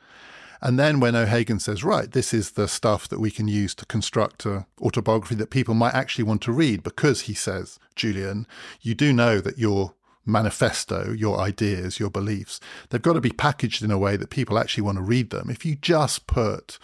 And 0.61 0.79
then 0.79 0.99
when 0.99 1.15
O'Hagan 1.15 1.59
says, 1.59 1.83
right, 1.83 2.11
this 2.11 2.33
is 2.33 2.51
the 2.51 2.67
stuff 2.67 3.07
that 3.09 3.19
we 3.19 3.31
can 3.31 3.47
use 3.47 3.75
to 3.75 3.85
construct 3.85 4.45
an 4.45 4.65
autobiography 4.81 5.35
that 5.35 5.49
people 5.49 5.73
might 5.73 5.93
actually 5.93 6.23
want 6.23 6.41
to 6.43 6.51
read, 6.51 6.83
because 6.83 7.21
he 7.21 7.33
says, 7.33 7.79
Julian, 7.95 8.47
you 8.81 8.95
do 8.95 9.13
know 9.13 9.39
that 9.41 9.57
your 9.57 9.93
manifesto, 10.25 11.11
your 11.11 11.39
ideas, 11.39 11.99
your 11.99 12.09
beliefs, 12.09 12.59
they've 12.89 13.01
got 13.01 13.13
to 13.13 13.21
be 13.21 13.29
packaged 13.29 13.83
in 13.83 13.91
a 13.91 13.97
way 13.97 14.17
that 14.17 14.29
people 14.29 14.57
actually 14.57 14.83
want 14.83 14.97
to 14.97 15.03
read 15.03 15.29
them. 15.29 15.49
If 15.49 15.65
you 15.65 15.75
just 15.75 16.25
put 16.25 16.79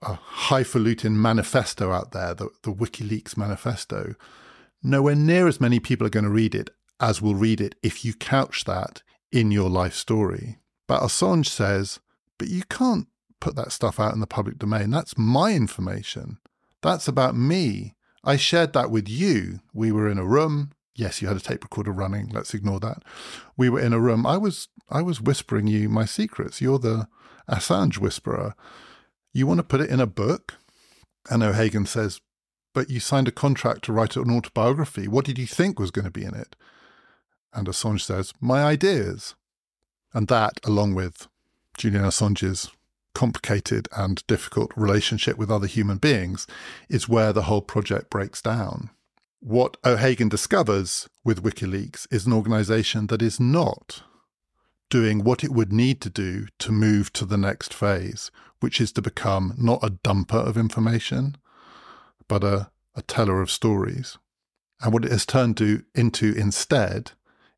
a 0.00 0.14
highfalutin 0.14 1.20
manifesto 1.20 1.92
out 1.92 2.12
there, 2.12 2.32
the, 2.32 2.48
the 2.62 2.72
WikiLeaks 2.72 3.36
manifesto, 3.36 4.14
nowhere 4.82 5.14
near 5.14 5.46
as 5.46 5.60
many 5.60 5.78
people 5.80 6.06
are 6.06 6.10
going 6.10 6.24
to 6.24 6.30
read 6.30 6.54
it 6.54 6.70
as 6.98 7.20
will 7.20 7.34
read 7.34 7.60
it 7.60 7.74
if 7.82 8.04
you 8.04 8.14
couch 8.14 8.64
that 8.64 9.02
in 9.30 9.50
your 9.50 9.68
life 9.68 9.94
story. 9.94 10.58
But 10.86 11.02
Assange 11.02 11.46
says, 11.46 12.00
but 12.40 12.48
you 12.48 12.62
can't 12.70 13.06
put 13.38 13.54
that 13.56 13.70
stuff 13.70 14.00
out 14.00 14.14
in 14.14 14.20
the 14.20 14.26
public 14.26 14.58
domain. 14.58 14.88
That's 14.88 15.18
my 15.18 15.52
information. 15.52 16.38
That's 16.80 17.06
about 17.06 17.36
me. 17.36 17.94
I 18.24 18.36
shared 18.36 18.72
that 18.72 18.90
with 18.90 19.10
you. 19.10 19.60
We 19.74 19.92
were 19.92 20.08
in 20.08 20.16
a 20.16 20.24
room. 20.24 20.70
Yes, 20.94 21.20
you 21.20 21.28
had 21.28 21.36
a 21.36 21.40
tape 21.40 21.62
recorder 21.62 21.92
running. 21.92 22.30
Let's 22.30 22.54
ignore 22.54 22.80
that. 22.80 23.02
We 23.58 23.68
were 23.68 23.78
in 23.78 23.92
a 23.92 24.00
room. 24.00 24.26
I 24.26 24.38
was 24.38 24.68
I 24.88 25.02
was 25.02 25.20
whispering 25.20 25.66
you 25.66 25.90
my 25.90 26.06
secrets. 26.06 26.62
You're 26.62 26.78
the 26.78 27.08
Assange 27.46 27.98
whisperer. 27.98 28.54
You 29.34 29.46
want 29.46 29.58
to 29.58 29.64
put 29.64 29.82
it 29.82 29.90
in 29.90 30.00
a 30.00 30.06
book? 30.06 30.54
And 31.28 31.42
O'Hagan 31.42 31.84
says, 31.84 32.22
But 32.72 32.88
you 32.88 33.00
signed 33.00 33.28
a 33.28 33.32
contract 33.32 33.84
to 33.84 33.92
write 33.92 34.16
an 34.16 34.30
autobiography. 34.30 35.08
What 35.08 35.26
did 35.26 35.38
you 35.38 35.46
think 35.46 35.78
was 35.78 35.90
going 35.90 36.06
to 36.06 36.10
be 36.10 36.24
in 36.24 36.34
it? 36.34 36.56
And 37.52 37.66
Assange 37.68 38.00
says, 38.00 38.32
My 38.40 38.64
ideas. 38.64 39.34
And 40.14 40.26
that, 40.28 40.58
along 40.64 40.94
with 40.94 41.28
Julian 41.80 42.04
Assange's 42.04 42.70
complicated 43.14 43.88
and 43.96 44.22
difficult 44.26 44.70
relationship 44.76 45.38
with 45.38 45.50
other 45.50 45.66
human 45.66 45.96
beings, 45.96 46.46
is 46.90 47.08
where 47.08 47.32
the 47.32 47.42
whole 47.42 47.62
project 47.62 48.10
breaks 48.10 48.42
down. 48.42 48.90
What 49.40 49.78
O'Hagan 49.82 50.28
discovers 50.28 51.08
with 51.24 51.42
WikiLeaks 51.42 52.06
is 52.10 52.26
an 52.26 52.34
organization 52.34 53.06
that 53.06 53.22
is 53.22 53.40
not 53.40 54.02
doing 54.90 55.24
what 55.24 55.42
it 55.42 55.52
would 55.52 55.72
need 55.72 56.02
to 56.02 56.10
do 56.10 56.48
to 56.58 56.70
move 56.70 57.14
to 57.14 57.24
the 57.24 57.38
next 57.38 57.72
phase, 57.72 58.30
which 58.60 58.78
is 58.78 58.92
to 58.92 59.00
become 59.00 59.54
not 59.56 59.82
a 59.82 59.88
dumper 59.88 60.46
of 60.46 60.58
information, 60.58 61.38
but 62.28 62.44
a, 62.44 62.70
a 62.94 63.00
teller 63.00 63.40
of 63.40 63.50
stories. 63.50 64.18
And 64.82 64.92
what 64.92 65.06
it 65.06 65.12
has 65.12 65.24
turned 65.24 65.56
to, 65.56 65.82
into 65.94 66.34
instead 66.34 67.12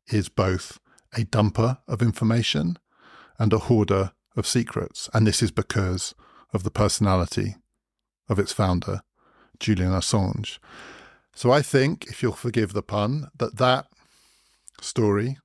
is 0.07 0.29
both 0.29 0.79
a 1.13 1.25
dumper 1.25 1.79
of 1.89 2.01
information 2.01 2.77
and 3.43 3.51
a 3.51 3.59
hoarder 3.67 4.13
of 4.37 4.47
secrets. 4.47 5.09
And 5.13 5.27
this 5.27 5.43
is 5.43 5.51
because 5.51 6.15
of 6.53 6.63
the 6.63 6.71
personality 6.71 7.57
of 8.29 8.39
its 8.39 8.53
founder, 8.53 9.01
Julian 9.59 9.91
Assange. 9.91 10.59
So 11.35 11.51
I 11.51 11.61
think, 11.61 12.05
if 12.07 12.23
you'll 12.23 12.31
forgive 12.31 12.71
the 12.71 12.81
pun, 12.81 13.27
that 13.37 13.57
that 13.57 13.87
story, 14.79 15.39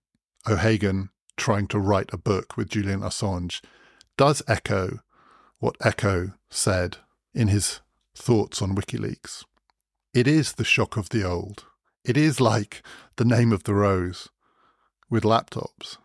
O'Hagan 0.48 1.08
trying 1.36 1.66
to 1.68 1.80
write 1.80 2.10
a 2.12 2.18
book 2.18 2.56
with 2.56 2.68
Julian 2.68 3.00
Assange, 3.00 3.60
does 4.16 4.44
echo 4.46 5.00
what 5.58 5.76
Eco 5.84 6.34
said 6.50 6.98
in 7.34 7.48
his 7.48 7.80
thoughts 8.14 8.62
on 8.62 8.76
WikiLeaks. 8.76 9.44
It 10.14 10.28
is 10.28 10.52
the 10.52 10.64
shock 10.64 10.96
of 10.96 11.08
the 11.08 11.24
old. 11.24 11.64
It 12.04 12.16
is 12.16 12.40
like 12.40 12.80
the 13.16 13.24
name 13.24 13.52
of 13.52 13.64
the 13.64 13.74
rose 13.74 14.28
with 15.10 15.24
laptops. 15.24 15.96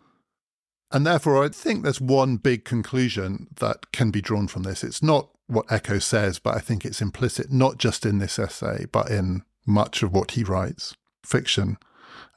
And 0.93 1.07
therefore, 1.07 1.43
I 1.43 1.49
think 1.49 1.83
there's 1.83 1.99
one 1.99 2.37
big 2.37 2.65
conclusion 2.65 3.47
that 3.55 3.91
can 3.91 4.11
be 4.11 4.21
drawn 4.21 4.47
from 4.47 4.61
this. 4.61 4.83
It's 4.83 5.01
not 5.01 5.29
what 5.47 5.65
Eco 5.71 5.97
says, 5.97 6.37
but 6.37 6.55
I 6.55 6.59
think 6.59 6.85
it's 6.85 7.01
implicit 7.01 7.51
not 7.51 7.79
just 7.79 8.05
in 8.05 8.19
this 8.19 8.37
essay, 8.37 8.85
but 8.91 9.09
in 9.09 9.43
much 9.65 10.03
of 10.03 10.13
what 10.13 10.31
he 10.31 10.43
writes, 10.43 10.95
fiction 11.25 11.77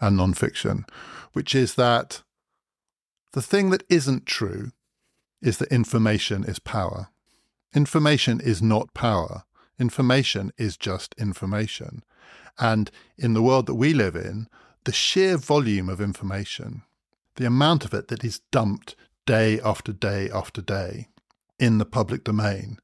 and 0.01 0.17
non-fiction, 0.17 0.87
which 1.35 1.55
is 1.55 1.75
that 1.75 2.23
the 3.33 3.43
thing 3.43 3.69
that 3.71 3.85
isn't 3.91 4.25
true 4.25 4.73
is 5.43 5.59
that 5.59 5.71
information 5.71 6.43
is 6.43 6.59
power. 6.59 7.09
Information 7.75 8.41
is 8.41 8.63
not 8.63 8.95
power. 8.95 9.45
Information 9.79 10.51
is 10.57 10.79
just 10.79 11.15
information. 11.19 12.03
And 12.59 12.91
in 13.19 13.35
the 13.35 13.43
world 13.43 13.67
that 13.67 13.75
we 13.75 13.93
live 13.93 14.17
in, 14.17 14.49
the 14.85 14.93
sheer 14.93 15.37
volume 15.37 15.91
of 15.91 16.01
information, 16.01 16.83
the 17.37 17.47
amount 17.47 17.85
of 17.85 17.95
it 17.95 18.09
that 18.09 18.25
is 18.25 18.41
dumped 18.51 18.97
day 19.27 19.61
after 19.61 19.93
day 19.93 20.31
after 20.31 20.61
day 20.61 21.09
in 21.59 21.79
the 21.79 21.87
public 21.87 22.25
domain, 22.25 22.79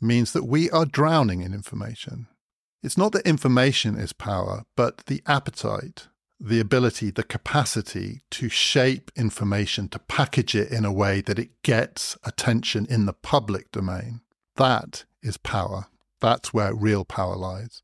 means 0.00 0.32
that 0.32 0.44
we 0.44 0.70
are 0.70 0.84
drowning 0.84 1.42
in 1.42 1.54
information. 1.54 2.26
It's 2.82 2.98
not 2.98 3.12
that 3.12 3.26
information 3.26 3.96
is 3.96 4.12
power, 4.12 4.64
but 4.76 4.98
the 5.06 5.22
appetite, 5.26 6.08
the 6.38 6.60
ability, 6.60 7.10
the 7.10 7.22
capacity 7.22 8.20
to 8.30 8.48
shape 8.48 9.10
information, 9.16 9.88
to 9.88 9.98
package 9.98 10.54
it 10.54 10.70
in 10.70 10.84
a 10.84 10.92
way 10.92 11.20
that 11.22 11.38
it 11.38 11.62
gets 11.62 12.16
attention 12.24 12.86
in 12.88 13.06
the 13.06 13.12
public 13.12 13.72
domain. 13.72 14.20
That 14.56 15.04
is 15.22 15.36
power. 15.36 15.86
That's 16.20 16.52
where 16.52 16.74
real 16.74 17.04
power 17.04 17.36
lies. 17.36 17.82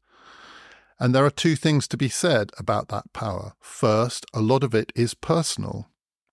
And 0.98 1.14
there 1.14 1.24
are 1.24 1.30
two 1.30 1.56
things 1.56 1.88
to 1.88 1.96
be 1.96 2.08
said 2.08 2.50
about 2.58 2.88
that 2.88 3.12
power. 3.12 3.54
First, 3.60 4.24
a 4.32 4.40
lot 4.40 4.62
of 4.62 4.74
it 4.74 4.92
is 4.94 5.14
personal, 5.14 5.88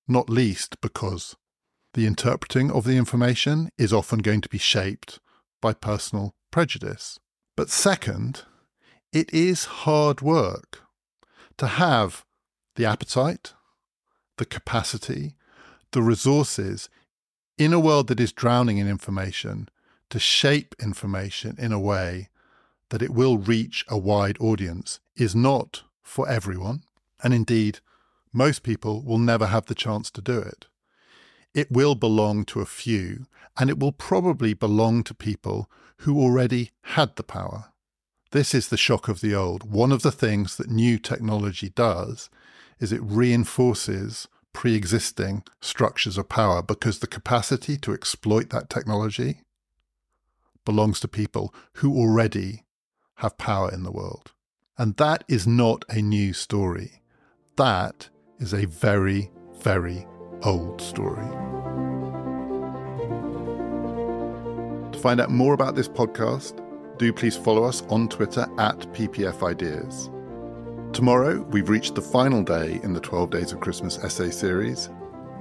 not 0.10 0.30
least 0.30 0.80
because 0.82 1.36
the 1.94 2.06
interpreting 2.06 2.72
of 2.72 2.84
the 2.84 2.98
information 2.98 3.70
is 3.78 3.94
often 3.94 4.20
going 4.20 4.42
to 4.42 4.50
be 4.50 4.58
shaped 4.58 5.20
by 5.62 5.74
personal 5.74 6.34
prejudice. 6.52 7.20
But 7.56 7.70
second, 7.70 8.44
it 9.12 9.34
is 9.34 9.66
hard 9.66 10.22
work 10.22 10.82
to 11.58 11.68
have 11.68 12.26
the 12.76 12.86
appetite, 12.86 13.54
the 14.38 14.46
capacity, 14.46 15.36
the 15.92 16.02
resources 16.02 16.90
in 17.58 17.74
a 17.74 17.80
world 17.80 18.08
that 18.08 18.20
is 18.20 18.32
drowning 18.32 18.78
in 18.78 18.88
information 18.88 19.68
to 20.10 20.20
shape 20.20 20.76
information 20.82 21.56
in 21.60 21.72
a 21.72 21.80
way 21.80 22.30
that 22.90 23.02
it 23.02 23.12
will 23.12 23.38
reach 23.38 23.86
a 23.88 23.98
wide 23.98 24.38
audience 24.40 25.00
is 25.16 25.36
not 25.36 25.84
for 26.02 26.28
everyone. 26.30 26.84
And 27.22 27.34
indeed, 27.34 27.80
most 28.32 28.64
people 28.64 29.02
will 29.04 29.18
never 29.18 29.48
have 29.48 29.66
the 29.66 29.76
chance 29.76 30.12
to 30.12 30.22
do 30.22 30.38
it. 30.40 30.68
It 31.54 31.72
will 31.72 31.96
belong 31.96 32.46
to 32.46 32.62
a 32.62 32.66
few, 32.66 33.26
and 33.58 33.70
it 33.70 33.80
will 33.80 33.92
probably 33.92 34.54
belong 34.54 35.04
to 35.04 35.14
people 35.14 35.70
who 36.00 36.20
already 36.20 36.72
had 36.82 37.16
the 37.16 37.24
power. 37.24 37.72
This 38.32 38.54
is 38.54 38.70
the 38.70 38.78
shock 38.78 39.08
of 39.08 39.22
the 39.22 39.34
old. 39.34 39.72
One 39.72 39.92
of 39.92 40.04
the 40.04 40.12
things 40.12 40.58
that 40.58 40.70
new 40.70 41.00
technology 41.00 41.70
does 41.70 42.30
is 42.80 42.92
it 42.92 43.02
reinforces 43.02 44.28
pre 44.54 44.76
existing 44.76 45.44
structures 45.62 46.18
of 46.18 46.30
power 46.30 46.62
because 46.62 47.00
the 47.00 47.08
capacity 47.08 47.78
to 47.78 47.94
exploit 47.94 48.50
that 48.52 48.70
technology 48.70 49.42
belongs 50.66 51.00
to 51.00 51.08
people 51.08 51.54
who 51.76 51.98
already 51.98 52.66
have 53.16 53.38
power 53.38 53.72
in 53.72 53.84
the 53.84 53.92
world. 53.92 54.32
And 54.78 54.96
that 54.98 55.24
is 55.28 55.48
not 55.48 55.84
a 55.90 56.02
new 56.02 56.34
story. 56.34 57.02
That 57.58 58.10
is 58.40 58.54
a 58.54 58.66
very, 58.66 59.32
very 59.60 60.08
old 60.44 60.82
story. 60.82 61.28
To 64.92 65.00
find 65.00 65.20
out 65.20 65.30
more 65.30 65.54
about 65.54 65.76
this 65.76 65.88
podcast, 65.88 66.66
do 66.98 67.14
please 67.14 67.38
follow 67.38 67.64
us 67.64 67.84
on 67.90 68.10
Twitter 68.10 68.48
at 68.58 68.80
PPF 68.94 69.44
Ideas. 69.44 70.10
Tomorrow, 70.94 71.42
we've 71.44 71.70
reached 71.70 71.96
the 71.96 72.02
final 72.02 72.44
day 72.44 72.80
in 72.84 72.94
the 72.94 73.00
12 73.00 73.30
Days 73.30 73.52
of 73.52 73.60
Christmas 73.60 73.98
essay 74.00 74.32
series, 74.32 74.90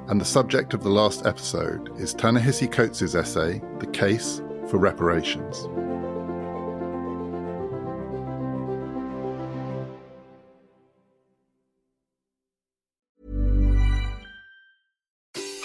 and 0.09 0.21
the 0.21 0.25
subject 0.25 0.75
of 0.75 0.83
the 0.83 0.89
last 0.89 1.27
episode 1.27 1.99
is 1.99 2.15
Ta-Nehisi 2.15 2.71
Coates' 2.71 3.15
essay, 3.15 3.61
The 3.79 3.87
Case 3.87 4.43
for 4.69 4.79
Reparations. 4.79 5.67